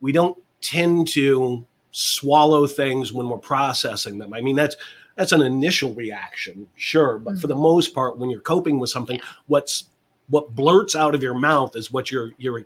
we 0.00 0.12
don't 0.12 0.38
tend 0.60 1.08
to 1.08 1.64
swallow 1.92 2.66
things 2.66 3.12
when 3.12 3.28
we're 3.28 3.38
processing 3.38 4.18
them. 4.18 4.32
I 4.32 4.40
mean, 4.40 4.56
that's 4.56 4.76
that's 5.20 5.32
an 5.32 5.42
initial 5.42 5.92
reaction, 5.92 6.66
sure, 6.76 7.18
but 7.18 7.32
mm-hmm. 7.32 7.40
for 7.40 7.46
the 7.46 7.52
mm-hmm. 7.52 7.62
most 7.62 7.94
part, 7.94 8.16
when 8.16 8.30
you're 8.30 8.40
coping 8.40 8.78
with 8.78 8.88
something, 8.88 9.20
what's 9.48 9.84
what 10.30 10.54
blurts 10.54 10.96
out 10.96 11.14
of 11.14 11.22
your 11.22 11.34
mouth 11.34 11.76
is 11.76 11.92
what 11.92 12.10
you're 12.10 12.30
you're 12.38 12.64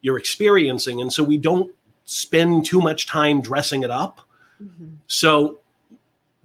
you're 0.00 0.16
experiencing, 0.16 1.02
and 1.02 1.12
so 1.12 1.22
we 1.22 1.36
don't 1.36 1.70
spend 2.06 2.64
too 2.64 2.80
much 2.80 3.06
time 3.06 3.42
dressing 3.42 3.82
it 3.82 3.90
up. 3.90 4.22
Mm-hmm. 4.62 4.94
So 5.08 5.60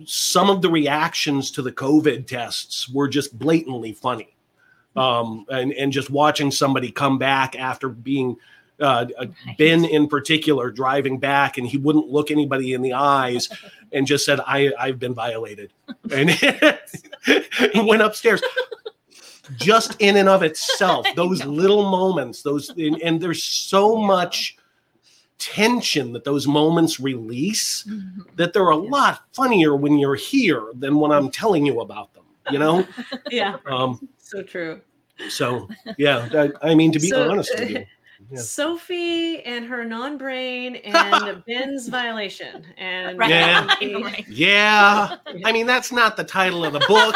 some 0.04 0.50
of 0.50 0.62
the 0.62 0.70
reactions 0.70 1.52
to 1.52 1.62
the 1.62 1.72
COVID 1.72 2.28
tests 2.28 2.90
were 2.90 3.08
just 3.08 3.40
blatantly 3.40 3.94
funny. 3.94 4.36
Mm-hmm. 4.98 5.00
Um, 5.00 5.46
and, 5.48 5.72
and 5.72 5.90
just 5.90 6.10
watching 6.10 6.52
somebody 6.52 6.92
come 6.92 7.18
back 7.18 7.56
after 7.56 7.88
being 7.88 8.36
uh, 8.80 9.06
Ben 9.58 9.86
in 9.86 10.08
particular 10.08 10.72
driving 10.72 11.18
back, 11.20 11.58
and 11.58 11.68
he 11.68 11.78
wouldn't 11.78 12.08
look 12.08 12.32
anybody 12.32 12.74
in 12.74 12.82
the 12.82 12.94
eyes, 12.94 13.50
and 13.92 14.08
just 14.08 14.26
said, 14.26 14.40
"I 14.46 14.72
I've 14.80 15.00
been 15.00 15.14
violated," 15.14 15.72
and 16.12 16.30
went 17.88 18.02
upstairs. 18.02 18.42
Just 19.56 19.96
in 20.00 20.18
and 20.18 20.30
of 20.30 20.44
itself, 20.44 21.08
those 21.16 21.44
little 21.44 21.90
moments, 21.90 22.44
those 22.44 22.70
and, 22.70 23.02
and 23.02 23.20
there's 23.20 23.44
so 23.44 24.00
yeah. 24.00 24.08
much 24.08 24.58
tension 25.40 26.12
that 26.14 26.24
those 26.24 26.46
moments 26.46 27.00
release 27.00 27.84
mm-hmm. 27.84 28.22
that 28.36 28.54
they're 28.54 28.70
a 28.70 28.76
yeah. 28.76 28.90
lot 28.90 29.22
funnier 29.34 29.76
when 29.76 29.98
you're 29.98 30.16
here 30.16 30.68
than 30.76 31.00
when 31.00 31.12
I'm 31.12 31.32
telling 31.32 31.66
you 31.66 31.80
about 31.80 32.14
them. 32.14 32.26
You 32.52 32.60
know? 32.60 32.88
yeah. 33.32 33.56
Um, 33.66 34.08
so 34.18 34.44
true. 34.44 34.82
So 35.30 35.68
yeah, 35.98 36.30
I, 36.62 36.72
I 36.72 36.76
mean 36.76 36.92
to 36.92 37.00
be 37.00 37.10
so, 37.10 37.30
honest 37.30 37.52
with 37.58 37.70
you. 37.72 37.86
Sophie 38.36 39.42
and 39.44 39.66
her 39.66 39.84
non-brain 39.86 40.76
and 40.84 41.44
Ben's 41.46 41.88
violation. 41.88 42.66
And 42.78 43.18
right. 43.20 43.30
yeah, 43.30 43.76
yeah. 44.28 45.16
I 45.46 45.52
mean, 45.52 45.66
that's 45.66 45.92
not 45.92 46.18
the 46.18 46.24
title 46.24 46.66
of 46.66 46.74
the 46.74 46.80
book, 46.88 47.16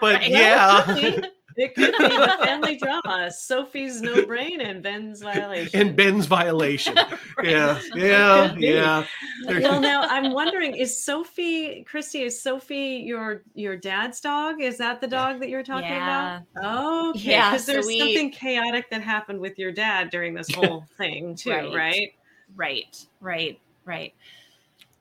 but 0.00 0.16
right. 0.16 0.28
yeah. 0.28 1.20
It 1.56 1.74
could 1.74 1.92
be 1.98 2.08
the 2.08 2.36
family 2.44 2.76
drama. 2.76 3.30
Sophie's 3.30 4.00
no 4.00 4.24
brain 4.26 4.60
and 4.60 4.82
Ben's 4.82 5.22
violation. 5.22 5.80
And 5.80 5.96
Ben's 5.96 6.26
violation. 6.26 6.94
right. 7.36 7.46
Yeah. 7.46 7.80
Yeah. 7.94 8.54
Yeah. 8.56 9.06
Well, 9.46 9.80
now 9.80 10.02
I'm 10.02 10.32
wondering, 10.32 10.76
is 10.76 11.02
Sophie, 11.04 11.84
Christy, 11.84 12.22
is 12.22 12.40
Sophie 12.40 13.02
your 13.04 13.42
your 13.54 13.76
dad's 13.76 14.20
dog? 14.20 14.60
Is 14.60 14.78
that 14.78 15.00
the 15.00 15.08
dog 15.08 15.40
that 15.40 15.48
you're 15.48 15.62
talking 15.62 15.88
yeah. 15.88 16.36
about? 16.36 16.46
Oh, 16.62 17.10
okay. 17.10 17.30
Yeah. 17.30 17.50
Because 17.50 17.66
there's 17.66 17.84
so 17.84 17.88
we, 17.88 17.98
something 17.98 18.30
chaotic 18.30 18.90
that 18.90 19.02
happened 19.02 19.40
with 19.40 19.58
your 19.58 19.72
dad 19.72 20.10
during 20.10 20.34
this 20.34 20.52
whole 20.52 20.84
thing, 20.96 21.34
too, 21.34 21.50
right? 21.50 21.74
Right. 21.74 22.14
Right. 22.54 23.06
Right. 23.20 23.60
Right. 23.84 24.14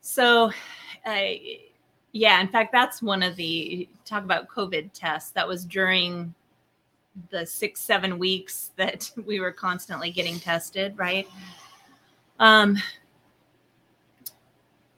So 0.02 0.52
I 1.06 1.60
yeah, 2.14 2.41
in 2.41 2.47
fact, 2.47 2.72
that's 2.72 3.02
one 3.02 3.24
of 3.24 3.36
the 3.36 3.88
talk 4.06 4.24
about 4.24 4.47
COVID 4.47 4.89
tests. 4.93 5.32
That 5.32 5.47
was 5.47 5.66
during 5.66 6.34
the 7.30 7.45
six 7.45 7.82
seven 7.82 8.18
weeks 8.18 8.72
that 8.78 9.12
we 9.26 9.39
were 9.39 9.51
constantly 9.51 10.12
getting 10.12 10.39
tested 10.39 10.97
right 10.97 11.28
um 12.39 12.78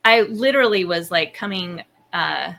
i 0.05 0.21
literally 0.21 0.85
was 0.85 1.11
like 1.11 1.33
coming 1.33 1.83
uh 2.13 2.53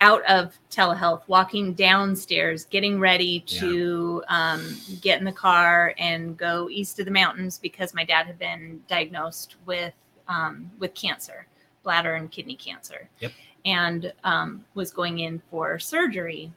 out 0.00 0.22
of 0.26 0.58
telehealth 0.70 1.22
walking 1.26 1.72
downstairs 1.72 2.64
getting 2.66 3.00
ready 3.00 3.40
to 3.40 4.22
yeah. 4.28 4.52
um, 4.52 4.76
get 5.00 5.18
in 5.18 5.24
the 5.24 5.32
car 5.32 5.94
and 5.98 6.36
go 6.36 6.68
east 6.70 6.98
of 6.98 7.06
the 7.06 7.10
mountains 7.10 7.58
because 7.58 7.94
my 7.94 8.04
dad 8.04 8.26
had 8.26 8.38
been 8.38 8.80
diagnosed 8.88 9.56
with 9.64 9.94
um, 10.28 10.70
with 10.78 10.92
cancer 10.94 11.46
bladder 11.82 12.16
and 12.16 12.30
kidney 12.30 12.56
cancer 12.56 13.08
yep. 13.20 13.32
and 13.64 14.12
um, 14.24 14.64
was 14.74 14.90
going 14.90 15.20
in 15.20 15.40
for 15.50 15.78
surgery 15.78 16.52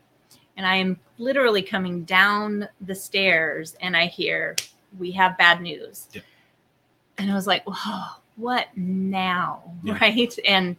and 0.59 0.67
I 0.67 0.75
am 0.75 0.99
literally 1.17 1.61
coming 1.61 2.03
down 2.03 2.67
the 2.81 2.93
stairs 2.93 3.77
and 3.79 3.95
I 3.95 4.07
hear, 4.07 4.57
We 4.97 5.09
have 5.11 5.37
bad 5.37 5.61
news. 5.61 6.09
Yeah. 6.11 6.19
And 7.17 7.31
I 7.31 7.33
was 7.33 7.47
like, 7.47 7.63
Whoa, 7.65 8.21
what 8.35 8.67
now? 8.75 9.63
Yeah. 9.85 9.97
Right. 10.01 10.37
And 10.45 10.75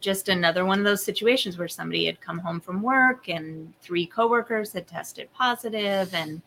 just 0.00 0.28
another 0.28 0.64
one 0.64 0.80
of 0.80 0.84
those 0.84 1.04
situations 1.04 1.56
where 1.56 1.68
somebody 1.68 2.06
had 2.06 2.20
come 2.20 2.40
home 2.40 2.60
from 2.60 2.82
work 2.82 3.28
and 3.28 3.72
three 3.80 4.04
coworkers 4.04 4.72
had 4.72 4.88
tested 4.88 5.32
positive 5.32 6.12
and 6.12 6.42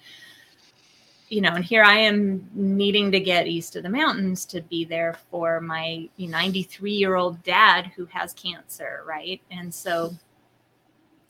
you 1.30 1.42
know 1.42 1.50
and 1.50 1.66
here 1.66 1.84
i 1.84 1.98
am 1.98 2.48
needing 2.54 3.12
to 3.12 3.20
get 3.20 3.48
east 3.48 3.76
of 3.76 3.82
the 3.82 3.90
mountains 3.90 4.46
to 4.46 4.62
be 4.62 4.86
there 4.86 5.18
for 5.32 5.60
my 5.60 6.08
93 6.20 6.92
year 6.92 7.16
old 7.16 7.42
dad 7.44 7.92
who 7.96 8.06
has 8.06 8.32
cancer 8.34 9.04
right 9.08 9.42
and 9.50 9.74
so 9.74 10.14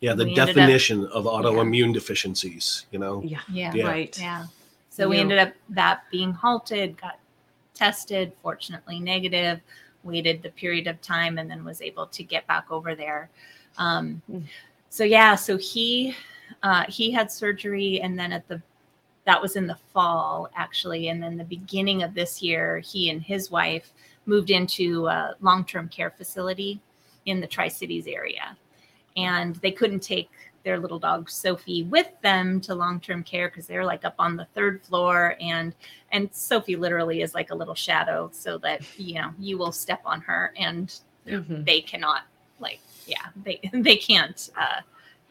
yeah, 0.01 0.13
the 0.13 0.33
definition 0.33 1.05
up, 1.05 1.13
of 1.13 1.25
autoimmune 1.25 1.87
yeah. 1.87 1.93
deficiencies, 1.93 2.85
you 2.91 2.99
know? 2.99 3.21
Yeah. 3.23 3.39
yeah. 3.49 3.73
Yeah. 3.73 3.87
Right. 3.87 4.19
Yeah. 4.19 4.45
So 4.89 5.07
we 5.07 5.19
ended 5.19 5.37
up 5.37 5.53
that 5.69 6.03
being 6.11 6.33
halted, 6.33 6.99
got 6.99 7.17
tested, 7.73 8.33
fortunately 8.41 8.99
negative, 8.99 9.61
waited 10.03 10.43
the 10.43 10.49
period 10.49 10.87
of 10.87 11.01
time, 11.01 11.37
and 11.37 11.49
then 11.49 11.63
was 11.63 11.81
able 11.81 12.07
to 12.07 12.23
get 12.23 12.45
back 12.45 12.69
over 12.71 12.93
there. 12.93 13.29
Um, 13.77 14.21
mm. 14.29 14.43
so 14.89 15.03
yeah, 15.03 15.35
so 15.35 15.57
he 15.57 16.15
uh, 16.61 16.83
he 16.89 17.09
had 17.09 17.31
surgery, 17.31 18.01
and 18.01 18.19
then 18.19 18.33
at 18.33 18.47
the 18.49 18.61
that 19.25 19.41
was 19.41 19.55
in 19.55 19.65
the 19.65 19.77
fall 19.93 20.49
actually, 20.55 21.07
and 21.07 21.23
then 21.23 21.37
the 21.37 21.43
beginning 21.45 22.03
of 22.03 22.13
this 22.13 22.41
year, 22.41 22.79
he 22.79 23.09
and 23.09 23.21
his 23.21 23.49
wife 23.49 23.93
moved 24.25 24.49
into 24.49 25.07
a 25.07 25.35
long-term 25.41 25.87
care 25.89 26.11
facility 26.11 26.81
in 27.25 27.39
the 27.39 27.47
Tri 27.47 27.67
Cities 27.67 28.07
area, 28.07 28.57
and 29.15 29.55
they 29.57 29.71
couldn't 29.71 30.01
take 30.01 30.29
their 30.63 30.79
little 30.79 30.99
dog 30.99 31.29
Sophie 31.29 31.83
with 31.83 32.09
them 32.21 32.61
to 32.61 32.75
long-term 32.75 33.23
care 33.23 33.49
because 33.49 33.67
they're 33.67 33.85
like 33.85 34.05
up 34.05 34.15
on 34.19 34.35
the 34.35 34.45
third 34.53 34.81
floor 34.83 35.35
and 35.41 35.73
and 36.11 36.29
Sophie 36.33 36.75
literally 36.75 37.21
is 37.21 37.33
like 37.33 37.51
a 37.51 37.55
little 37.55 37.75
shadow 37.75 38.29
so 38.31 38.57
that 38.59 38.81
you 38.97 39.15
know 39.15 39.31
you 39.39 39.57
will 39.57 39.71
step 39.71 40.01
on 40.05 40.21
her 40.21 40.53
and 40.57 40.99
mm-hmm. 41.27 41.63
they 41.63 41.81
cannot 41.81 42.23
like 42.59 42.79
yeah 43.07 43.27
they 43.43 43.59
they 43.73 43.95
can't 43.95 44.49
uh, 44.57 44.81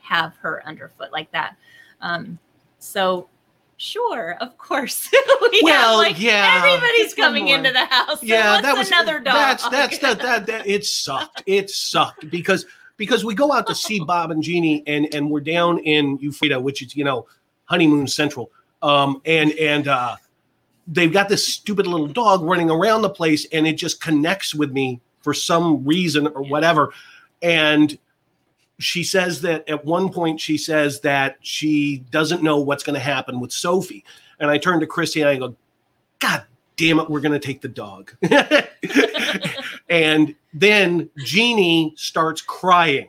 have 0.00 0.36
her 0.36 0.62
underfoot 0.66 1.12
like 1.12 1.30
that. 1.32 1.56
Um, 2.00 2.38
so 2.78 3.28
sure 3.76 4.36
of 4.42 4.58
course 4.58 5.08
we 5.40 5.60
well 5.62 6.02
have, 6.02 6.12
like, 6.12 6.20
yeah 6.20 6.62
everybody's 6.62 7.14
coming 7.16 7.48
into 7.48 7.72
the 7.72 7.86
house 7.86 8.20
so 8.20 8.26
yeah 8.26 8.60
that 8.60 8.76
was 8.76 8.88
another 8.88 9.20
dog? 9.20 9.34
that's 9.34 9.66
that's 9.70 9.98
that, 10.00 10.18
that 10.18 10.44
that 10.44 10.66
it 10.66 10.84
sucked 10.84 11.42
it 11.46 11.70
sucked 11.70 12.28
because 12.28 12.66
because 13.00 13.24
we 13.24 13.34
go 13.34 13.50
out 13.50 13.66
to 13.66 13.74
see 13.74 13.98
Bob 13.98 14.30
and 14.30 14.42
Jeannie, 14.42 14.84
and 14.86 15.12
and 15.14 15.30
we're 15.30 15.40
down 15.40 15.78
in 15.78 16.18
Ephrata, 16.22 16.60
which 16.60 16.82
is 16.82 16.94
you 16.94 17.02
know 17.02 17.26
honeymoon 17.64 18.06
central, 18.06 18.52
um, 18.82 19.22
and 19.24 19.52
and 19.52 19.88
uh, 19.88 20.16
they've 20.86 21.12
got 21.12 21.30
this 21.30 21.48
stupid 21.48 21.86
little 21.86 22.06
dog 22.06 22.42
running 22.42 22.70
around 22.70 23.00
the 23.00 23.08
place, 23.08 23.46
and 23.52 23.66
it 23.66 23.78
just 23.78 24.02
connects 24.02 24.54
with 24.54 24.70
me 24.70 25.00
for 25.22 25.32
some 25.32 25.82
reason 25.86 26.26
or 26.26 26.42
whatever, 26.42 26.92
and 27.40 27.98
she 28.78 29.02
says 29.02 29.40
that 29.40 29.66
at 29.66 29.82
one 29.86 30.12
point 30.12 30.38
she 30.38 30.58
says 30.58 31.00
that 31.00 31.38
she 31.40 32.04
doesn't 32.10 32.42
know 32.42 32.60
what's 32.60 32.82
going 32.82 32.94
to 32.94 33.00
happen 33.00 33.40
with 33.40 33.50
Sophie, 33.50 34.04
and 34.38 34.50
I 34.50 34.58
turn 34.58 34.78
to 34.80 34.86
Christy 34.86 35.22
and 35.22 35.30
I 35.30 35.36
go, 35.36 35.56
God 36.18 36.44
damn 36.76 37.00
it, 37.00 37.08
we're 37.08 37.20
going 37.20 37.32
to 37.32 37.38
take 37.38 37.62
the 37.62 37.68
dog. 37.68 38.12
and 39.90 40.34
then 40.54 41.10
Jeannie 41.18 41.92
starts 41.96 42.40
crying 42.40 43.08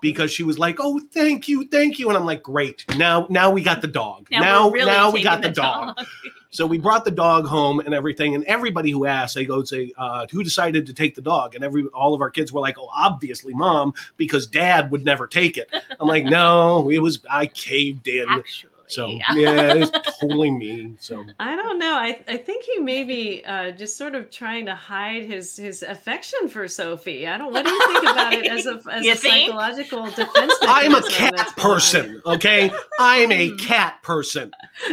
because 0.00 0.32
she 0.32 0.42
was 0.42 0.58
like, 0.58 0.78
"Oh, 0.80 1.00
thank 1.12 1.46
you, 1.46 1.68
thank 1.68 1.98
you," 1.98 2.08
and 2.08 2.18
I'm 2.18 2.24
like, 2.24 2.42
"Great, 2.42 2.84
now, 2.96 3.26
now 3.30 3.50
we 3.50 3.62
got 3.62 3.80
the 3.82 3.86
dog. 3.86 4.26
Now, 4.30 4.40
now, 4.40 4.70
really 4.70 4.86
now 4.86 5.10
we 5.10 5.22
got 5.22 5.42
the, 5.42 5.48
the 5.48 5.54
dog." 5.54 5.96
dog. 5.96 6.06
so 6.50 6.66
we 6.66 6.78
brought 6.78 7.04
the 7.04 7.10
dog 7.10 7.46
home 7.46 7.78
and 7.80 7.94
everything, 7.94 8.34
and 8.34 8.42
everybody 8.44 8.90
who 8.90 9.06
asked, 9.06 9.34
they 9.34 9.44
go 9.44 9.62
say, 9.62 9.92
uh, 9.96 10.26
"Who 10.30 10.42
decided 10.42 10.86
to 10.86 10.94
take 10.94 11.14
the 11.14 11.22
dog?" 11.22 11.54
And 11.54 11.62
every 11.62 11.84
all 11.88 12.14
of 12.14 12.20
our 12.20 12.30
kids 12.30 12.52
were 12.52 12.60
like, 12.60 12.78
"Oh, 12.78 12.88
obviously, 12.92 13.54
mom, 13.54 13.94
because 14.16 14.46
dad 14.46 14.90
would 14.90 15.04
never 15.04 15.26
take 15.26 15.56
it." 15.56 15.70
I'm 16.00 16.08
like, 16.08 16.24
"No, 16.40 16.90
it 16.90 16.98
was 16.98 17.20
I 17.30 17.46
caved 17.46 18.08
in." 18.08 18.28
Actually 18.28 18.71
so 18.92 19.08
yeah, 19.08 19.34
yeah 19.34 19.74
it's 19.74 20.18
totally 20.20 20.50
me. 20.50 20.94
So 20.98 21.24
I 21.40 21.56
don't 21.56 21.78
know. 21.78 21.94
I, 21.94 22.20
I 22.28 22.36
think 22.36 22.64
he 22.64 22.78
may 22.78 23.04
be 23.04 23.44
uh, 23.44 23.70
just 23.70 23.96
sort 23.96 24.14
of 24.14 24.30
trying 24.30 24.66
to 24.66 24.74
hide 24.74 25.24
his 25.24 25.56
his 25.56 25.82
affection 25.82 26.48
for 26.48 26.68
Sophie. 26.68 27.26
I 27.26 27.38
don't. 27.38 27.52
What 27.52 27.64
do 27.64 27.70
you 27.70 27.86
think 27.88 28.02
about 28.02 28.32
it 28.34 28.46
as 28.46 28.66
a 28.66 28.80
as 28.92 29.06
a 29.06 29.14
think? 29.14 29.46
psychological 29.46 30.06
defense? 30.10 30.54
I'm 30.62 30.94
a 30.94 31.02
cat 31.08 31.56
person. 31.56 32.20
Okay, 32.26 32.70
I'm 32.98 33.32
a 33.32 33.56
cat 33.56 34.02
person. 34.02 34.50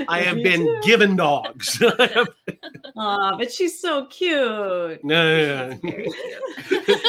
I 0.08 0.22
have 0.22 0.38
been 0.38 0.66
too. 0.66 0.80
given 0.84 1.16
dogs. 1.16 1.82
oh, 1.82 3.38
but 3.38 3.52
she's 3.52 3.80
so 3.80 4.06
cute. 4.06 5.04
No, 5.04 5.78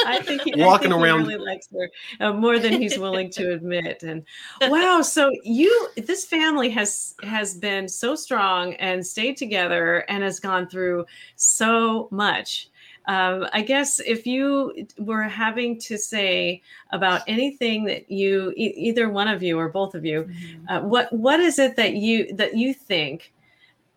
I 0.05 0.21
think 0.23 0.41
he, 0.41 0.53
walking 0.55 0.91
I 0.91 0.95
think 0.95 1.03
around 1.03 1.21
he 1.21 1.27
really 1.27 1.45
likes 1.45 1.67
her 1.71 1.89
uh, 2.19 2.33
more 2.33 2.59
than 2.59 2.73
he's 2.73 2.97
willing 2.97 3.29
to 3.31 3.53
admit. 3.53 4.03
And 4.03 4.25
wow, 4.61 5.01
so 5.01 5.31
you 5.43 5.89
this 5.95 6.25
family 6.25 6.69
has 6.69 6.80
has 6.81 7.15
has 7.23 7.55
been 7.55 7.87
so 7.87 8.15
strong 8.15 8.73
and 8.75 9.05
stayed 9.05 9.37
together 9.37 9.99
and 10.09 10.23
has 10.23 10.39
gone 10.39 10.67
through 10.67 11.05
so 11.35 12.07
much. 12.11 12.69
Um, 13.07 13.47
I 13.51 13.61
guess 13.61 13.99
if 13.99 14.27
you 14.27 14.87
were 14.99 15.23
having 15.23 15.79
to 15.81 15.97
say 15.97 16.61
about 16.91 17.21
anything 17.27 17.85
that 17.85 18.11
you, 18.11 18.53
e- 18.55 18.75
either 18.77 19.09
one 19.09 19.27
of 19.27 19.41
you 19.41 19.57
or 19.57 19.69
both 19.69 19.95
of 19.95 20.05
you, 20.05 20.23
mm-hmm. 20.23 20.69
uh, 20.69 20.81
what 20.81 21.11
what 21.11 21.39
is 21.39 21.57
it 21.57 21.75
that 21.77 21.93
you 21.93 22.33
that 22.35 22.55
you 22.55 22.73
think 22.73 23.33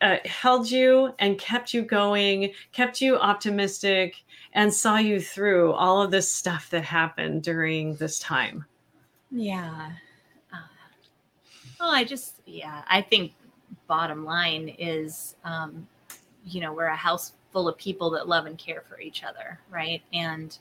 uh, 0.00 0.16
held 0.24 0.70
you 0.70 1.12
and 1.18 1.38
kept 1.38 1.74
you 1.74 1.82
going, 1.82 2.52
kept 2.72 3.00
you 3.00 3.18
optimistic, 3.18 4.16
and 4.54 4.72
saw 4.72 4.96
you 4.96 5.20
through 5.20 5.72
all 5.72 6.00
of 6.00 6.10
this 6.10 6.32
stuff 6.32 6.70
that 6.70 6.84
happened 6.84 7.42
during 7.42 7.96
this 7.96 8.18
time? 8.18 8.64
Yeah. 9.30 9.92
Well, 11.80 11.90
I 11.90 12.04
just 12.04 12.40
yeah, 12.46 12.82
I 12.88 13.02
think 13.02 13.32
bottom 13.86 14.24
line 14.24 14.74
is, 14.78 15.36
um, 15.44 15.86
you 16.44 16.60
know, 16.60 16.72
we're 16.72 16.86
a 16.86 16.96
house 16.96 17.32
full 17.52 17.68
of 17.68 17.76
people 17.78 18.10
that 18.10 18.28
love 18.28 18.46
and 18.46 18.58
care 18.58 18.82
for 18.88 19.00
each 19.00 19.22
other, 19.24 19.58
right? 19.70 20.02
And, 20.12 20.56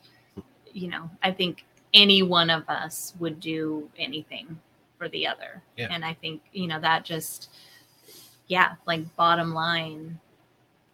you 0.72 0.88
know, 0.88 1.10
I 1.22 1.32
think 1.32 1.64
any 1.92 2.22
one 2.22 2.50
of 2.50 2.68
us 2.68 3.14
would 3.18 3.40
do 3.40 3.90
anything 3.98 4.58
for 4.98 5.08
the 5.08 5.26
other. 5.26 5.62
Yeah. 5.76 5.88
And 5.90 6.04
I 6.04 6.14
think, 6.14 6.42
you 6.52 6.66
know, 6.66 6.80
that 6.80 7.04
just, 7.04 7.50
yeah, 8.46 8.74
like 8.86 9.14
bottom 9.16 9.54
line, 9.54 10.18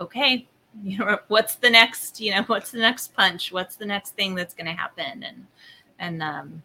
okay, 0.01 0.47
you 0.83 0.99
know, 0.99 1.19
what's 1.29 1.57
the 1.57 1.71
next, 1.71 2.21
you 2.21 2.33
know, 2.33 2.43
what's 2.45 2.71
the 2.71 2.79
next 2.79 3.15
punch? 3.15 3.53
What's 3.53 3.77
the 3.77 3.87
next 3.87 4.15
thing 4.15 4.35
that's 4.35 4.55
going 4.55 4.67
to 4.67 4.73
happen? 4.73 5.25
And, 5.25 5.47
and, 5.99 6.23
um, 6.23 6.63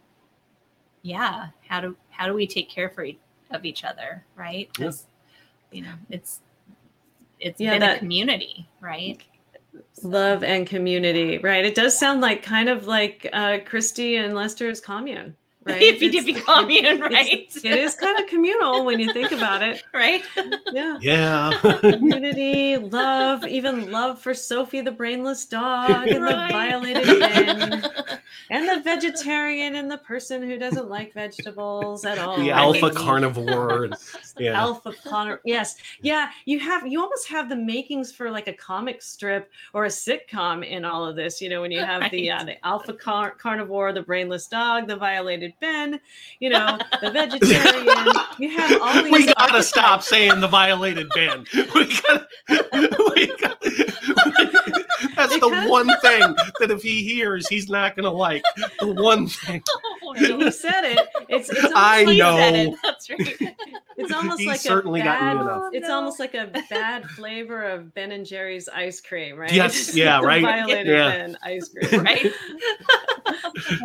yeah, 1.01 1.47
how 1.68 1.82
do, 1.82 1.95
how 2.10 2.26
do 2.26 2.34
we 2.34 2.47
take 2.47 2.70
care 2.70 2.89
for 2.89 3.03
each 3.03 3.20
of 3.51 3.65
each 3.65 3.83
other, 3.83 4.23
right? 4.35 4.69
Because 4.73 5.05
yeah. 5.71 5.77
you 5.77 5.83
know, 5.83 5.93
it's 6.09 6.41
it's 7.39 7.59
yeah, 7.59 7.71
been 7.71 7.81
that, 7.81 7.97
a 7.97 7.99
community, 7.99 8.67
right? 8.81 9.21
Love 10.03 10.43
and 10.43 10.65
community, 10.65 11.37
right? 11.39 11.65
It 11.65 11.75
does 11.75 11.97
sound 11.97 12.21
like 12.21 12.43
kind 12.43 12.69
of 12.69 12.87
like 12.87 13.27
uh, 13.33 13.59
Christy 13.65 14.15
and 14.17 14.33
Lester's 14.33 14.79
commune 14.79 15.35
right? 15.66 15.82
Hippy 15.82 16.09
dippy 16.09 16.34
commune, 16.34 17.01
right? 17.01 17.49
It's, 17.53 17.95
kind 17.95 18.20
of 18.20 18.28
communal 18.28 18.86
when 18.86 18.99
you 18.99 19.11
think 19.13 19.32
about 19.32 19.63
it, 19.63 19.84
right? 19.93 20.24
Yeah. 20.72 20.97
Yeah. 21.01 21.80
Community, 21.82 22.78
love, 22.78 23.45
even 23.45 23.91
love 23.91 24.20
for 24.20 24.34
Sophie 24.34 24.82
the 24.82 24.91
brainless 24.91 25.45
dog 25.45 26.07
and 26.07 26.24
right. 26.24 26.47
the 26.47 26.53
violated 26.53 27.20
Ben, 27.20 27.91
and 28.49 28.70
the 28.70 28.82
vegetarian 28.84 29.76
and 29.76 29.89
the 29.89 29.97
person 29.99 30.43
who 30.43 30.57
doesn't 30.57 30.89
like 30.89 31.13
vegetables 31.13 32.05
at 32.05 32.20
all. 32.20 32.38
The 32.38 32.51
alpha 32.51 32.91
carnivore. 32.91 33.89
yeah. 34.38 34.59
Alpha 34.59 34.93
carnivore. 35.03 35.41
Yes. 35.45 35.76
Yeah. 36.01 36.30
You 36.45 36.59
have 36.59 36.86
you 36.86 37.01
almost 37.01 37.28
have 37.28 37.49
the 37.49 37.55
makings 37.55 38.11
for 38.11 38.30
like 38.30 38.47
a 38.47 38.53
comic 38.53 39.01
strip 39.01 39.49
or 39.74 39.86
a 39.86 39.89
sitcom 39.89 40.66
in 40.66 40.86
all 40.86 41.05
of 41.05 41.16
this. 41.16 41.41
You 41.41 41.49
know, 41.49 41.61
when 41.61 41.72
you 41.72 41.80
have 41.80 42.01
right. 42.01 42.11
the 42.11 42.32
uh, 42.32 42.43
the 42.43 42.66
alpha 42.66 42.93
car- 42.93 43.32
carnivore, 43.32 43.93
the 43.93 44.01
brainless 44.01 44.47
dog, 44.47 44.88
the 44.88 44.95
violated 44.95 45.55
Ben, 45.60 45.99
you 46.39 46.49
know, 46.49 46.78
the 47.01 47.12
vegetarian. 47.12 48.08
you 48.39 48.58
have 48.58 48.82
all 48.82 49.03
these. 49.03 49.12
We 49.12 49.34
gotta 49.34 49.64
stop 49.64 50.03
saying 50.03 50.39
the 50.41 50.47
violated 50.47 51.08
Ben. 51.16 51.45
We 51.76 51.99
gotta. 52.01 52.28
We 53.16 53.28
gotta 53.38 53.94
that's 55.41 55.65
the 55.65 55.69
one 55.69 55.88
thing 56.01 56.36
that 56.59 56.71
if 56.71 56.81
he 56.81 57.03
hears, 57.03 57.47
he's 57.47 57.69
not 57.69 57.95
gonna 57.95 58.11
like. 58.11 58.43
The 58.79 58.88
one 58.93 59.27
thing. 59.27 59.63
he 60.15 60.51
said 60.51 60.83
it. 60.83 60.99
It's. 61.29 61.49
it's 61.49 61.63
I 61.75 62.03
like 62.03 62.17
know. 62.17 62.38
It. 62.38 62.75
That's 62.83 63.09
right. 63.09 63.55
It's 63.97 64.11
almost 64.13 64.39
He's 64.39 64.47
like 64.47 64.59
certainly 64.59 65.01
a 65.01 65.05
bad, 65.05 65.36
enough. 65.38 65.69
It's 65.73 65.89
almost 65.89 66.19
like 66.19 66.33
a 66.33 66.51
bad 66.69 67.09
flavor 67.11 67.63
of 67.63 67.93
Ben 67.93 68.11
and 68.11 68.25
Jerry's 68.25 68.67
ice 68.69 69.01
cream, 69.01 69.38
right? 69.38 69.51
Yes, 69.51 69.95
yeah, 69.95 70.19
right. 70.21 70.41
Violated 70.41 70.88
yeah. 70.88 71.09
Ben 71.09 71.38
ice 71.43 71.69
cream, 71.69 72.03
right? 72.03 72.31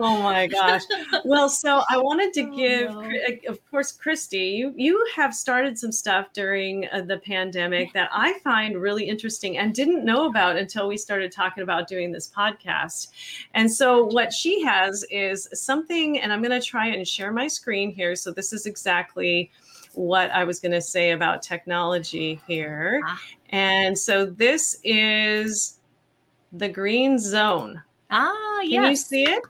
oh 0.01 0.23
my 0.23 0.47
gosh. 0.47 0.83
Well, 1.25 1.49
so 1.49 1.83
I 1.89 1.99
wanted 1.99 2.33
to 2.35 2.43
oh, 2.43 2.57
give, 2.57 2.91
no. 2.91 3.11
of 3.49 3.71
course, 3.71 3.93
Christy, 3.93 4.39
you 4.39 4.75
you 4.77 5.07
have 5.17 5.35
started 5.35 5.79
some 5.79 5.93
stuff 5.93 6.33
during 6.33 6.87
uh, 6.93 7.03
the 7.03 7.19
pandemic 7.19 7.93
that 7.93 8.09
I 8.13 8.39
find 8.41 8.81
really 8.81 9.05
interesting 9.05 9.59
and 9.59 9.75
didn't 9.75 10.05
know 10.05 10.27
about 10.27 10.57
until 10.57 10.89
we 10.89 10.97
started 10.97 11.33
talking 11.33 11.40
about 11.63 11.89
doing 11.89 12.13
this 12.13 12.31
podcast. 12.31 13.09
And 13.55 13.73
so 13.73 14.05
what 14.05 14.33
she 14.33 14.63
has 14.63 15.05
is 15.11 15.49
something, 15.53 16.21
and 16.21 16.33
I'm 16.33 16.43
going 16.43 16.59
to 16.59 16.67
try 16.67 16.89
and 16.89 17.07
share 17.07 17.33
my 17.33 17.49
screen 17.49 17.91
here. 17.91 18.15
So 18.15 18.33
this 18.33 18.53
is 18.53 18.67
exactly 18.67 19.51
what 19.95 20.31
I 20.31 20.45
was 20.45 20.61
going 20.61 20.73
to 20.73 20.81
say 20.81 21.13
about 21.13 21.43
technology 21.43 22.41
here. 22.47 23.03
Ah. 23.07 23.21
And 23.51 23.99
so 23.99 24.27
this 24.27 24.79
is 24.85 25.79
the 26.53 26.69
green 26.69 27.19
zone. 27.19 27.83
Ah, 28.11 28.61
yes. 28.63 28.81
Can 28.81 28.91
you 28.91 28.97
see 28.97 29.23
it? 29.25 29.43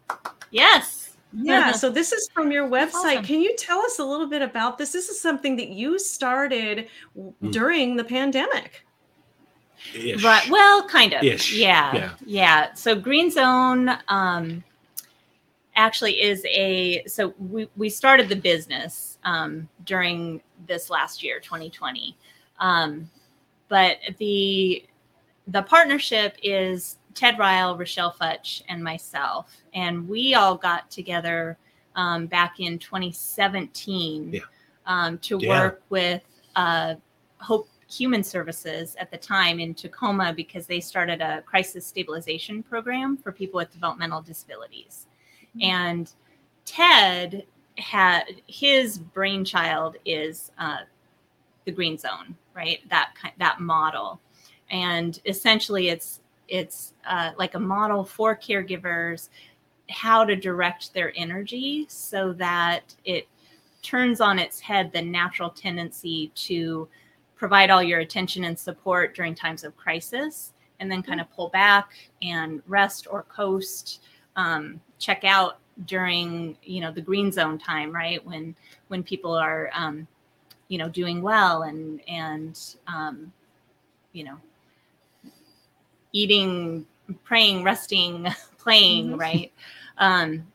Yes. 0.51 1.17
yeah. 1.33 1.73
So 1.73 1.91
this 1.91 2.13
is 2.13 2.29
from 2.33 2.51
your 2.51 2.69
website. 2.69 3.17
Awesome. 3.17 3.25
Can 3.25 3.41
you 3.41 3.55
tell 3.57 3.81
us 3.81 3.99
a 3.99 4.05
little 4.05 4.27
bit 4.27 4.43
about 4.43 4.79
this? 4.79 4.93
This 4.93 5.09
is 5.09 5.21
something 5.21 5.57
that 5.57 5.69
you 5.69 5.99
started 5.99 6.89
mm. 7.17 7.53
during 7.53 7.97
the 7.97 8.05
pandemic. 8.05 8.85
Ish. 9.95 10.23
Right. 10.23 10.49
Well, 10.51 10.87
kind 10.89 11.13
of. 11.13 11.23
Ish. 11.23 11.55
Yeah. 11.55 11.95
Yeah. 11.95 12.13
Yeah. 12.25 12.75
So 12.75 12.95
Green 12.95 13.31
Zone 13.31 13.91
um, 14.09 14.63
actually 15.77 16.21
is 16.21 16.45
a 16.47 17.05
so 17.07 17.35
we, 17.39 17.69
we 17.77 17.89
started 17.89 18.29
the 18.29 18.37
business 18.37 19.19
um, 19.25 19.69
during 19.85 20.41
this 20.67 20.91
last 20.91 21.23
year, 21.23 21.41
2020. 21.41 22.17
Um, 22.59 23.11
but 23.69 23.99
the 24.19 24.85
the 25.47 25.63
partnership 25.63 26.37
is 26.43 26.99
Ted 27.15 27.39
Ryle, 27.39 27.77
Rochelle 27.77 28.13
Futch, 28.13 28.63
and 28.69 28.83
myself, 28.83 29.57
and 29.75 30.09
we 30.09 30.35
all 30.35 30.57
got 30.57 30.91
together 30.91 31.59
um, 31.97 32.27
back 32.27 32.61
in 32.61 32.79
2017 32.79 34.33
yeah. 34.33 34.41
um, 34.87 35.19
to 35.19 35.39
yeah. 35.41 35.49
work 35.49 35.83
with 35.89 36.23
uh, 36.57 36.95
Hope 37.39 37.69
Human 37.91 38.23
Services 38.23 38.97
at 38.99 39.11
the 39.11 39.17
time 39.17 39.59
in 39.59 39.75
Tacoma 39.75 40.33
because 40.35 40.67
they 40.67 40.81
started 40.81 41.21
a 41.21 41.43
crisis 41.43 41.87
stabilization 41.87 42.63
program 42.63 43.17
for 43.17 43.33
people 43.33 43.59
with 43.59 43.73
developmental 43.73 44.23
disabilities, 44.23 45.07
mm-hmm. 45.57 45.71
and 45.71 46.13
Ted 46.65 47.45
had 47.79 48.25
his 48.47 48.99
brainchild 48.99 49.97
is 50.05 50.53
uh, 50.59 50.79
the 51.65 51.73
Green 51.73 51.99
Zone, 51.99 52.37
right? 52.55 52.79
That 52.89 53.13
that 53.39 53.61
model, 53.61 54.21
and 54.71 55.21
essentially 55.27 55.89
it's 55.89 56.21
it's 56.49 56.95
uh, 57.07 57.31
like 57.39 57.55
a 57.55 57.61
model 57.61 58.05
for 58.05 58.37
caregivers 58.37 59.29
how 59.89 60.25
to 60.25 60.37
direct 60.37 60.95
their 60.95 61.13
energy 61.17 61.87
so 61.89 62.33
that 62.35 62.95
it 63.05 63.27
turns 63.83 64.21
on 64.21 64.39
its 64.39 64.61
head 64.61 64.93
the 64.93 65.03
natural 65.03 65.51
tendency 65.51 66.31
to 66.35 66.89
provide 67.41 67.71
all 67.71 67.83
your 67.83 68.01
attention 68.01 68.45
and 68.45 68.57
support 68.57 69.17
during 69.17 69.35
times 69.35 69.65
of 69.65 69.75
crisis 69.75 70.53
and 70.79 70.93
then 70.93 71.03
kind 71.03 71.21
of 71.21 71.31
pull 71.33 71.49
back 71.49 71.91
and 72.23 72.63
rest 72.67 73.07
or 73.11 73.23
coast 73.25 74.03
um, 74.37 74.79
check 74.99 75.25
out 75.25 75.59
during 75.87 76.57
you 76.63 76.81
know 76.83 76.93
the 76.93 77.01
green 77.01 77.33
zone 77.33 77.59
time 77.59 77.91
right 77.91 78.25
when 78.27 78.55
when 78.89 79.03
people 79.03 79.33
are 79.33 79.71
um, 79.73 80.07
you 80.69 80.77
know 80.77 80.89
doing 80.91 81.23
well 81.23 81.63
and 81.63 82.03
and 82.07 82.77
um, 82.87 83.33
you 84.13 84.23
know 84.23 84.37
eating, 86.13 86.87
praying, 87.25 87.63
resting, 87.63 88.27
playing, 88.59 89.11
mm-hmm. 89.11 89.21
right? 89.21 89.53
Um, 89.99 90.47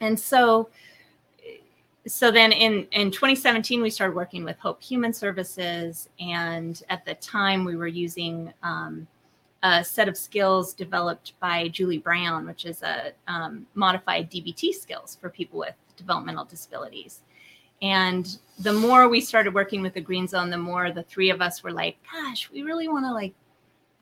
and 0.00 0.18
so, 0.18 0.68
so 2.06 2.30
then 2.30 2.52
in 2.52 2.86
in 2.92 3.10
2017 3.10 3.82
we 3.82 3.90
started 3.90 4.14
working 4.14 4.44
with 4.44 4.58
Hope 4.58 4.82
Human 4.82 5.12
Services, 5.12 6.08
and 6.18 6.82
at 6.88 7.04
the 7.04 7.14
time 7.14 7.64
we 7.64 7.76
were 7.76 7.86
using 7.86 8.52
um, 8.62 9.06
a 9.62 9.84
set 9.84 10.08
of 10.08 10.16
skills 10.16 10.72
developed 10.72 11.38
by 11.40 11.68
Julie 11.68 11.98
Brown, 11.98 12.46
which 12.46 12.64
is 12.64 12.82
a 12.82 13.12
um, 13.28 13.66
modified 13.74 14.30
DBT 14.30 14.72
skills 14.72 15.18
for 15.20 15.28
people 15.28 15.58
with 15.58 15.74
developmental 15.96 16.44
disabilities. 16.44 17.20
And 17.82 18.38
the 18.58 18.72
more 18.72 19.08
we 19.08 19.20
started 19.20 19.54
working 19.54 19.82
with 19.82 19.94
the 19.94 20.00
Green 20.00 20.26
Zone, 20.26 20.50
the 20.50 20.58
more 20.58 20.92
the 20.92 21.02
three 21.02 21.30
of 21.30 21.40
us 21.40 21.62
were 21.62 21.72
like, 21.72 21.96
"Gosh, 22.10 22.50
we 22.50 22.62
really 22.62 22.88
want 22.88 23.04
to 23.04 23.12
like 23.12 23.34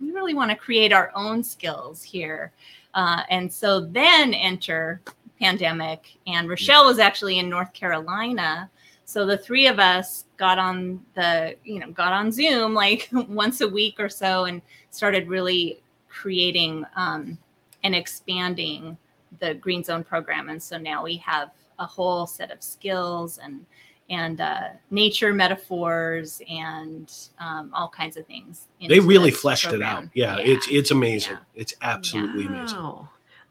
we 0.01 0.13
really 0.13 0.35
want 0.35 0.51
to 0.51 0.57
create 0.57 0.93
our 0.93 1.11
own 1.15 1.43
skills 1.43 2.03
here. 2.03 2.53
Uh, 2.95 3.23
and 3.31 3.53
so 3.53 3.81
then 3.81 4.35
enter 4.35 5.01
pandemic, 5.41 6.17
and 6.27 6.49
Rochelle 6.49 6.87
was 6.87 6.99
actually 6.99 7.39
in 7.39 7.49
North 7.49 7.73
Carolina. 7.73 8.71
So 9.05 9.25
the 9.25 9.39
three 9.39 9.67
of 9.67 9.79
us 9.79 10.25
got 10.37 10.59
on 10.59 11.01
the, 11.15 11.57
you 11.65 11.81
know, 11.81 11.91
got 11.91 12.13
on 12.13 12.31
Zoom 12.31 12.75
like 12.75 13.09
once 13.13 13.61
a 13.61 13.69
week 13.69 13.97
or 13.99 14.09
so 14.09 14.45
and 14.45 14.61
started 14.91 15.29
really 15.29 15.81
creating 16.09 16.85
um, 16.97 17.39
and 17.85 17.95
expanding 17.95 18.97
the 19.41 19.55
Green 19.55 19.83
Zone 19.83 20.05
program. 20.05 20.49
And 20.49 20.63
so 20.63 20.77
now 20.77 21.03
we 21.05 21.17
have 21.19 21.51
a 21.79 21.87
whole 21.87 22.27
set 22.27 22.51
of 22.51 22.63
skills 22.63 23.39
and 23.39 23.65
and 24.11 24.41
uh, 24.41 24.69
nature 24.91 25.35
metaphors 25.35 26.41
and 26.49 27.13
um, 27.39 27.71
all 27.75 27.89
kinds 27.89 28.17
of 28.17 28.27
things. 28.27 28.67
They 28.87 29.01
really 29.01 29.31
fleshed 29.31 29.69
program. 29.69 29.83
it 29.83 29.85
out. 29.85 30.05
Yeah, 30.15 30.37
yeah, 30.39 30.55
it's 30.55 30.69
it's 30.71 30.91
amazing. 30.91 31.33
Yeah. 31.33 31.39
It's 31.55 31.75
absolutely 31.83 32.47
wow. 32.47 32.55
amazing. 32.55 33.09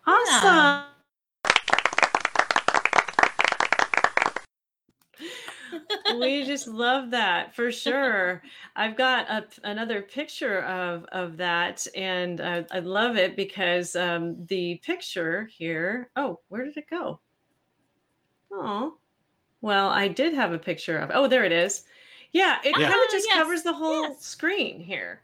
Awesome. 0.08 0.97
We 6.20 6.44
just 6.44 6.68
love 6.68 7.12
that 7.12 7.56
for 7.56 7.72
sure. 7.72 8.42
I've 8.76 8.98
got 8.98 9.30
a, 9.30 9.46
another 9.64 10.02
picture 10.02 10.62
of 10.64 11.06
of 11.06 11.38
that, 11.38 11.86
and 11.96 12.42
uh, 12.42 12.64
I 12.72 12.80
love 12.80 13.18
it 13.18 13.36
because 13.36 13.96
um, 13.96 14.46
the 14.48 14.82
picture 14.84 15.50
here. 15.52 16.10
Oh, 16.16 16.40
where 16.50 16.66
did 16.66 16.78
it 16.78 16.90
go? 16.90 17.20
Oh, 18.52 18.98
well, 19.62 19.90
I 19.90 20.08
did 20.08 20.34
have 20.34 20.54
a 20.54 20.60
picture 20.60 20.98
of. 20.98 21.12
Oh, 21.14 21.28
there 21.28 21.44
it 21.44 21.52
is. 21.52 21.84
Yeah, 22.32 22.58
it 22.64 22.78
yeah. 22.78 22.90
kind 22.90 23.04
of 23.04 23.12
just 23.12 23.28
yes. 23.28 23.38
covers 23.38 23.64
the 23.64 23.74
whole 23.74 24.04
yes. 24.04 24.26
screen 24.26 24.80
here 24.80 25.22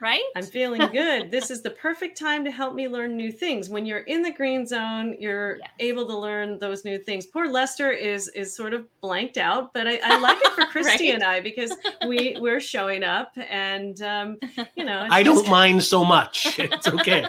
right? 0.00 0.22
I'm 0.34 0.44
feeling 0.44 0.86
good. 0.92 1.30
this 1.30 1.50
is 1.50 1.62
the 1.62 1.70
perfect 1.70 2.18
time 2.18 2.44
to 2.44 2.50
help 2.50 2.74
me 2.74 2.88
learn 2.88 3.16
new 3.16 3.32
things. 3.32 3.68
When 3.68 3.86
you're 3.86 4.00
in 4.00 4.22
the 4.22 4.32
green 4.32 4.66
zone, 4.66 5.16
you're 5.18 5.56
yes. 5.56 5.70
able 5.80 6.06
to 6.06 6.16
learn 6.16 6.58
those 6.58 6.84
new 6.84 6.98
things. 6.98 7.26
Poor 7.26 7.48
Lester 7.48 7.90
is 7.90 8.28
is 8.28 8.54
sort 8.54 8.74
of 8.74 8.86
blanked 9.00 9.38
out, 9.38 9.72
but 9.72 9.86
I, 9.86 9.98
I 10.02 10.18
like 10.18 10.38
it 10.40 10.52
for 10.52 10.66
Christy 10.70 11.08
right? 11.08 11.14
and 11.14 11.24
I 11.24 11.40
because 11.40 11.72
we 12.06 12.36
we're 12.40 12.60
showing 12.60 13.04
up 13.04 13.32
and 13.48 14.00
um, 14.02 14.38
you 14.76 14.84
know 14.84 15.06
I 15.10 15.22
don't 15.22 15.48
mind 15.48 15.82
so 15.82 16.04
much. 16.04 16.58
It's 16.66 16.88
okay. 16.88 17.24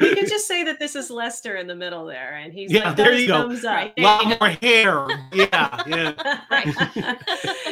we 0.00 0.14
could 0.14 0.28
just 0.28 0.48
say 0.48 0.64
that 0.64 0.78
this 0.80 0.96
is 0.96 1.08
Lester 1.08 1.54
in 1.56 1.66
the 1.68 1.74
middle 1.74 2.04
there, 2.04 2.34
and 2.34 2.52
he's 2.52 2.72
yeah. 2.72 2.88
Like, 2.88 2.96
there 2.96 3.12
you 3.12 3.28
go. 3.28 3.42
Thumbs 3.42 3.64
up. 3.64 3.92
A 3.96 4.02
lot 4.02 4.40
more 4.40 4.48
hair. 4.50 5.06
Yeah, 5.32 5.82
yeah. 5.86 7.14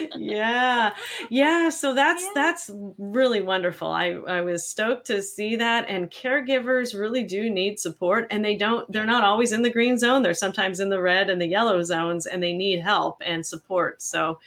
yeah, 0.16 0.94
yeah. 1.28 1.68
So 1.68 1.94
that's 1.94 2.22
yeah. 2.22 2.30
that's 2.34 2.70
really 2.98 3.40
wonderful. 3.40 3.88
I 3.88 4.10
I 4.30 4.40
was 4.40 4.66
stoked 4.66 5.06
to 5.08 5.22
see 5.22 5.56
that. 5.56 5.88
And 5.88 6.10
caregivers 6.10 6.98
really 6.98 7.22
do 7.22 7.50
need 7.50 7.78
support, 7.78 8.26
and 8.30 8.44
they 8.44 8.56
don't. 8.56 8.90
They're 8.90 9.06
not 9.06 9.24
always 9.24 9.52
in 9.52 9.62
the 9.62 9.70
green 9.70 9.98
zone. 9.98 10.22
They're 10.22 10.34
sometimes 10.34 10.80
in 10.80 10.88
the 10.88 11.00
red 11.00 11.30
and 11.30 11.40
the 11.40 11.46
yellow 11.46 11.82
zones, 11.82 12.26
and 12.26 12.42
they 12.42 12.52
need 12.52 12.80
help 12.80 13.22
and 13.24 13.44
support. 13.44 14.02
So. 14.02 14.38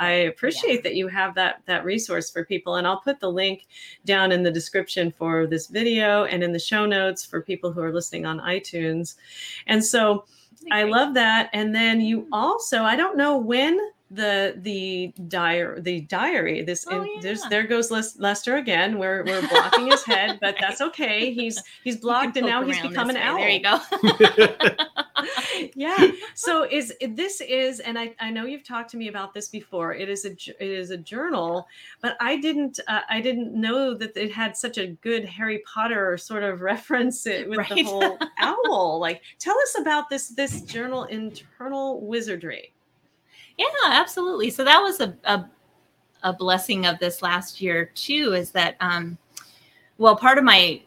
I 0.00 0.10
appreciate 0.10 0.76
yeah. 0.76 0.80
that 0.82 0.94
you 0.94 1.08
have 1.08 1.34
that 1.34 1.60
that 1.66 1.84
resource 1.84 2.30
for 2.30 2.44
people 2.44 2.76
and 2.76 2.86
I'll 2.86 3.00
put 3.00 3.18
the 3.18 3.32
link 3.32 3.66
down 4.04 4.30
in 4.30 4.44
the 4.44 4.50
description 4.52 5.10
for 5.10 5.44
this 5.44 5.66
video 5.66 6.22
and 6.22 6.44
in 6.44 6.52
the 6.52 6.58
show 6.60 6.86
notes 6.86 7.24
for 7.24 7.42
people 7.42 7.72
who 7.72 7.82
are 7.82 7.92
listening 7.92 8.24
on 8.24 8.38
iTunes. 8.38 9.16
And 9.66 9.84
so 9.84 10.24
I 10.70 10.84
love 10.84 11.14
that 11.14 11.50
and 11.52 11.74
then 11.74 12.00
you 12.00 12.28
also 12.30 12.84
I 12.84 12.94
don't 12.94 13.16
know 13.16 13.36
when 13.36 13.76
the 14.10 14.54
the 14.62 15.12
diary 15.28 15.80
the 15.80 16.00
diary 16.02 16.62
this 16.62 16.86
oh, 16.90 17.04
yeah. 17.20 17.34
there 17.50 17.66
goes 17.66 17.90
lester 17.90 18.56
again. 18.56 18.98
We're 18.98 19.24
we're 19.24 19.46
blocking 19.48 19.90
his 19.90 20.02
head 20.04 20.38
but 20.40 20.56
that's 20.60 20.80
okay. 20.80 21.32
He's 21.32 21.62
he's 21.84 21.96
blocked 21.96 22.36
and 22.36 22.46
now 22.46 22.62
he's 22.64 22.80
become 22.80 23.10
an 23.10 23.16
owl 23.16 23.38
there 23.38 23.48
you 23.50 23.62
go. 23.62 23.80
Yeah. 25.74 26.12
So 26.34 26.64
is 26.70 26.94
this 27.00 27.40
is 27.40 27.80
and 27.80 27.98
I, 27.98 28.14
I 28.20 28.30
know 28.30 28.46
you've 28.46 28.64
talked 28.64 28.90
to 28.90 28.96
me 28.96 29.08
about 29.08 29.34
this 29.34 29.48
before. 29.48 29.92
It 29.92 30.08
is 30.08 30.24
a 30.24 30.30
it 30.30 30.56
is 30.60 30.90
a 30.90 30.96
journal 30.96 31.66
but 32.00 32.16
i 32.20 32.36
didn't 32.36 32.80
uh, 32.88 33.00
i 33.08 33.20
didn't 33.20 33.52
know 33.52 33.94
that 33.94 34.16
it 34.16 34.32
had 34.32 34.56
such 34.56 34.78
a 34.78 34.88
good 34.88 35.24
harry 35.24 35.62
potter 35.72 36.16
sort 36.16 36.42
of 36.42 36.60
reference 36.60 37.26
it 37.26 37.48
with 37.48 37.58
right. 37.58 37.68
the 37.70 37.82
whole 37.82 38.18
owl. 38.38 38.98
Like 39.00 39.22
tell 39.38 39.56
us 39.60 39.76
about 39.78 40.08
this 40.08 40.28
this 40.28 40.62
journal 40.62 41.04
internal 41.04 42.06
wizardry 42.06 42.72
yeah, 43.58 43.66
absolutely. 43.86 44.50
So 44.50 44.64
that 44.64 44.80
was 44.80 45.00
a, 45.00 45.14
a, 45.24 45.44
a 46.22 46.32
blessing 46.32 46.86
of 46.86 46.98
this 46.98 47.22
last 47.22 47.60
year 47.60 47.86
too. 47.94 48.32
Is 48.34 48.52
that 48.52 48.76
um, 48.80 49.18
well, 49.98 50.16
part 50.16 50.38
of 50.38 50.44
my 50.44 50.80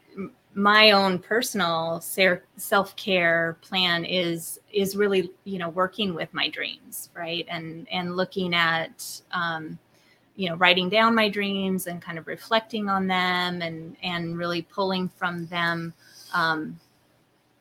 my 0.54 0.92
own 0.92 1.18
personal 1.18 2.02
self 2.02 2.96
care 2.96 3.58
plan 3.62 4.04
is 4.06 4.60
is 4.72 4.96
really 4.96 5.32
you 5.44 5.60
know 5.60 5.70
working 5.70 6.14
with 6.14 6.34
my 6.34 6.50
dreams, 6.50 7.10
right, 7.14 7.46
and 7.50 7.88
and 7.92 8.16
looking 8.16 8.54
at 8.54 9.22
um, 9.32 9.78
you 10.36 10.50
know 10.50 10.56
writing 10.56 10.90
down 10.90 11.14
my 11.14 11.30
dreams 11.30 11.88
and 11.88 12.02
kind 12.02 12.18
of 12.18 12.28
reflecting 12.28 12.90
on 12.90 13.08
them 13.08 13.62
and 13.62 13.96
and 14.02 14.38
really 14.38 14.62
pulling 14.62 15.10
from 15.10 15.46
them 15.48 15.94
um, 16.34 16.80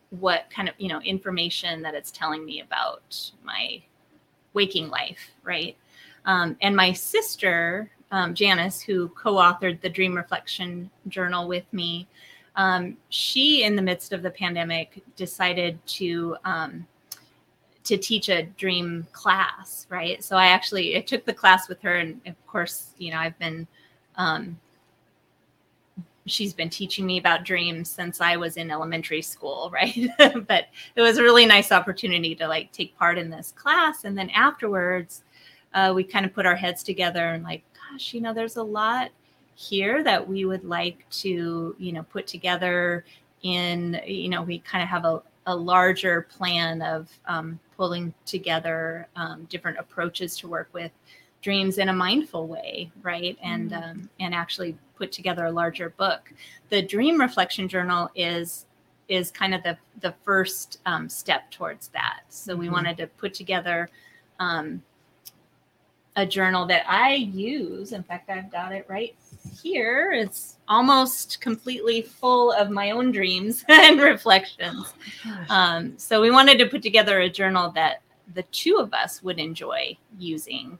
what 0.09 0.49
kind 0.49 0.67
of 0.67 0.75
you 0.77 0.89
know 0.89 1.01
information 1.01 1.81
that 1.81 1.95
it's 1.95 2.11
telling 2.11 2.45
me 2.45 2.61
about 2.61 3.31
my 3.43 3.81
waking 4.53 4.89
life, 4.89 5.31
right? 5.43 5.75
Um, 6.25 6.57
and 6.61 6.75
my 6.75 6.91
sister, 6.93 7.89
um, 8.11 8.33
Janice, 8.33 8.81
who 8.81 9.09
co 9.09 9.35
authored 9.35 9.81
the 9.81 9.89
Dream 9.89 10.15
Reflection 10.15 10.89
Journal 11.07 11.47
with 11.47 11.65
me, 11.71 12.07
um, 12.55 12.97
she, 13.09 13.63
in 13.63 13.75
the 13.75 13.81
midst 13.81 14.13
of 14.13 14.21
the 14.21 14.31
pandemic, 14.31 15.01
decided 15.15 15.79
to 15.87 16.35
um, 16.43 16.85
to 17.83 17.97
teach 17.97 18.29
a 18.29 18.43
dream 18.43 19.07
class, 19.11 19.87
right? 19.89 20.23
So 20.23 20.35
I 20.35 20.47
actually 20.47 20.97
I 20.97 21.01
took 21.01 21.25
the 21.25 21.33
class 21.33 21.67
with 21.69 21.81
her, 21.81 21.95
and 21.95 22.19
of 22.25 22.47
course, 22.47 22.93
you 22.97 23.11
know, 23.11 23.17
I've 23.17 23.37
been 23.39 23.67
um, 24.15 24.59
she's 26.25 26.53
been 26.53 26.69
teaching 26.69 27.05
me 27.05 27.17
about 27.17 27.43
dreams 27.43 27.89
since 27.89 28.21
I 28.21 28.35
was 28.35 28.57
in 28.57 28.71
elementary 28.71 29.21
school, 29.21 29.69
right? 29.73 30.09
but 30.47 30.65
it 30.95 31.01
was 31.01 31.17
a 31.17 31.23
really 31.23 31.45
nice 31.45 31.71
opportunity 31.71 32.35
to 32.35 32.47
like 32.47 32.71
take 32.71 32.97
part 32.97 33.17
in 33.17 33.29
this 33.29 33.51
class. 33.51 34.03
And 34.03 34.17
then 34.17 34.29
afterwards, 34.31 35.23
uh, 35.73 35.93
we 35.95 36.03
kind 36.03 36.25
of 36.25 36.33
put 36.33 36.45
our 36.45 36.55
heads 36.55 36.83
together 36.83 37.29
and 37.29 37.43
like, 37.43 37.63
gosh, 37.91 38.13
you 38.13 38.21
know, 38.21 38.33
there's 38.33 38.57
a 38.57 38.63
lot 38.63 39.09
here 39.55 40.03
that 40.03 40.27
we 40.27 40.45
would 40.45 40.63
like 40.63 41.05
to, 41.09 41.75
you 41.77 41.91
know, 41.91 42.03
put 42.03 42.27
together 42.27 43.05
in, 43.43 43.99
you 44.05 44.29
know, 44.29 44.41
we 44.41 44.59
kind 44.59 44.83
of 44.83 44.89
have 44.89 45.05
a, 45.05 45.21
a 45.47 45.55
larger 45.55 46.23
plan 46.23 46.81
of 46.81 47.09
um, 47.25 47.59
pulling 47.77 48.13
together 48.25 49.07
um, 49.15 49.45
different 49.49 49.77
approaches 49.77 50.37
to 50.37 50.47
work 50.47 50.69
with 50.73 50.91
dreams 51.41 51.77
in 51.77 51.89
a 51.89 51.93
mindful 51.93 52.47
way 52.47 52.91
right? 53.01 53.37
And 53.43 53.71
mm-hmm. 53.71 53.91
um, 53.91 54.09
and 54.19 54.33
actually 54.33 54.77
put 54.95 55.11
together 55.11 55.45
a 55.45 55.51
larger 55.51 55.89
book. 55.91 56.31
The 56.69 56.81
dream 56.81 57.19
reflection 57.19 57.67
journal 57.67 58.09
is 58.15 58.65
is 59.07 59.31
kind 59.31 59.53
of 59.53 59.63
the 59.63 59.77
the 59.99 60.13
first 60.23 60.79
um, 60.85 61.09
step 61.09 61.49
towards 61.51 61.89
that. 61.89 62.21
So 62.29 62.53
mm-hmm. 62.53 62.61
we 62.61 62.69
wanted 62.69 62.97
to 62.97 63.07
put 63.07 63.33
together 63.33 63.89
um, 64.39 64.81
a 66.15 66.25
journal 66.25 66.65
that 66.65 66.83
i 66.89 67.13
use. 67.13 67.93
In 67.93 68.03
fact 68.03 68.29
i've 68.29 68.51
got 68.51 68.73
it 68.73 68.85
right 68.89 69.15
here. 69.61 70.11
It's 70.11 70.57
almost 70.67 71.41
completely 71.41 72.01
full 72.01 72.51
of 72.51 72.69
my 72.69 72.91
own 72.91 73.11
dreams 73.11 73.65
and 73.69 73.99
reflections. 73.99 74.93
Oh 75.25 75.45
um, 75.49 75.93
so 75.97 76.21
we 76.21 76.31
wanted 76.31 76.57
to 76.59 76.67
put 76.67 76.81
together 76.81 77.21
a 77.21 77.29
journal 77.29 77.71
that 77.71 78.01
the 78.33 78.43
two 78.43 78.77
of 78.77 78.93
us 78.93 79.21
would 79.23 79.39
enjoy 79.39 79.97
using 80.17 80.77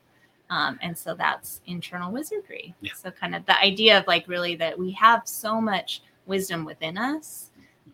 um, 0.51 0.77
and 0.81 0.95
so 0.95 1.15
that's 1.15 1.61
internal 1.65 2.11
wizardry. 2.11 2.75
Yeah. 2.81 2.91
So, 2.93 3.09
kind 3.09 3.33
of 3.33 3.45
the 3.45 3.57
idea 3.59 3.97
of 3.97 4.05
like 4.05 4.27
really 4.27 4.55
that 4.57 4.77
we 4.77 4.91
have 4.91 5.21
so 5.25 5.59
much 5.61 6.03
wisdom 6.27 6.65
within 6.65 6.97
us 6.97 7.49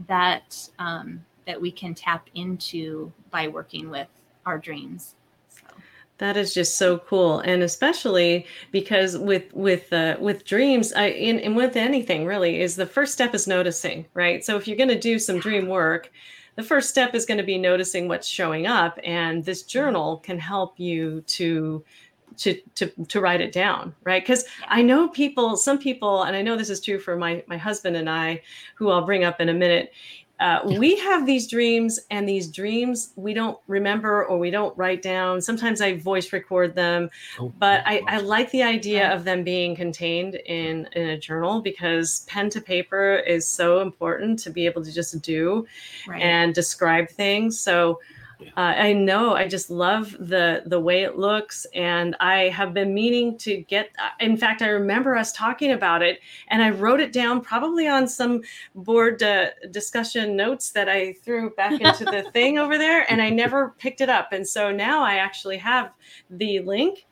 that 0.08 0.68
um, 0.80 1.24
that 1.45 1.62
we 1.62 1.72
can 1.72 1.93
tap 1.93 2.28
into 2.34 3.14
by 3.30 3.47
working 3.47 3.89
with 3.89 4.08
our 4.45 4.58
dreams. 4.58 5.16
So. 5.49 5.68
That 6.18 6.36
is 6.36 6.51
just 6.51 6.78
so 6.78 6.97
cool, 6.97 7.41
and 7.41 7.62
especially 7.62 8.47
because 8.72 9.20
with 9.20 9.53
with 9.53 9.93
uh, 9.93 10.18
with 10.20 10.43
dreams, 10.43 10.93
I 10.93 11.10
in, 11.10 11.39
and 11.39 11.55
with 11.55 11.76
anything 11.76 12.26
really 12.26 12.60
is 12.60 12.76
the 12.76 12.88
first 12.88 13.14
step 13.14 13.36
is 13.36 13.45
noticing, 13.47 14.08
right? 14.16 14.43
So 14.43 14.58
if 14.58 14.68
you're 14.68 14.78
going 14.78 14.89
to 14.89 14.99
do 14.99 15.20
some 15.20 15.39
dream 15.39 15.68
work, 15.68 16.12
the 16.55 16.64
first 16.64 16.89
step 16.89 17.14
is 17.14 17.28
going 17.28 17.38
to 17.38 17.43
be 17.43 17.60
noticing 17.60 18.08
what's 18.08 18.28
showing 18.28 18.66
up, 18.66 18.97
and 19.03 19.45
this 19.45 19.62
journal 19.62 20.18
can 20.18 20.39
help 20.39 20.80
you 20.80 21.22
to 21.22 21.86
to 22.38 22.60
to 22.76 22.88
to 23.08 23.20
write 23.20 23.42
it 23.42 23.52
down 23.52 23.94
right? 24.04 24.24
Because 24.24 24.46
i 24.68 24.82
know 24.82 25.10
people 25.10 25.58
some 25.58 25.78
people 25.78 26.24
and 26.24 26.36
i 26.36 26.42
know 26.42 26.56
this 26.56 26.70
is 26.70 26.82
true 26.82 27.00
for 27.00 27.16
my 27.16 27.44
my 27.48 27.58
husband 27.58 27.96
and 27.96 28.10
i 28.10 28.42
who 28.76 28.90
i'll 28.90 29.06
bring 29.06 29.24
up 29.24 29.42
in 29.42 29.50
a 29.50 29.54
minute 29.54 29.92
uh, 30.40 30.60
we 30.66 30.96
have 30.98 31.26
these 31.26 31.48
dreams 31.48 32.00
and 32.12 32.30
these 32.30 32.48
dreams 32.48 33.12
we 33.16 33.34
don't 33.34 33.58
remember 33.66 34.24
or 34.26 34.38
we 34.38 34.52
don't 34.52 34.78
write 34.78 35.02
down. 35.02 35.42
Sometimes 35.42 35.82
i 35.82 35.98
voice 35.98 36.32
record 36.32 36.76
them 36.76 37.10
oh, 37.40 37.52
but 37.58 37.82
I, 37.86 38.04
I, 38.08 38.20
like 38.20 38.52
the 38.52 38.62
idea 38.62 39.12
of 39.14 39.24
them 39.24 39.44
being 39.44 39.76
contained 39.76 40.36
in 40.36 40.88
in 40.94 41.10
a 41.10 41.18
journal 41.18 41.62
because 41.62 42.24
pen 42.28 42.52
to 42.52 42.62
paper 42.62 43.16
is 43.16 43.48
so 43.48 43.82
important 43.82 44.38
to 44.40 44.52
be 44.52 44.68
able 44.68 44.84
to 44.84 44.94
just 44.94 45.20
do 45.22 45.66
right. 46.08 46.22
and 46.22 46.54
describe 46.54 47.10
things. 47.10 47.60
So 47.60 48.00
uh, 48.42 48.60
I 48.60 48.94
know. 48.94 49.36
I 49.36 49.48
just 49.48 49.70
love 49.70 50.12
the 50.20 50.64
the 50.66 50.80
way 50.80 51.04
it 51.04 51.18
looks, 51.18 51.66
and 51.74 52.16
I 52.20 52.50
have 52.50 52.74
been 52.74 52.94
meaning 52.94 53.38
to 53.40 53.58
get. 53.58 53.90
Uh, 53.98 54.10
in 54.20 54.38
fact, 54.38 54.62
I 54.62 54.68
remember 54.68 55.16
us 55.16 55.32
talking 55.32 55.72
about 55.72 56.02
it, 56.02 56.20
and 56.50 56.62
I 56.62 56.70
wrote 56.70 57.00
it 57.00 57.12
down 57.12 57.42
probably 57.42 57.88
on 57.88 58.08
some 58.08 58.42
board 58.76 59.22
uh, 59.24 59.48
discussion 59.72 60.36
notes 60.36 60.72
that 60.72 60.88
I 60.88 61.14
threw 61.14 61.50
back 61.52 61.82
into 61.82 62.06
the 62.06 62.30
thing 62.32 62.58
over 62.58 62.78
there, 62.78 63.12
and 63.12 63.22
I 63.22 63.30
never 63.30 63.76
picked 63.80 64.02
it 64.02 64.10
up. 64.10 64.34
And 64.34 64.48
so 64.48 64.72
now 64.72 65.04
I 65.04 65.16
actually 65.16 65.58
have 65.58 65.94
the 66.30 66.60
link. 66.60 67.06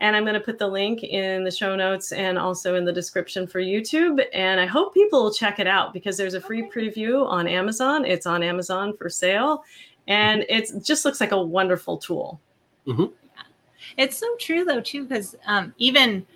And 0.00 0.16
I'm 0.16 0.24
going 0.24 0.34
to 0.34 0.40
put 0.40 0.58
the 0.58 0.66
link 0.66 1.04
in 1.04 1.44
the 1.44 1.50
show 1.52 1.76
notes 1.76 2.10
and 2.10 2.36
also 2.36 2.74
in 2.74 2.84
the 2.84 2.92
description 2.92 3.46
for 3.46 3.60
YouTube. 3.60 4.20
And 4.34 4.58
I 4.58 4.66
hope 4.66 4.92
people 4.92 5.22
will 5.22 5.32
check 5.32 5.60
it 5.60 5.68
out 5.68 5.92
because 5.92 6.16
there's 6.16 6.34
a 6.34 6.40
free 6.40 6.68
preview 6.68 7.24
on 7.24 7.46
Amazon. 7.46 8.04
It's 8.04 8.26
on 8.26 8.42
Amazon 8.42 8.96
for 8.96 9.08
sale 9.08 9.62
and 10.08 10.44
it 10.48 10.70
just 10.82 11.04
looks 11.04 11.20
like 11.20 11.32
a 11.32 11.40
wonderful 11.40 11.98
tool. 11.98 12.40
Mm-hmm. 12.86 13.02
Yeah. 13.02 13.42
It's 13.96 14.18
so 14.18 14.34
true 14.38 14.64
though 14.64 14.80
too, 14.80 15.04
because 15.04 15.36
um, 15.46 15.74
even 15.78 16.26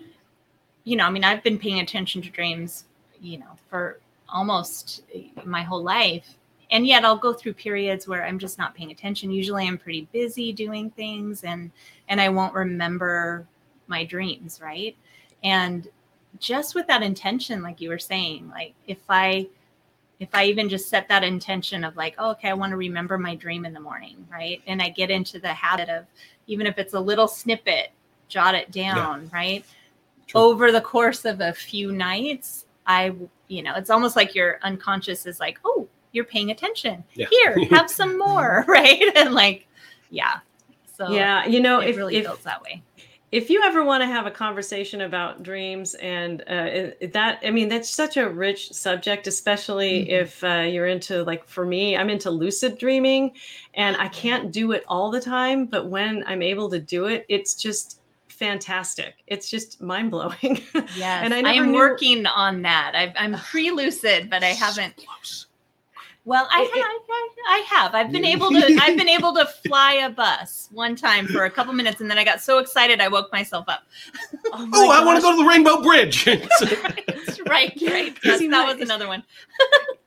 you 0.87 0.95
know, 0.95 1.05
I 1.05 1.09
mean, 1.09 1.25
I've 1.25 1.43
been 1.43 1.59
paying 1.59 1.81
attention 1.81 2.21
to 2.21 2.29
dreams, 2.29 2.85
you 3.19 3.39
know, 3.39 3.57
for 3.69 3.99
almost 4.29 5.03
my 5.43 5.61
whole 5.61 5.83
life, 5.83 6.37
and 6.71 6.87
yet 6.87 7.03
I'll 7.03 7.17
go 7.17 7.33
through 7.33 7.55
periods 7.55 8.07
where 8.07 8.25
I'm 8.25 8.39
just 8.39 8.57
not 8.57 8.73
paying 8.73 8.91
attention. 8.91 9.29
Usually, 9.29 9.67
I'm 9.67 9.77
pretty 9.77 10.07
busy 10.13 10.53
doing 10.53 10.89
things, 10.91 11.43
and 11.43 11.71
and 12.07 12.21
I 12.21 12.29
won't 12.29 12.53
remember 12.53 13.45
my 13.87 14.05
dreams, 14.05 14.61
right? 14.63 14.95
And 15.43 15.89
just 16.39 16.73
with 16.73 16.87
that 16.87 17.03
intention, 17.03 17.61
like 17.61 17.81
you 17.81 17.89
were 17.89 17.99
saying, 17.99 18.49
like 18.49 18.73
if 18.87 18.99
I 19.09 19.47
if 20.19 20.29
I 20.33 20.45
even 20.45 20.67
just 20.69 20.89
set 20.89 21.07
that 21.09 21.23
intention 21.23 21.83
of 21.83 21.95
like, 21.95 22.15
oh, 22.17 22.31
okay, 22.31 22.49
I 22.49 22.53
want 22.53 22.71
to 22.71 22.77
remember 22.77 23.17
my 23.17 23.35
dream 23.35 23.65
in 23.65 23.73
the 23.73 23.79
morning, 23.79 24.27
right? 24.31 24.61
And 24.65 24.81
I 24.81 24.89
get 24.89 25.11
into 25.11 25.39
the 25.39 25.49
habit 25.49 25.89
of, 25.89 26.05
even 26.47 26.65
if 26.65 26.77
it's 26.79 26.93
a 26.93 26.99
little 26.99 27.27
snippet, 27.27 27.91
jot 28.27 28.55
it 28.55 28.71
down, 28.71 29.23
yeah. 29.23 29.37
right? 29.37 29.65
True. 30.25 30.41
Over 30.41 30.71
the 30.71 30.81
course 30.81 31.23
of 31.25 31.41
a 31.41 31.53
few 31.53 31.91
nights, 31.91 32.65
I, 32.85 33.13
you 33.47 33.61
know, 33.61 33.75
it's 33.75 33.89
almost 33.89 34.15
like 34.15 34.33
your 34.33 34.59
unconscious 34.63 35.25
is 35.25 35.39
like, 35.39 35.59
oh, 35.63 35.87
you're 36.13 36.25
paying 36.25 36.51
attention. 36.51 37.03
Yeah. 37.13 37.27
Here, 37.29 37.65
have 37.69 37.89
some 37.89 38.17
more, 38.17 38.65
right? 38.67 39.15
And 39.15 39.33
like, 39.33 39.67
yeah. 40.09 40.39
So 40.95 41.11
yeah, 41.11 41.45
you 41.45 41.59
know, 41.59 41.79
it 41.79 41.89
if, 41.89 41.97
really 41.97 42.15
if, 42.15 42.25
feels 42.25 42.43
that 42.43 42.61
way 42.63 42.81
if 43.31 43.49
you 43.49 43.61
ever 43.61 43.83
want 43.83 44.01
to 44.01 44.07
have 44.07 44.25
a 44.25 44.31
conversation 44.31 45.01
about 45.01 45.43
dreams 45.43 45.95
and 45.95 46.41
uh, 46.47 46.91
that 47.11 47.39
i 47.43 47.51
mean 47.51 47.67
that's 47.67 47.89
such 47.89 48.17
a 48.17 48.29
rich 48.29 48.71
subject 48.71 49.27
especially 49.27 50.03
mm-hmm. 50.03 50.23
if 50.23 50.43
uh, 50.43 50.61
you're 50.61 50.87
into 50.87 51.23
like 51.23 51.47
for 51.47 51.65
me 51.65 51.97
i'm 51.97 52.09
into 52.09 52.29
lucid 52.31 52.77
dreaming 52.77 53.31
and 53.73 53.97
i 53.97 54.07
can't 54.09 54.51
do 54.51 54.71
it 54.71 54.83
all 54.87 55.11
the 55.11 55.21
time 55.21 55.65
but 55.65 55.87
when 55.87 56.23
i'm 56.25 56.41
able 56.41 56.69
to 56.69 56.79
do 56.79 57.05
it 57.05 57.25
it's 57.29 57.55
just 57.55 58.01
fantastic. 58.37 59.15
It's 59.25 59.49
just 59.49 59.81
mind-blowing. 59.81 60.61
Yes 60.95 61.23
and 61.23 61.33
I 61.33 61.53
am 61.53 61.71
knew... 61.71 61.77
working 61.77 62.27
on 62.27 62.61
that. 62.61 62.93
I 62.95 63.11
am 63.23 63.33
pre-lucid 63.33 64.29
but 64.29 64.43
i 64.43 64.49
haven't 64.49 64.93
well, 66.27 66.45
I, 66.51 66.63
it, 66.63 66.69
I, 66.75 67.29
I, 67.47 67.57
have. 67.59 67.95
I've 67.95 68.11
been 68.11 68.25
able 68.25 68.49
to. 68.49 68.79
I've 68.81 68.97
been 68.97 69.07
able 69.07 69.33
to 69.35 69.45
fly 69.65 69.93
a 69.93 70.09
bus 70.09 70.67
one 70.73 70.93
time 70.93 71.25
for 71.25 71.45
a 71.45 71.49
couple 71.49 71.71
minutes, 71.71 72.01
and 72.01 72.11
then 72.11 72.17
I 72.17 72.25
got 72.25 72.41
so 72.41 72.57
excited 72.57 72.99
I 72.99 73.07
woke 73.07 73.31
myself 73.31 73.63
up. 73.69 73.83
oh, 74.47 74.69
oh 74.73 74.91
I 74.91 75.05
want 75.05 75.19
to 75.19 75.21
go 75.21 75.31
to 75.31 75.37
the 75.37 75.47
Rainbow 75.47 75.81
Bridge. 75.81 76.27
right, 77.47 77.71
right. 77.81 78.17
Yes, 78.25 78.41
that 78.41 78.67
was 78.67 78.81
another 78.81 79.07
one. 79.07 79.23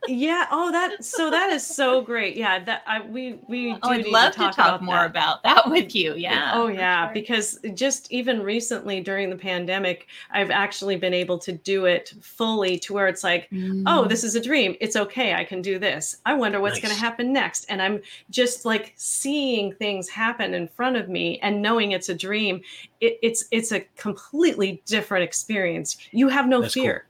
yeah. 0.09 0.45
Oh, 0.51 0.71
that. 0.71 1.03
So 1.03 1.31
that 1.31 1.49
is 1.53 1.67
so 1.67 2.03
great. 2.03 2.37
Yeah. 2.37 2.63
That 2.65 2.83
I 2.87 3.01
we 3.01 3.41
we. 3.49 3.73
Oh, 3.83 3.89
I'd 3.89 4.07
love 4.07 4.33
to 4.33 4.39
talk, 4.41 4.51
to 4.51 4.57
talk 4.57 4.69
about 4.69 4.83
more 4.83 4.97
that. 4.97 5.11
about 5.11 5.43
that 5.45 5.71
with 5.71 5.95
you. 5.95 6.15
Yeah. 6.17 6.53
Oh 6.53 6.67
yeah, 6.67 7.07
sure. 7.07 7.15
because 7.15 7.61
just 7.73 8.13
even 8.13 8.43
recently 8.43 9.01
during 9.01 9.31
the 9.31 9.37
pandemic, 9.37 10.09
I've 10.31 10.51
actually 10.51 10.97
been 10.97 11.15
able 11.15 11.39
to 11.39 11.53
do 11.53 11.87
it 11.87 12.13
fully 12.21 12.79
to 12.81 12.93
where 12.93 13.09
it's 13.09 13.25
like, 13.25 13.49
mm. 13.49 13.85
oh, 13.87 14.05
this 14.05 14.23
is 14.23 14.35
a 14.35 14.41
dream. 14.41 14.77
It's 14.83 14.97
okay. 14.97 15.33
I 15.33 15.45
can 15.45 15.63
do 15.63 15.79
this 15.79 16.10
I 16.27 16.35
wonder 16.35 16.61
what's 16.61 16.77
nice. 16.77 16.83
going 16.83 16.95
to 16.95 17.01
happen 17.01 17.33
next. 17.33 17.67
And 17.69 17.81
I'm 17.81 18.01
just 18.31 18.65
like 18.65 18.93
seeing 18.97 19.75
things 19.75 20.09
happen 20.09 20.55
in 20.55 20.69
front 20.69 20.97
of 20.97 21.09
me 21.09 21.39
and 21.41 21.63
knowing 21.63 21.93
it's 21.93 22.09
a 22.09 22.15
dream. 22.15 22.63
It, 23.01 23.19
it's 23.23 23.45
it's 23.51 23.73
a 23.73 23.81
completely 23.97 24.83
different 24.87 25.25
experience. 25.25 25.97
You 26.13 26.29
have 26.29 26.49
no 26.49 26.63
That's 26.63 26.75
fear. 26.75 27.01
Cool 27.01 27.10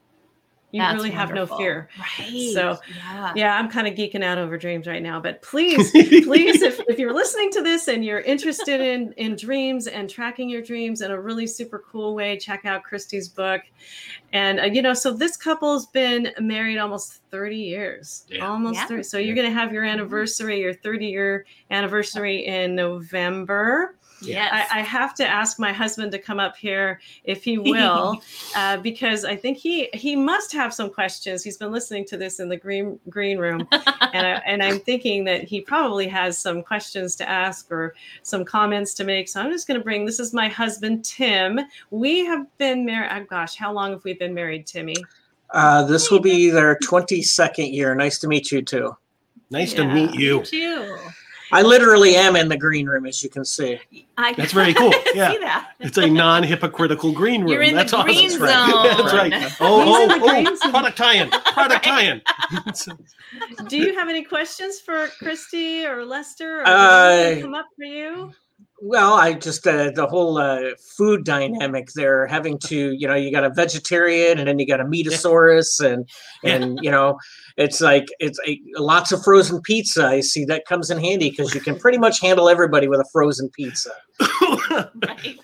you 0.73 0.81
That's 0.81 0.95
really 0.95 1.11
wonderful. 1.11 1.37
have 1.37 1.49
no 1.49 1.57
fear. 1.57 1.89
Right. 1.99 2.53
So 2.55 2.79
yeah, 2.95 3.33
yeah 3.35 3.59
I'm 3.59 3.69
kind 3.69 3.89
of 3.89 3.95
geeking 3.95 4.23
out 4.23 4.39
over 4.39 4.57
dreams 4.57 4.87
right 4.87 5.03
now. 5.03 5.21
But 5.21 5.43
please, 5.43 5.91
please, 5.91 6.63
if, 6.63 6.81
if 6.89 6.99
you're 6.99 7.13
listening 7.13 7.51
to 7.53 7.63
this 7.63 7.89
and 7.89 8.05
you're 8.05 8.21
interested 8.21 8.81
in 8.81 9.13
in 9.15 9.37
dreams 9.37 9.89
and 9.89 10.09
tracking 10.09 10.49
your 10.49 10.63
dreams 10.63 11.01
in 11.01 11.11
a 11.11 11.21
really 11.21 11.47
super 11.47 11.83
cool 11.91 12.15
way, 12.15 12.39
check 12.39 12.65
out 12.65 12.85
Christy's 12.85 13.29
book. 13.29 13.63
And 14.33 14.61
uh, 14.61 14.65
you 14.65 14.83
know, 14.83 14.95
so 14.95 15.13
this 15.13 15.37
couple's 15.37 15.87
been 15.87 16.33
married 16.39 16.79
almost 16.79 17.21
30 17.31 17.57
years. 17.57 18.25
Yeah. 18.29 18.47
Almost 18.47 18.77
yeah. 18.77 18.87
30. 18.87 19.03
So 19.03 19.19
you're 19.19 19.37
gonna 19.37 19.51
have 19.51 19.73
your 19.73 19.83
mm-hmm. 19.83 20.01
anniversary, 20.01 20.61
your 20.61 20.75
30 20.75 21.07
year 21.07 21.47
anniversary 21.71 22.47
in 22.47 22.75
November. 22.75 23.97
Yes. 24.23 24.69
I, 24.71 24.81
I, 24.81 24.83
have 24.83 25.15
to 25.15 25.27
ask 25.27 25.59
my 25.59 25.73
husband 25.73 26.13
to 26.13 26.19
come 26.19 26.39
up 26.39 26.57
here 26.57 27.01
if 27.25 27.43
he 27.43 27.59
will, 27.59 28.23
uh, 28.57 28.77
because 28.79 29.25
I 29.25 29.37
think 29.37 29.59
he 29.59 29.89
he 29.95 30.17
must 30.17 30.53
have 30.53 30.75
some 30.75 30.91
questions. 30.91 31.43
He's 31.43 31.57
been 31.57 31.73
listening 31.73 32.05
to 32.07 32.17
this 32.17 32.41
in 32.41 32.49
the 32.49 32.57
green 32.57 32.99
green 33.09 33.39
room, 33.39 33.67
and 33.73 34.27
I, 34.27 34.43
and 34.47 34.63
I'm 34.63 34.81
thinking 34.81 35.25
that 35.25 35.45
he 35.45 35.61
probably 35.61 36.07
has 36.09 36.39
some 36.39 36.63
questions 36.63 37.17
to 37.17 37.29
ask 37.29 37.71
or 37.71 37.95
some 38.23 38.45
comments 38.45 38.95
to 38.95 39.05
make. 39.05 39.29
So 39.29 39.41
I'm 39.41 39.51
just 39.51 39.67
going 39.67 39.79
to 39.79 39.85
bring. 39.85 40.05
This 40.05 40.21
is 40.21 40.33
my 40.33 40.49
husband 40.49 41.05
Tim. 41.05 41.61
We 41.91 42.25
have 42.27 42.47
been 42.59 42.85
married. 42.85 43.11
Oh 43.13 43.25
gosh, 43.25 43.57
how 43.57 43.73
long 43.73 43.93
have 43.93 44.05
we 44.05 44.15
been 44.15 44.35
married, 44.35 44.67
Timmy? 44.67 44.97
Uh, 45.53 45.83
this 45.85 46.11
will 46.11 46.21
be 46.21 46.51
their 46.51 46.77
22nd 46.77 47.73
year. 47.73 47.95
Nice 47.95 48.19
to 48.19 48.29
meet 48.29 48.53
you 48.53 48.63
too. 48.63 48.97
Nice 49.51 49.73
yeah. 49.73 49.83
to 49.83 49.93
meet 49.93 50.15
you. 50.15 50.39
you 50.39 50.45
too. 50.45 50.99
I 51.53 51.63
literally 51.63 52.17
am 52.17 52.37
in 52.37 52.49
the 52.49 52.57
green 52.57 52.87
room, 52.87 53.07
as 53.07 53.23
you 53.23 53.31
can 53.31 53.45
see. 53.45 53.79
I, 54.17 54.35
That's 54.35 54.53
very 54.53 54.75
cool. 54.75 54.93
Yeah, 55.15 55.65
it's 55.81 55.99
a 55.99 56.09
non-hypocritical 56.09 57.13
green 57.13 57.43
room. 57.43 57.51
You're 57.51 57.63
in 57.63 57.75
That's 57.75 57.91
the 57.91 58.03
green 58.03 58.27
awesome. 58.27 58.39
zone. 58.39 58.49
That's 58.49 59.13
right. 59.13 59.33
Oh, 59.61 60.09
oh, 60.11 60.59
oh, 60.63 60.71
product 60.71 60.97
tie-in. 60.97 61.31
Product 61.31 61.85
tie-in. 61.85 62.23
Do 63.69 63.77
you 63.77 63.95
have 63.95 64.09
any 64.09 64.23
questions 64.23 64.81
for 64.81 65.09
Christy 65.19 65.87
or 65.87 66.05
Lester? 66.05 66.61
Or 66.61 66.67
uh, 66.67 67.39
come 67.41 67.55
up 67.55 67.67
for 67.77 67.85
you? 67.85 68.33
Well, 68.83 69.13
I 69.13 69.35
just 69.35 69.67
uh, 69.67 69.91
the 69.91 70.07
whole 70.07 70.39
uh, 70.39 70.71
food 70.97 71.25
dynamic 71.25 71.91
there, 71.95 72.27
having 72.27 72.59
to 72.61 72.93
you 72.93 73.07
know 73.07 73.15
you 73.15 73.31
got 73.31 73.45
a 73.45 73.51
vegetarian 73.51 74.39
and 74.39 74.49
then 74.49 74.59
you 74.59 74.67
got 74.67 74.81
a 74.81 74.85
metasaurus 74.85 75.85
and 75.85 76.09
and 76.45 76.79
you 76.83 76.91
know 76.91 77.19
it's 77.61 77.81
like 77.81 78.09
it's 78.19 78.39
a, 78.47 78.61
lots 78.79 79.13
of 79.13 79.23
frozen 79.23 79.61
pizza. 79.61 80.07
I 80.07 80.21
see 80.21 80.45
that 80.47 80.65
comes 80.65 80.91
in 80.91 80.99
handy 80.99 81.31
because 81.31 81.55
you 81.55 81.61
can 81.61 81.79
pretty 81.79 81.99
much 81.99 82.21
handle 82.21 82.49
everybody 82.49 82.89
with 82.89 83.01
a 83.01 83.05
frozen 83.13 83.51
pizza. 83.51 83.91
right. 84.41 85.39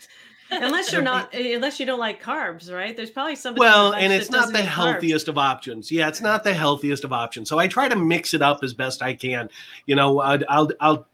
Unless 0.50 0.92
you're 0.92 1.02
not, 1.02 1.34
unless 1.34 1.78
you 1.78 1.84
don't 1.84 1.98
like 1.98 2.22
carbs, 2.22 2.72
right? 2.72 2.96
There's 2.96 3.10
probably 3.10 3.36
somebody. 3.36 3.60
Well, 3.60 3.92
and 3.92 4.12
it's 4.12 4.30
not 4.30 4.52
the 4.52 4.62
healthiest 4.62 5.26
carbs. 5.26 5.30
of 5.30 5.38
options. 5.38 5.92
Yeah, 5.92 6.08
it's 6.08 6.22
not 6.22 6.42
the 6.42 6.54
healthiest 6.54 7.04
of 7.04 7.12
options. 7.12 7.48
So 7.50 7.58
I 7.58 7.68
try 7.68 7.88
to 7.88 7.96
mix 7.96 8.32
it 8.32 8.40
up 8.40 8.60
as 8.62 8.72
best 8.72 9.02
I 9.02 9.14
can. 9.14 9.50
You 9.84 9.96
know, 9.96 10.20
I'll, 10.20 10.40
I'll, 10.48 10.70
I'll 10.80 11.06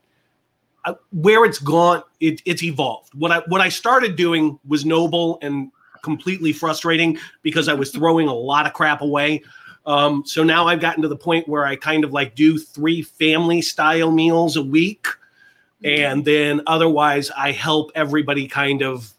where 1.11 1.45
it's 1.45 1.59
gone, 1.59 2.03
it, 2.21 2.43
it's 2.45 2.63
evolved. 2.63 3.15
What 3.15 3.33
I 3.33 3.39
what 3.49 3.61
I 3.61 3.69
started 3.69 4.17
doing 4.17 4.59
was 4.67 4.85
noble 4.85 5.39
and 5.43 5.73
completely 6.03 6.53
frustrating 6.53 7.19
because 7.43 7.69
I 7.69 7.75
was 7.75 7.91
throwing 7.91 8.29
a 8.29 8.35
lot 8.35 8.67
of 8.67 8.73
crap 8.73 9.01
away. 9.01 9.43
Um, 9.85 10.25
so 10.25 10.45
now 10.45 10.69
I've 10.69 10.81
gotten 10.81 11.03
to 11.03 11.09
the 11.09 11.17
point 11.17 11.49
where 11.49 11.67
I 11.67 11.77
kind 11.77 12.05
of 12.05 12.13
like 12.13 12.35
do 12.35 12.59
three 12.59 13.03
family 13.03 13.63
style 13.63 14.11
meals 14.11 14.57
a 14.57 14.63
week, 14.63 15.07
and 15.85 16.25
then 16.25 16.61
otherwise 16.67 17.31
I 17.37 17.53
help 17.53 17.91
everybody 17.95 18.47
kind 18.47 18.83
of 18.83 19.13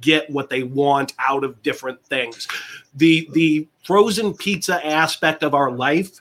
get 0.00 0.28
what 0.30 0.50
they 0.50 0.64
want 0.64 1.12
out 1.18 1.44
of 1.44 1.62
different 1.62 2.04
things. 2.04 2.48
The 2.94 3.28
the 3.32 3.68
frozen 3.84 4.34
pizza 4.34 4.84
aspect 4.84 5.42
of 5.42 5.54
our 5.54 5.70
life 5.70 6.20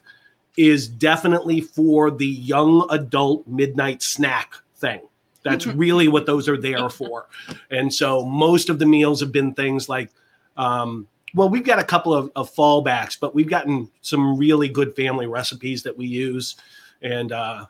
is 0.58 0.88
definitely 0.88 1.62
for 1.62 2.12
the 2.12 2.28
young 2.28 2.86
adult 2.90 3.48
midnight 3.48 4.04
snack 4.04 4.56
thing. 4.76 5.02
That's 5.44 5.66
mm-hmm. 5.66 5.78
really 5.78 6.08
what 6.08 6.26
those 6.26 6.48
are 6.48 6.58
there 6.58 6.90
for. 6.90 7.28
And 7.72 7.92
so 7.94 8.24
most 8.24 8.70
of 8.70 8.78
the 8.78 8.86
meals 8.86 9.22
have 9.22 9.32
been 9.32 9.54
things 9.54 9.90
like, 9.90 10.12
um, 10.58 11.08
well, 11.34 11.50
we've 11.50 11.64
got 11.64 11.80
a 11.80 11.84
couple 11.84 12.14
of, 12.14 12.32
of, 12.36 12.54
fallbacks, 12.54 13.18
but 13.20 13.34
we've 13.34 13.50
gotten 13.50 13.90
some 14.02 14.38
really 14.38 14.68
good 14.68 14.96
family 14.96 15.28
recipes 15.28 15.84
that 15.84 15.98
we 15.98 16.06
use, 16.06 16.58
and 17.02 17.32
uh, 17.32 17.66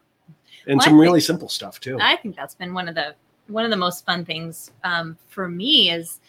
and 0.67 0.77
well, 0.77 0.85
some 0.85 0.99
really 0.99 1.19
simple 1.19 1.49
stuff 1.49 1.79
too. 1.79 1.97
I 1.99 2.15
think 2.17 2.35
that's 2.35 2.55
been 2.55 2.73
one 2.73 2.87
of 2.87 2.95
the 2.95 3.15
one 3.47 3.65
of 3.65 3.71
the 3.71 3.77
most 3.77 4.05
fun 4.05 4.25
things 4.25 4.71
um, 4.83 5.17
for 5.27 5.47
me 5.47 5.91
is 5.91 6.19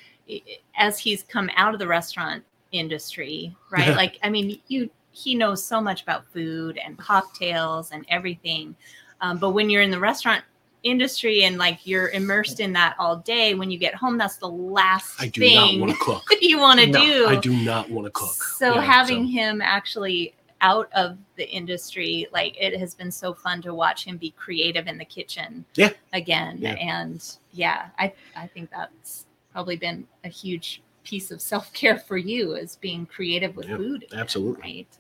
as 0.76 0.98
he's 0.98 1.22
come 1.22 1.50
out 1.56 1.74
of 1.74 1.78
the 1.78 1.86
restaurant 1.86 2.44
industry, 2.72 3.54
right? 3.70 3.94
like, 3.96 4.18
I 4.22 4.30
mean, 4.30 4.60
you 4.68 4.90
he 5.14 5.34
knows 5.34 5.62
so 5.62 5.80
much 5.80 6.02
about 6.02 6.24
food 6.32 6.78
and 6.82 6.98
cocktails 6.98 7.92
and 7.92 8.04
everything, 8.08 8.74
um, 9.20 9.38
but 9.38 9.50
when 9.50 9.70
you're 9.70 9.82
in 9.82 9.90
the 9.90 9.98
restaurant 9.98 10.42
industry 10.82 11.44
and 11.44 11.58
like 11.58 11.86
you're 11.86 12.08
immersed 12.10 12.60
in 12.60 12.72
that 12.72 12.96
all 12.98 13.16
day 13.16 13.54
when 13.54 13.70
you 13.70 13.78
get 13.78 13.94
home 13.94 14.18
that's 14.18 14.36
the 14.36 14.48
last 14.48 15.20
I 15.20 15.28
do 15.28 15.40
thing 15.40 15.78
not 15.78 15.86
want 15.86 15.92
to 15.92 16.04
cook. 16.04 16.22
you 16.40 16.58
want 16.58 16.80
to 16.80 16.86
no, 16.86 17.00
do 17.00 17.26
I 17.26 17.36
do 17.36 17.52
not 17.52 17.90
want 17.90 18.06
to 18.06 18.10
cook 18.10 18.34
so 18.34 18.74
yeah, 18.74 18.80
having 18.80 19.26
so. 19.26 19.32
him 19.32 19.62
actually 19.62 20.34
out 20.60 20.88
of 20.92 21.18
the 21.36 21.48
industry 21.48 22.26
like 22.32 22.56
it 22.60 22.78
has 22.78 22.94
been 22.94 23.10
so 23.10 23.32
fun 23.32 23.62
to 23.62 23.74
watch 23.74 24.04
him 24.04 24.16
be 24.16 24.30
creative 24.32 24.86
in 24.86 24.98
the 24.98 25.04
kitchen 25.04 25.64
yeah 25.76 25.90
again 26.12 26.56
yeah. 26.58 26.74
and 26.74 27.36
yeah 27.52 27.88
I 27.98 28.12
I 28.36 28.46
think 28.48 28.70
that's 28.70 29.26
probably 29.52 29.76
been 29.76 30.06
a 30.24 30.28
huge 30.28 30.82
piece 31.04 31.30
of 31.30 31.40
self-care 31.40 31.98
for 31.98 32.16
you 32.16 32.54
is 32.54 32.76
being 32.76 33.06
creative 33.06 33.56
with 33.56 33.66
food 33.66 34.04
again, 34.04 34.20
absolutely 34.20 34.62
right 34.62 34.98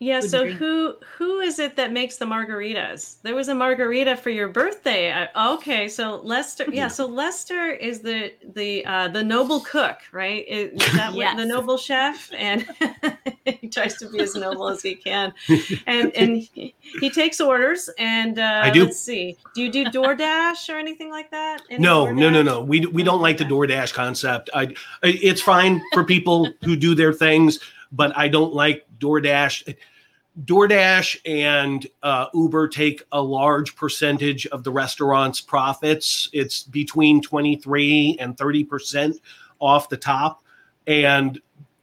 yeah. 0.00 0.20
So 0.20 0.46
who 0.46 0.94
who 1.16 1.40
is 1.40 1.58
it 1.58 1.74
that 1.76 1.92
makes 1.92 2.18
the 2.18 2.24
margaritas? 2.24 3.16
There 3.22 3.34
was 3.34 3.48
a 3.48 3.54
margarita 3.54 4.16
for 4.16 4.30
your 4.30 4.48
birthday. 4.48 5.12
I, 5.12 5.54
okay, 5.54 5.88
so 5.88 6.20
Lester. 6.22 6.66
Yeah. 6.70 6.86
So 6.86 7.06
Lester 7.06 7.72
is 7.72 8.00
the 8.00 8.32
the 8.54 8.86
uh, 8.86 9.08
the 9.08 9.24
noble 9.24 9.60
cook, 9.60 9.98
right? 10.12 10.46
Is, 10.46 10.78
that 10.94 11.14
yes. 11.14 11.36
the 11.36 11.44
noble 11.44 11.76
chef? 11.76 12.30
And 12.36 12.68
he 13.44 13.68
tries 13.68 13.96
to 13.96 14.08
be 14.08 14.20
as 14.20 14.36
noble 14.36 14.68
as 14.68 14.82
he 14.82 14.94
can, 14.94 15.34
and 15.86 16.14
and 16.14 16.36
he, 16.36 16.74
he 17.00 17.10
takes 17.10 17.40
orders. 17.40 17.90
And 17.98 18.38
uh, 18.38 18.60
I 18.62 18.70
do. 18.70 18.84
Let's 18.84 19.00
see. 19.00 19.36
Do 19.56 19.62
you 19.62 19.72
do 19.72 19.84
DoorDash 19.86 20.72
or 20.72 20.78
anything 20.78 21.10
like 21.10 21.32
that? 21.32 21.62
Any 21.70 21.82
no, 21.82 22.06
DoorDash? 22.06 22.16
no, 22.16 22.30
no, 22.30 22.42
no. 22.42 22.62
We 22.62 22.86
we 22.86 23.02
don't 23.02 23.20
like 23.20 23.38
the 23.38 23.44
DoorDash 23.44 23.92
concept. 23.94 24.48
I 24.54 24.74
it's 25.02 25.42
fine 25.42 25.82
for 25.92 26.04
people 26.04 26.52
who 26.64 26.76
do 26.76 26.94
their 26.94 27.12
things 27.12 27.58
but 27.92 28.16
I 28.16 28.28
don't 28.28 28.52
like 28.52 28.86
DoorDash. 28.98 29.74
DoorDash 30.44 31.18
and 31.24 31.86
uh, 32.02 32.26
Uber 32.32 32.68
take 32.68 33.02
a 33.10 33.20
large 33.20 33.74
percentage 33.74 34.46
of 34.48 34.62
the 34.62 34.70
restaurant's 34.70 35.40
profits. 35.40 36.28
It's 36.32 36.62
between 36.62 37.20
23 37.22 38.18
and 38.20 38.36
30% 38.36 39.18
off 39.58 39.88
the 39.88 39.96
top. 39.96 40.42
And 40.86 41.40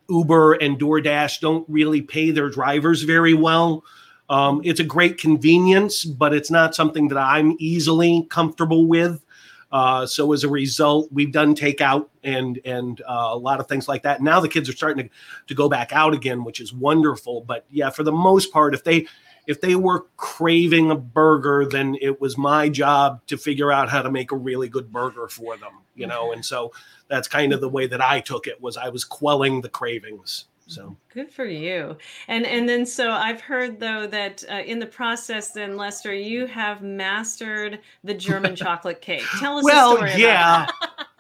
Uber 0.09 0.53
and 0.53 0.79
DoorDash 0.79 1.41
don't 1.41 1.65
really 1.67 2.01
pay 2.01 2.31
their 2.31 2.49
drivers 2.49 3.01
very 3.01 3.33
well. 3.33 3.83
Um, 4.29 4.61
it's 4.63 4.79
a 4.79 4.85
great 4.85 5.17
convenience, 5.17 6.05
but 6.05 6.33
it's 6.33 6.49
not 6.49 6.75
something 6.75 7.09
that 7.09 7.17
I'm 7.17 7.55
easily 7.59 8.25
comfortable 8.29 8.85
with. 8.85 9.21
Uh, 9.71 10.05
so 10.05 10.31
as 10.31 10.43
a 10.43 10.49
result, 10.49 11.09
we've 11.11 11.31
done 11.31 11.55
takeout 11.55 12.07
and 12.23 12.59
and 12.65 13.01
uh, 13.01 13.29
a 13.31 13.37
lot 13.37 13.59
of 13.59 13.67
things 13.67 13.87
like 13.87 14.03
that. 14.03 14.21
Now 14.21 14.39
the 14.39 14.47
kids 14.47 14.69
are 14.69 14.73
starting 14.73 15.09
to, 15.09 15.15
to 15.47 15.55
go 15.55 15.67
back 15.67 15.91
out 15.91 16.13
again, 16.13 16.43
which 16.43 16.59
is 16.59 16.73
wonderful. 16.73 17.41
But 17.41 17.65
yeah, 17.69 17.89
for 17.89 18.03
the 18.03 18.11
most 18.11 18.51
part, 18.53 18.73
if 18.73 18.83
they 18.83 19.07
if 19.47 19.61
they 19.61 19.75
were 19.75 20.05
craving 20.17 20.91
a 20.91 20.95
burger, 20.95 21.67
then 21.69 21.97
it 22.01 22.19
was 22.19 22.37
my 22.37 22.69
job 22.69 23.21
to 23.27 23.37
figure 23.37 23.71
out 23.71 23.89
how 23.89 24.01
to 24.01 24.11
make 24.11 24.31
a 24.31 24.35
really 24.35 24.69
good 24.69 24.91
burger 24.91 25.27
for 25.27 25.57
them, 25.57 25.81
you 25.93 26.07
know. 26.07 26.31
And 26.31 26.43
so 26.43 26.71
that's 27.07 27.27
kind 27.27 27.53
of 27.53 27.61
the 27.61 27.69
way 27.69 27.87
that 27.87 28.01
I 28.01 28.21
took 28.21 28.47
it 28.47 28.61
was 28.61 28.77
I 28.77 28.89
was 28.89 29.03
quelling 29.03 29.61
the 29.61 29.69
cravings. 29.69 30.45
So 30.67 30.97
good 31.13 31.31
for 31.31 31.45
you. 31.45 31.95
And 32.27 32.45
and 32.45 32.67
then 32.67 32.85
so 32.85 33.11
I've 33.11 33.41
heard 33.41 33.79
though 33.79 34.07
that 34.07 34.43
uh, 34.49 34.61
in 34.65 34.79
the 34.79 34.85
process, 34.85 35.51
then 35.51 35.77
Lester, 35.77 36.13
you 36.13 36.47
have 36.47 36.81
mastered 36.81 37.79
the 38.03 38.13
German 38.25 38.55
chocolate 38.55 39.01
cake. 39.01 39.23
Tell 39.39 39.57
us. 39.57 39.63
Well, 39.63 40.07
yeah. 40.17 40.67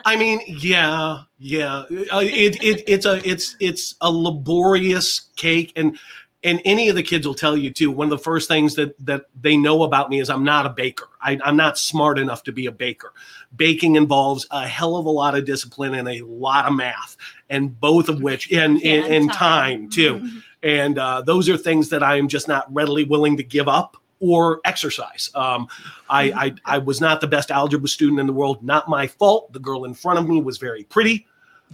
I 0.05 0.15
mean, 0.15 0.39
yeah, 0.47 1.21
yeah. 1.39 1.83
Uh, 2.11 2.21
it, 2.23 2.63
it 2.63 2.83
it's 2.87 3.05
a 3.05 3.27
it's 3.27 3.55
it's 3.59 3.95
a 4.01 4.11
laborious 4.11 5.29
cake, 5.35 5.73
and 5.75 5.97
and 6.45 6.61
any 6.63 6.89
of 6.89 6.95
the 6.95 7.01
kids 7.01 7.25
will 7.25 7.33
tell 7.33 7.57
you 7.57 7.71
too. 7.71 7.89
One 7.89 8.05
of 8.05 8.11
the 8.11 8.23
first 8.23 8.47
things 8.47 8.75
that 8.75 8.95
that 9.05 9.25
they 9.41 9.57
know 9.57 9.83
about 9.83 10.09
me 10.09 10.19
is 10.19 10.29
I'm 10.29 10.43
not 10.43 10.67
a 10.67 10.69
baker. 10.69 11.09
I, 11.21 11.39
I'm 11.43 11.57
not 11.57 11.79
smart 11.79 12.19
enough 12.19 12.43
to 12.43 12.51
be 12.51 12.67
a 12.67 12.71
baker. 12.71 13.13
Baking 13.55 13.95
involves 13.95 14.45
a 14.51 14.67
hell 14.67 14.95
of 14.95 15.07
a 15.07 15.09
lot 15.09 15.35
of 15.35 15.45
discipline 15.45 15.95
and 15.95 16.07
a 16.07 16.21
lot 16.21 16.65
of 16.65 16.73
math, 16.73 17.17
and 17.49 17.79
both 17.79 18.09
of 18.09 18.21
which 18.21 18.51
in, 18.51 18.81
and, 18.83 19.05
and 19.05 19.31
time. 19.31 19.81
time. 19.81 19.89
too. 19.89 20.15
Mm-hmm. 20.15 20.37
And 20.63 20.97
uh, 20.97 21.21
those 21.21 21.47
are 21.47 21.57
things 21.57 21.89
that 21.89 22.01
I 22.01 22.17
am 22.17 22.27
just 22.27 22.47
not 22.47 22.73
readily 22.73 23.03
willing 23.03 23.37
to 23.37 23.43
give 23.43 23.67
up 23.67 23.97
or 24.19 24.61
exercise. 24.65 25.29
Um, 25.35 25.67
I, 26.09 26.29
mm-hmm. 26.29 26.39
I, 26.39 26.55
I 26.65 26.77
was 26.79 27.01
not 27.01 27.21
the 27.21 27.27
best 27.27 27.51
algebra 27.51 27.87
student 27.87 28.19
in 28.19 28.27
the 28.27 28.33
world. 28.33 28.63
Not 28.63 28.89
my 28.89 29.07
fault. 29.07 29.53
The 29.53 29.59
girl 29.59 29.85
in 29.85 29.93
front 29.93 30.19
of 30.19 30.27
me 30.27 30.41
was 30.41 30.57
very 30.57 30.83
pretty, 30.83 31.27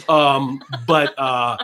um, 0.09 0.61
but 0.87 1.17
uh, 1.17 1.57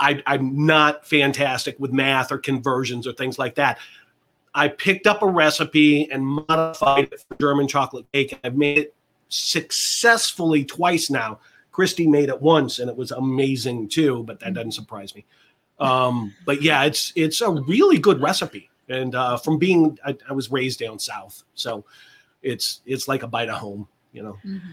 I, 0.00 0.22
I'm 0.26 0.66
not 0.66 1.06
fantastic 1.06 1.78
with 1.78 1.92
math 1.92 2.32
or 2.32 2.38
conversions 2.38 3.06
or 3.06 3.12
things 3.12 3.38
like 3.38 3.54
that. 3.56 3.78
I 4.54 4.68
picked 4.68 5.06
up 5.06 5.22
a 5.22 5.26
recipe 5.26 6.10
and 6.10 6.26
modified 6.26 7.04
it 7.12 7.24
for 7.28 7.36
German 7.36 7.68
chocolate 7.68 8.06
cake. 8.12 8.38
I've 8.42 8.56
made 8.56 8.78
it 8.78 8.94
successfully 9.28 10.64
twice 10.64 11.10
now. 11.10 11.38
Christy 11.80 12.06
made 12.06 12.28
it 12.28 12.42
once 12.42 12.78
and 12.78 12.90
it 12.90 12.96
was 12.98 13.10
amazing 13.10 13.88
too, 13.88 14.22
but 14.24 14.38
that 14.40 14.52
doesn't 14.52 14.72
surprise 14.72 15.14
me. 15.14 15.24
Um, 15.78 16.34
but 16.44 16.60
yeah, 16.60 16.84
it's 16.84 17.10
it's 17.16 17.40
a 17.40 17.50
really 17.50 17.98
good 17.98 18.20
recipe. 18.20 18.68
And 18.90 19.14
uh, 19.14 19.38
from 19.38 19.56
being, 19.56 19.98
I, 20.04 20.14
I, 20.28 20.34
was 20.34 20.50
raised 20.50 20.78
down 20.78 20.98
south, 20.98 21.42
so 21.54 21.86
it's 22.42 22.82
it's 22.84 23.08
like 23.08 23.22
a 23.22 23.26
bite 23.26 23.48
of 23.48 23.56
home. 23.56 23.88
you 24.12 24.22
know. 24.22 24.36
Mm-hmm. 24.44 24.68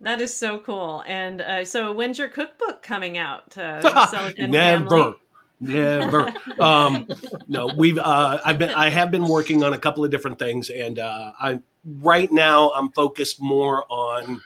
That 0.00 0.20
is 0.20 0.36
so 0.36 0.58
cool. 0.58 1.04
And 1.06 1.42
uh, 1.42 1.64
so, 1.64 1.92
when's 1.92 2.18
your 2.18 2.26
cookbook 2.26 2.82
coming 2.82 3.18
out? 3.18 3.56
Uh, 3.56 4.32
Never. 4.48 5.14
Never. 5.60 6.34
um, 6.60 7.06
no, 7.46 7.70
we've. 7.76 7.98
Uh, 7.98 8.40
I've 8.44 8.58
been. 8.58 8.70
I 8.70 8.88
have 8.88 9.12
been 9.12 9.28
working 9.28 9.62
on 9.62 9.74
a 9.74 9.78
couple 9.78 10.04
of 10.04 10.10
different 10.10 10.40
things, 10.40 10.70
and 10.70 10.98
uh, 10.98 11.30
I 11.40 11.60
right 12.00 12.32
now 12.32 12.70
I'm 12.70 12.90
focused 12.90 13.40
more 13.40 13.84
on 13.88 14.40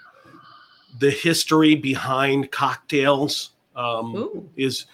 the 0.98 1.10
history 1.10 1.74
behind 1.74 2.50
cocktails. 2.50 3.50
Um, 3.74 4.48
is 4.56 4.86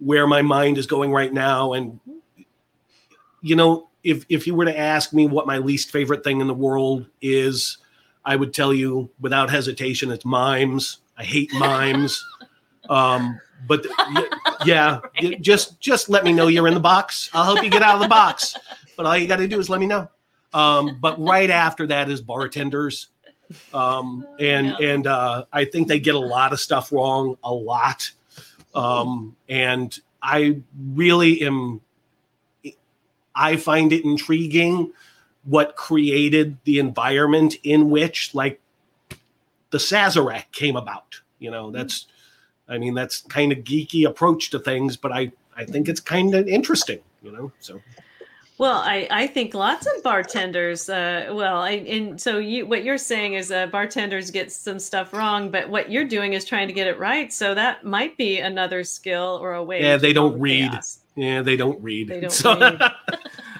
where 0.00 0.26
my 0.26 0.42
mind 0.42 0.76
is 0.76 0.86
going 0.86 1.12
right 1.12 1.32
now, 1.32 1.74
and 1.74 2.00
you 3.42 3.54
know, 3.54 3.88
if 4.02 4.24
if 4.28 4.46
you 4.46 4.54
were 4.54 4.64
to 4.64 4.76
ask 4.76 5.12
me 5.12 5.28
what 5.28 5.46
my 5.46 5.58
least 5.58 5.90
favorite 5.90 6.24
thing 6.24 6.40
in 6.40 6.48
the 6.48 6.54
world 6.54 7.06
is, 7.22 7.78
I 8.24 8.36
would 8.36 8.52
tell 8.52 8.74
you 8.74 9.10
without 9.20 9.50
hesitation, 9.50 10.10
it's 10.10 10.24
mimes. 10.24 10.98
I 11.16 11.24
hate 11.24 11.52
mimes. 11.54 12.22
Um, 12.90 13.40
but 13.66 13.86
yeah, 14.66 15.00
right. 15.22 15.40
just 15.40 15.80
just 15.80 16.10
let 16.10 16.22
me 16.22 16.34
know 16.34 16.48
you're 16.48 16.68
in 16.68 16.74
the 16.74 16.80
box. 16.80 17.30
I'll 17.32 17.44
help 17.44 17.64
you 17.64 17.70
get 17.70 17.82
out 17.82 17.94
of 17.94 18.02
the 18.02 18.08
box. 18.08 18.54
But 18.94 19.06
all 19.06 19.16
you 19.16 19.26
got 19.26 19.36
to 19.36 19.48
do 19.48 19.58
is 19.58 19.70
let 19.70 19.80
me 19.80 19.86
know. 19.86 20.10
Um, 20.52 20.98
but 21.00 21.18
right 21.18 21.48
after 21.48 21.86
that 21.86 22.10
is 22.10 22.20
bartenders, 22.20 23.08
um, 23.72 24.26
and 24.38 24.68
yeah. 24.78 24.88
and 24.88 25.06
uh, 25.06 25.44
I 25.52 25.64
think 25.64 25.88
they 25.88 26.00
get 26.00 26.14
a 26.14 26.20
lot 26.20 26.52
of 26.52 26.60
stuff 26.60 26.92
wrong, 26.92 27.36
a 27.42 27.52
lot. 27.52 28.10
Um, 28.74 29.36
and 29.48 29.96
I 30.22 30.60
really 30.94 31.42
am. 31.42 31.80
I 33.34 33.56
find 33.56 33.92
it 33.92 34.04
intriguing 34.04 34.92
what 35.44 35.76
created 35.76 36.56
the 36.64 36.78
environment 36.78 37.56
in 37.62 37.90
which, 37.90 38.34
like, 38.34 38.60
the 39.70 39.78
Sazerac 39.78 40.52
came 40.52 40.76
about. 40.76 41.20
You 41.38 41.50
know, 41.50 41.70
that's 41.70 42.06
I 42.68 42.78
mean, 42.78 42.94
that's 42.94 43.22
kind 43.22 43.52
of 43.52 43.58
geeky 43.58 44.06
approach 44.06 44.50
to 44.50 44.58
things, 44.58 44.96
but 44.96 45.12
I 45.12 45.32
I 45.56 45.64
think 45.64 45.88
it's 45.88 46.00
kind 46.00 46.34
of 46.34 46.48
interesting, 46.48 47.00
you 47.22 47.30
know. 47.30 47.52
So. 47.60 47.80
Well, 48.56 48.78
I, 48.78 49.08
I 49.10 49.26
think 49.26 49.52
lots 49.52 49.86
of 49.86 50.02
bartenders. 50.04 50.88
Uh, 50.88 51.32
well, 51.32 51.58
I, 51.62 51.70
and 51.70 52.20
so 52.20 52.38
you 52.38 52.66
what 52.66 52.84
you're 52.84 52.98
saying 52.98 53.34
is 53.34 53.50
uh, 53.50 53.66
bartenders 53.66 54.30
get 54.30 54.52
some 54.52 54.78
stuff 54.78 55.12
wrong, 55.12 55.50
but 55.50 55.68
what 55.68 55.90
you're 55.90 56.04
doing 56.04 56.34
is 56.34 56.44
trying 56.44 56.68
to 56.68 56.74
get 56.74 56.86
it 56.86 56.98
right. 56.98 57.32
So 57.32 57.54
that 57.54 57.84
might 57.84 58.16
be 58.16 58.38
another 58.38 58.84
skill 58.84 59.40
or 59.42 59.54
a 59.54 59.62
way. 59.62 59.82
Yeah, 59.82 59.96
they 59.96 60.12
don't 60.12 60.38
read. 60.38 60.70
Chaos. 60.70 61.00
Yeah, 61.16 61.42
they 61.42 61.56
don't 61.56 61.82
read. 61.82 62.08
They 62.08 62.20
don't 62.20 62.30
so. 62.30 62.58
read. 62.58 62.80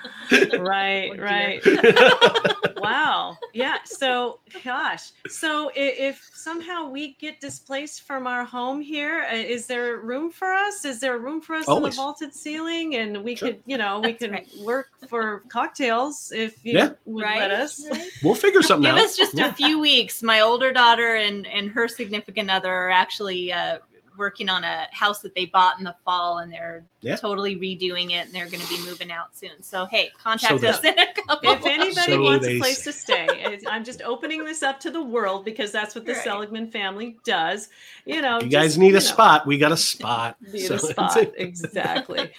right, 0.59 1.13
oh, 1.13 1.23
right. 1.23 2.77
wow. 2.77 3.37
Yeah. 3.53 3.79
So, 3.85 4.41
gosh. 4.63 5.11
So, 5.29 5.71
if, 5.75 5.99
if, 5.99 6.31
somehow 6.35 6.89
we 6.89 7.15
get 7.15 7.41
displaced 7.41 8.03
from 8.03 8.27
our 8.27 8.45
home 8.45 8.81
here, 8.81 9.27
uh, 9.31 9.35
is 9.35 9.67
there 9.67 9.99
room 9.99 10.31
for 10.31 10.53
us? 10.53 10.85
Is 10.85 11.01
there 11.01 11.19
room 11.19 11.41
for 11.41 11.57
us 11.57 11.67
Always. 11.69 11.85
on 11.85 11.91
the 11.91 11.97
vaulted 11.97 12.35
ceiling? 12.35 12.97
And 12.97 13.25
we 13.25 13.37
sure. 13.37 13.51
could, 13.51 13.63
you 13.67 13.79
know, 13.79 14.01
we 14.01 14.13
can 14.13 14.33
right. 14.33 14.49
work 14.63 14.89
for 15.09 15.43
cocktails 15.49 16.33
if 16.33 16.65
you 16.65 16.79
yeah. 16.79 16.91
would 17.05 17.25
right. 17.25 17.39
let 17.39 17.51
us. 17.51 17.85
Right. 17.91 18.11
We'll 18.23 18.35
figure 18.35 18.63
something 18.63 18.85
Give 18.85 18.95
out. 18.95 18.99
Give 18.99 19.05
us 19.05 19.17
just 19.17 19.35
yeah. 19.35 19.49
a 19.49 19.53
few 19.53 19.79
weeks. 19.79 20.23
My 20.23 20.41
older 20.41 20.73
daughter 20.73 21.15
and 21.15 21.47
and 21.47 21.71
her 21.71 21.89
significant 21.89 22.51
other 22.51 22.73
are 22.73 22.91
actually 22.91 23.53
uh, 23.53 23.79
working 24.17 24.49
on 24.49 24.65
a 24.65 24.87
house 24.93 25.21
that 25.21 25.35
they 25.35 25.47
bought 25.47 25.79
in 25.79 25.85
the 25.85 25.95
fall 26.05 26.39
and 26.39 26.53
they're 26.53 26.85
yeah. 27.01 27.17
totally 27.17 27.57
redoing 27.57 28.11
it 28.11 28.27
and 28.27 28.33
they're 28.33 28.49
going 28.49 28.63
to 28.63 28.69
be 28.69 28.79
moving 28.85 29.11
out 29.11 29.37
soon. 29.37 29.63
So 29.63 29.87
hey, 29.87 30.11
contact 30.19 30.61
so 30.61 30.69
us 30.69 30.85
in 30.85 30.99
a 30.99 31.13
couple. 31.13 31.51
If 31.51 31.67
anybody 31.67 32.13
so 32.13 32.23
wants 32.23 32.47
a 32.47 32.59
place 32.59 32.83
say. 32.83 32.91
to 32.91 32.99
stay, 32.99 33.59
I'm 33.67 33.85
just 33.85 34.03
opening 34.03 34.45
this 34.45 34.63
up 34.63 34.81
to 34.81 34.91
the 34.91 35.03
world 35.03 35.45
because 35.45 35.73
that's 35.73 35.95
what 35.95 36.07
the 36.07 36.13
right. 36.13 36.25
Seligman 36.25 36.71
family 36.71 37.17
does. 37.25 37.69
You 38.05 38.21
know, 38.21 38.41
you 38.41 38.49
guys 38.49 38.77
need 38.77 38.91
a 38.91 38.93
know, 38.95 38.99
spot. 39.01 39.47
We 39.47 39.59
got 39.59 39.73
a 39.73 39.77
spot. 39.77 40.37
Need 40.53 40.67
so 40.67 40.75
a 40.75 40.79
spot 40.79 41.19
exactly. 41.37 42.31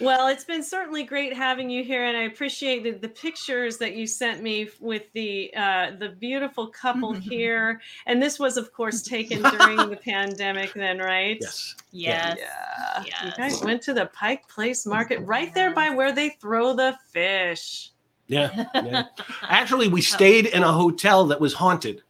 well, 0.00 0.28
it's 0.28 0.44
been 0.44 0.62
certainly 0.62 1.04
great 1.04 1.34
having 1.34 1.68
you 1.68 1.84
here, 1.84 2.04
and 2.04 2.16
I 2.16 2.22
appreciated 2.22 3.02
the 3.02 3.08
pictures 3.08 3.76
that 3.78 3.94
you 3.94 4.06
sent 4.06 4.42
me 4.42 4.68
with 4.80 5.12
the 5.12 5.52
uh, 5.54 5.92
the 5.98 6.08
beautiful 6.08 6.68
couple 6.68 7.12
here. 7.14 7.80
And 8.06 8.22
this 8.22 8.38
was, 8.38 8.56
of 8.56 8.72
course, 8.72 9.02
taken 9.02 9.42
during 9.42 9.90
the 9.90 9.96
pandemic. 9.96 10.72
Then, 10.74 10.95
right? 10.98 11.38
Yes. 11.40 11.74
Yes. 11.92 12.38
Yeah. 12.38 13.02
Yes. 13.04 13.24
You 13.24 13.30
guys 13.36 13.62
went 13.62 13.82
to 13.82 13.94
the 13.94 14.06
Pike 14.06 14.48
Place 14.48 14.86
Market 14.86 15.18
right 15.20 15.52
there 15.54 15.72
by 15.72 15.90
where 15.90 16.12
they 16.12 16.30
throw 16.40 16.74
the 16.74 16.96
fish. 17.10 17.90
Yeah. 18.28 18.66
yeah. 18.74 19.04
Actually, 19.42 19.88
we 19.88 20.02
stayed 20.02 20.46
in 20.46 20.62
a 20.62 20.72
hotel 20.72 21.26
that 21.26 21.40
was 21.40 21.54
haunted, 21.54 22.02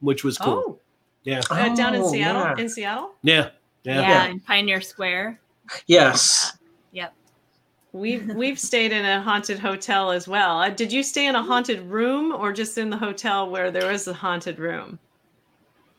which 0.00 0.24
was 0.24 0.38
cool. 0.38 0.64
Oh. 0.66 0.78
Yeah. 1.24 1.40
Uh, 1.50 1.74
down 1.74 1.94
in 1.94 2.02
oh, 2.02 2.10
Seattle. 2.10 2.42
Yeah. 2.42 2.54
In 2.58 2.68
Seattle. 2.68 3.14
Yeah. 3.22 3.50
Yeah. 3.84 4.00
Yeah. 4.00 4.26
In 4.26 4.40
Pioneer 4.40 4.80
Square. 4.80 5.40
Yes. 5.86 6.56
Yep. 6.92 7.14
We've 7.92 8.34
we've 8.34 8.58
stayed 8.58 8.92
in 8.92 9.04
a 9.04 9.22
haunted 9.22 9.58
hotel 9.58 10.10
as 10.10 10.26
well. 10.26 10.60
Uh, 10.60 10.68
did 10.68 10.92
you 10.92 11.02
stay 11.02 11.26
in 11.26 11.36
a 11.36 11.42
haunted 11.42 11.80
room 11.82 12.32
or 12.32 12.52
just 12.52 12.76
in 12.76 12.90
the 12.90 12.96
hotel 12.96 13.48
where 13.48 13.70
there 13.70 13.90
was 13.90 14.08
a 14.08 14.12
haunted 14.12 14.58
room? 14.58 14.98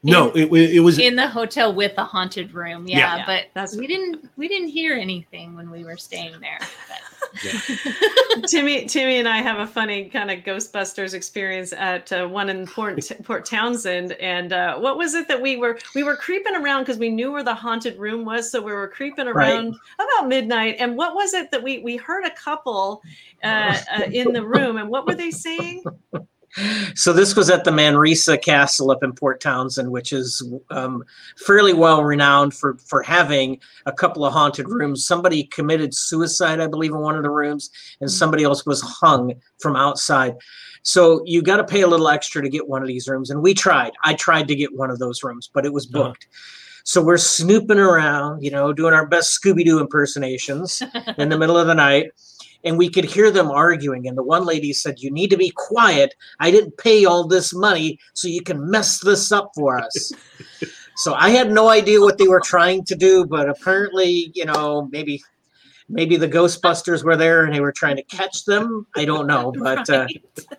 No, 0.06 0.32
it, 0.32 0.52
it 0.52 0.80
was 0.82 1.00
in 1.00 1.16
the 1.16 1.28
hotel 1.28 1.74
with 1.74 1.98
a 1.98 2.04
haunted 2.04 2.54
room. 2.54 2.88
Yeah, 2.88 3.18
yeah. 3.18 3.26
but 3.26 3.46
That's, 3.54 3.76
we 3.76 3.88
didn't 3.88 4.30
we 4.38 4.48
didn't 4.48 4.68
hear 4.68 4.94
anything 4.94 5.56
when 5.56 5.72
we 5.72 5.84
were 5.84 5.98
staying 5.98 6.40
there. 6.40 6.60
Yeah. 7.44 7.60
Timmy, 8.48 8.86
Timmy, 8.86 9.18
and 9.18 9.28
I 9.28 9.38
have 9.38 9.60
a 9.60 9.68
funny 9.68 10.10
kind 10.10 10.30
of 10.30 10.40
Ghostbusters 10.40 11.14
experience 11.14 11.74
at 11.74 12.12
uh, 12.12 12.28
one 12.28 12.50
in 12.50 12.68
Port, 12.68 13.12
Port 13.24 13.46
Townsend. 13.46 14.14
And 14.14 14.54
uh, 14.54 14.78
what 14.78 14.98
was 14.98 15.14
it 15.16 15.28
that 15.28 15.42
we 15.42 15.58
were 15.58 15.80
we 15.96 16.04
were 16.04 16.16
creeping 16.16 16.56
around 16.56 16.84
because 16.84 16.98
we 16.98 17.10
knew 17.10 17.32
where 17.32 17.44
the 17.44 17.56
haunted 17.56 17.98
room 17.98 18.26
was, 18.26 18.52
so 18.52 18.62
we 18.62 18.74
were 18.74 18.88
creeping 18.88 19.28
around 19.28 19.72
right. 19.72 20.08
about 20.18 20.28
midnight. 20.28 20.76
And 20.80 20.96
what 20.96 21.16
was 21.16 21.34
it 21.34 21.52
that 21.52 21.62
we 21.62 21.80
we 21.80 21.98
heard 21.98 22.26
a 22.26 22.32
couple 22.32 23.02
uh, 23.44 23.78
uh 23.92 24.04
in 24.12 24.34
the 24.34 24.46
room, 24.46 24.78
and 24.78 24.90
what 24.90 25.06
were 25.06 25.16
they 25.16 25.32
saying? 25.32 25.84
so 26.96 27.12
this 27.12 27.36
was 27.36 27.50
at 27.50 27.64
the 27.64 27.72
Manresa 27.72 28.38
Castle 28.38 28.92
up 28.92 29.04
in 29.04 29.14
Port 29.14 29.42
Townsend, 29.42 29.92
which 29.92 30.14
is 30.14 30.48
um, 30.70 31.04
fairly 31.38 31.74
well 31.74 32.04
renowned 32.04 32.54
for 32.54 32.78
for 32.78 33.02
having 33.02 33.60
a 33.86 33.92
couple 33.92 34.26
of 34.26 34.34
haunted 34.34 34.70
rooms. 34.70 35.06
Somebody 35.06 35.44
committed 35.44 35.94
suicide, 35.94 36.60
I 36.60 36.68
believe, 36.68 36.92
in 36.92 37.00
one 37.00 37.16
of 37.16 37.24
the 37.24 37.30
rooms, 37.30 37.70
and 38.00 38.10
somebody 38.10 38.44
else 38.44 38.66
was 38.66 38.82
hung 38.82 39.34
from 39.60 39.76
outside. 39.76 40.36
So 40.84 41.24
you 41.26 41.42
got 41.42 41.58
to 41.58 41.64
pay 41.64 41.82
a 41.82 41.88
little 41.88 42.10
extra 42.10 42.42
to 42.42 42.50
get 42.50 42.68
one 42.68 42.82
of 42.82 42.88
these 42.88 43.08
rooms, 43.08 43.30
and 43.30 43.42
we 43.42 43.54
tried. 43.54 43.94
I 44.04 44.14
tried 44.14 44.48
to 44.48 44.56
get 44.56 44.76
one 44.76 44.90
of 44.90 45.00
those 45.00 45.24
rooms, 45.24 45.50
but 45.52 45.66
it 45.66 45.74
was 45.74 45.86
uh-huh. 45.86 46.04
booked. 46.04 46.28
Uh-huh. 46.30 46.62
So 46.88 47.02
we're 47.02 47.18
snooping 47.18 47.80
around, 47.80 48.44
you 48.44 48.52
know, 48.52 48.72
doing 48.72 48.94
our 48.94 49.08
best 49.08 49.42
Scooby 49.42 49.66
Doo 49.66 49.80
impersonations 49.80 50.84
in 51.18 51.30
the 51.30 51.38
middle 51.38 51.58
of 51.58 51.66
the 51.66 51.74
night 51.74 52.12
and 52.66 52.78
we 52.78 52.90
could 52.90 53.06
hear 53.06 53.32
them 53.32 53.50
arguing. 53.52 54.08
And 54.08 54.18
the 54.18 54.24
one 54.24 54.44
lady 54.44 54.74
said, 54.74 55.00
You 55.00 55.12
need 55.12 55.30
to 55.30 55.38
be 55.38 55.52
quiet. 55.56 56.16
I 56.40 56.52
didn't 56.52 56.78
pay 56.78 57.06
all 57.06 57.28
this 57.28 57.54
money 57.54 58.00
so 58.14 58.28
you 58.28 58.42
can 58.42 58.70
mess 58.70 59.00
this 59.00 59.32
up 59.32 59.52
for 59.56 59.78
us. 59.80 60.12
so 60.98 61.14
I 61.14 61.30
had 61.30 61.52
no 61.52 61.70
idea 61.70 62.02
what 62.02 62.18
they 62.18 62.28
were 62.28 62.42
trying 62.42 62.84
to 62.86 62.96
do, 62.96 63.26
but 63.26 63.48
apparently, 63.48 64.32
you 64.34 64.46
know, 64.46 64.90
maybe 64.92 65.22
maybe 65.88 66.18
the 66.18 66.28
Ghostbusters 66.28 67.04
were 67.04 67.16
there 67.16 67.46
and 67.46 67.54
they 67.54 67.60
were 67.60 67.72
trying 67.72 67.96
to 67.98 68.04
catch 68.04 68.46
them. 68.46 68.88
I 68.96 69.06
don't 69.06 69.28
know, 69.28 69.54
but 69.58 69.88
uh, 69.90 70.08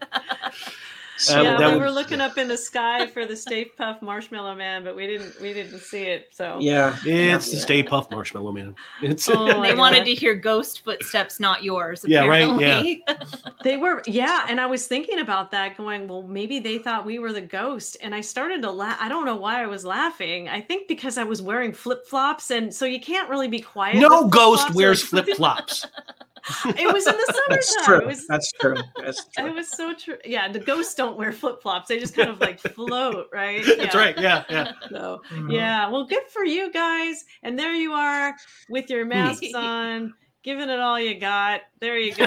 So 1.18 1.42
yeah, 1.42 1.72
we 1.72 1.78
were 1.78 1.90
looking 1.90 2.20
up 2.20 2.36
in 2.38 2.48
the 2.48 2.56
sky 2.56 3.06
for 3.06 3.26
the 3.26 3.36
Stay 3.36 3.64
Puft 3.78 4.02
Marshmallow 4.02 4.54
Man, 4.54 4.84
but 4.84 4.94
we 4.94 5.06
didn't 5.06 5.40
we 5.40 5.52
didn't 5.52 5.78
see 5.80 6.02
it. 6.02 6.28
So 6.32 6.58
yeah, 6.60 6.96
it's 7.04 7.50
the 7.50 7.56
Stay 7.56 7.82
Puft 7.82 8.10
Marshmallow 8.10 8.52
Man. 8.52 8.74
It's 9.02 9.28
oh, 9.28 9.62
they 9.62 9.74
wanted 9.74 10.04
to 10.04 10.14
hear 10.14 10.34
ghost 10.34 10.84
footsteps, 10.84 11.40
not 11.40 11.64
yours. 11.64 12.04
Apparently. 12.04 12.64
Yeah, 12.64 12.78
right. 12.78 13.02
Yeah, 13.08 13.50
they 13.62 13.76
were. 13.76 14.02
Yeah, 14.06 14.46
and 14.48 14.60
I 14.60 14.66
was 14.66 14.86
thinking 14.86 15.20
about 15.20 15.50
that, 15.52 15.76
going, 15.76 16.06
well, 16.08 16.22
maybe 16.22 16.58
they 16.58 16.78
thought 16.78 17.06
we 17.06 17.18
were 17.18 17.32
the 17.32 17.40
ghost, 17.40 17.96
and 18.02 18.14
I 18.14 18.20
started 18.20 18.62
to 18.62 18.70
laugh. 18.70 18.98
I 19.00 19.08
don't 19.08 19.24
know 19.24 19.36
why 19.36 19.62
I 19.62 19.66
was 19.66 19.84
laughing. 19.84 20.48
I 20.48 20.60
think 20.60 20.88
because 20.88 21.18
I 21.18 21.24
was 21.24 21.40
wearing 21.40 21.72
flip 21.72 22.06
flops, 22.06 22.50
and 22.50 22.72
so 22.72 22.84
you 22.84 23.00
can't 23.00 23.28
really 23.30 23.48
be 23.48 23.60
quiet. 23.60 23.96
No 23.96 24.28
ghost 24.28 24.74
wears 24.74 25.02
flip 25.02 25.28
flops. 25.36 25.86
It 26.66 26.92
was 26.92 27.06
in 27.06 27.16
the 27.16 27.34
summertime. 27.48 27.48
That's 27.50 27.84
true. 27.84 27.98
It 27.98 28.06
was, 28.06 28.26
That's 28.26 28.52
true. 28.52 28.76
That's 29.02 29.28
true. 29.36 29.46
It 29.46 29.54
was 29.54 29.70
so 29.70 29.94
true. 29.94 30.16
Yeah, 30.24 30.50
the 30.50 30.58
ghosts 30.58 30.94
don't 30.94 31.16
wear 31.16 31.32
flip 31.32 31.62
flops. 31.62 31.88
They 31.88 31.98
just 31.98 32.14
kind 32.14 32.30
of 32.30 32.40
like 32.40 32.60
float, 32.60 33.28
right? 33.32 33.64
That's 33.78 33.94
right. 33.94 34.18
Yeah, 34.18 34.44
yeah. 34.48 34.72
So 34.88 35.22
mm-hmm. 35.30 35.50
yeah, 35.50 35.88
well, 35.88 36.04
good 36.04 36.26
for 36.28 36.44
you 36.44 36.72
guys. 36.72 37.24
And 37.42 37.58
there 37.58 37.74
you 37.74 37.92
are 37.92 38.34
with 38.68 38.90
your 38.90 39.04
masks 39.04 39.54
on. 39.54 40.14
Giving 40.42 40.70
it 40.70 40.78
all 40.78 41.00
you 41.00 41.18
got. 41.18 41.62
There 41.80 41.98
you 41.98 42.14
go. 42.14 42.24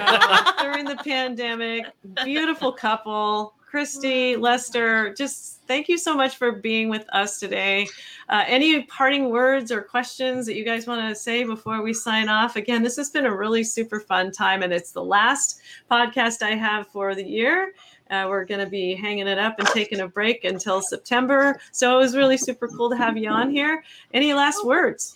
During 0.59 0.83
the 0.83 0.97
pandemic, 0.97 1.85
beautiful 2.25 2.73
couple. 2.73 3.53
Christy, 3.69 4.35
Lester, 4.35 5.13
just 5.13 5.61
thank 5.67 5.87
you 5.87 5.97
so 5.99 6.15
much 6.15 6.37
for 6.37 6.53
being 6.53 6.89
with 6.89 7.05
us 7.13 7.39
today. 7.39 7.87
Uh, 8.27 8.43
any 8.47 8.81
parting 8.83 9.29
words 9.29 9.71
or 9.71 9.83
questions 9.83 10.47
that 10.47 10.55
you 10.55 10.65
guys 10.65 10.87
want 10.87 11.07
to 11.07 11.13
say 11.13 11.43
before 11.43 11.83
we 11.83 11.93
sign 11.93 12.29
off? 12.29 12.55
Again, 12.55 12.81
this 12.81 12.95
has 12.95 13.11
been 13.11 13.27
a 13.27 13.35
really 13.35 13.63
super 13.63 13.99
fun 13.99 14.31
time, 14.31 14.63
and 14.63 14.73
it's 14.73 14.91
the 14.91 15.03
last 15.03 15.61
podcast 15.89 16.41
I 16.41 16.55
have 16.55 16.87
for 16.87 17.13
the 17.13 17.23
year. 17.23 17.73
Uh, 18.09 18.25
we're 18.27 18.43
going 18.43 18.59
to 18.59 18.69
be 18.69 18.95
hanging 18.95 19.27
it 19.27 19.37
up 19.37 19.59
and 19.59 19.67
taking 19.67 19.99
a 19.99 20.07
break 20.07 20.45
until 20.45 20.81
September. 20.81 21.59
So 21.71 21.93
it 21.93 21.99
was 21.99 22.17
really 22.17 22.37
super 22.37 22.67
cool 22.69 22.89
to 22.89 22.97
have 22.97 23.17
you 23.17 23.29
on 23.29 23.51
here. 23.51 23.83
Any 24.15 24.33
last 24.33 24.65
words? 24.65 25.13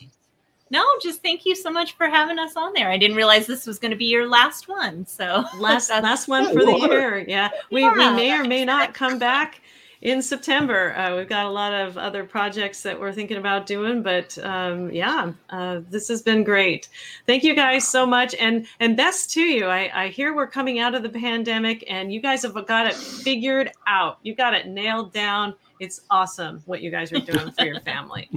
No, 0.74 0.84
just 1.04 1.22
thank 1.22 1.46
you 1.46 1.56
so 1.56 1.70
much 1.70 1.94
for 1.94 2.08
having 2.08 2.40
us 2.40 2.56
on 2.56 2.74
there. 2.74 2.90
I 2.90 2.98
didn't 2.98 3.16
realize 3.16 3.46
this 3.46 3.68
was 3.68 3.78
going 3.78 3.92
to 3.92 3.98
be 3.98 4.06
your 4.06 4.28
last 4.28 4.68
one. 4.68 5.06
So 5.06 5.46
last 5.60 5.92
last 5.92 6.28
one 6.28 6.52
for 6.52 6.66
the 6.66 6.88
year. 6.90 7.20
Yeah, 7.28 7.52
we 7.70 7.82
yeah. 7.82 7.92
we 7.94 8.16
may 8.16 8.34
or 8.34 8.44
may 8.44 8.66
not 8.66 8.96
come 8.96 9.20
back 9.20 9.62
in 10.02 10.20
September. 10.20 10.96
Uh, 10.98 11.16
we've 11.16 11.30
got 11.30 11.46
a 11.46 11.50
lot 11.50 11.74
of 11.74 11.96
other 11.96 12.24
projects 12.24 12.82
that 12.82 13.00
we're 13.00 13.14
thinking 13.14 13.38
about 13.38 13.68
doing, 13.68 14.02
but 14.02 14.36
um, 14.40 14.90
yeah, 14.92 15.34
uh, 15.52 15.82
this 15.92 16.08
has 16.08 16.24
been 16.24 16.44
great. 16.44 16.90
Thank 17.28 17.44
you 17.44 17.54
guys 17.54 17.88
so 17.88 18.04
much, 18.04 18.34
and 18.40 18.66
and 18.80 18.98
best 18.98 19.30
to 19.34 19.42
you. 19.42 19.68
I, 19.68 20.06
I 20.06 20.08
hear 20.08 20.34
we're 20.34 20.48
coming 20.48 20.80
out 20.80 20.96
of 20.96 21.04
the 21.04 21.10
pandemic, 21.10 21.84
and 21.88 22.12
you 22.12 22.20
guys 22.20 22.42
have 22.42 22.56
got 22.66 22.88
it 22.88 22.96
figured 22.96 23.72
out. 23.86 24.18
You 24.24 24.34
got 24.34 24.56
it 24.56 24.66
nailed 24.66 25.14
down. 25.14 25.54
It's 25.80 26.02
awesome 26.10 26.64
what 26.66 26.82
you 26.82 26.90
guys 26.90 27.12
are 27.12 27.20
doing 27.20 27.52
for 27.52 27.64
your 27.64 27.80
family. 27.92 28.28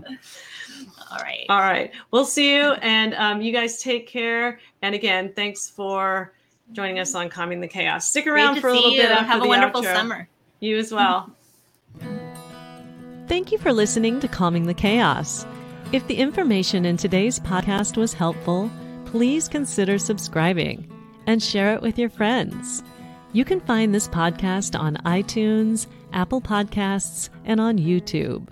All 1.11 1.19
right. 1.19 1.47
All 1.49 1.61
right. 1.61 1.93
We'll 2.11 2.25
see 2.25 2.55
you. 2.55 2.73
And 2.83 3.15
um, 3.15 3.41
you 3.41 3.53
guys 3.53 3.83
take 3.83 4.07
care. 4.07 4.59
And 4.83 4.95
again, 4.95 5.33
thanks 5.35 5.71
for 5.71 6.33
joining 6.73 6.99
us 6.99 7.15
on 7.15 7.29
Calming 7.29 7.61
the 7.61 7.69
Chaos. 7.69 8.09
Stick 8.09 8.27
around 8.27 8.61
for 8.61 8.69
a 8.69 8.73
little 8.73 8.91
you. 8.91 9.03
bit. 9.03 9.11
Have 9.11 9.43
a 9.43 9.49
wonderful 9.49 9.83
outro. 9.83 9.95
summer. 9.95 10.29
You 10.61 10.79
as 10.79 10.93
well. 10.93 11.31
Thank 13.29 13.51
you 13.51 13.59
for 13.59 13.73
listening 13.73 14.21
to 14.21 14.29
Calming 14.29 14.67
the 14.67 14.75
Chaos. 14.75 15.47
If 15.93 16.07
the 16.07 16.17
information 16.17 16.85
in 16.85 16.97
today's 16.97 17.39
podcast 17.41 17.97
was 17.97 18.13
helpful, 18.13 18.71
please 19.05 19.49
consider 19.49 19.99
subscribing 19.99 20.91
and 21.27 21.43
share 21.43 21.75
it 21.75 21.83
with 21.83 21.99
your 21.99 22.09
friends. 22.11 22.83
You 23.33 23.45
can 23.45 23.61
find 23.61 23.95
this 23.95 24.09
podcast 24.09 24.79
on 24.79 24.97
iTunes, 25.05 25.87
Apple 26.13 26.41
Podcasts, 26.41 27.29
and 27.45 27.61
on 27.61 27.79
YouTube. 27.79 28.47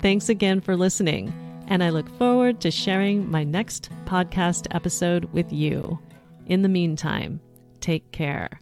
Thanks 0.00 0.28
again 0.28 0.60
for 0.60 0.76
listening, 0.76 1.32
and 1.68 1.82
I 1.82 1.88
look 1.90 2.08
forward 2.18 2.60
to 2.60 2.70
sharing 2.70 3.30
my 3.30 3.44
next 3.44 3.88
podcast 4.04 4.66
episode 4.72 5.24
with 5.32 5.52
you. 5.52 5.98
In 6.46 6.62
the 6.62 6.68
meantime, 6.68 7.40
take 7.80 8.12
care. 8.12 8.60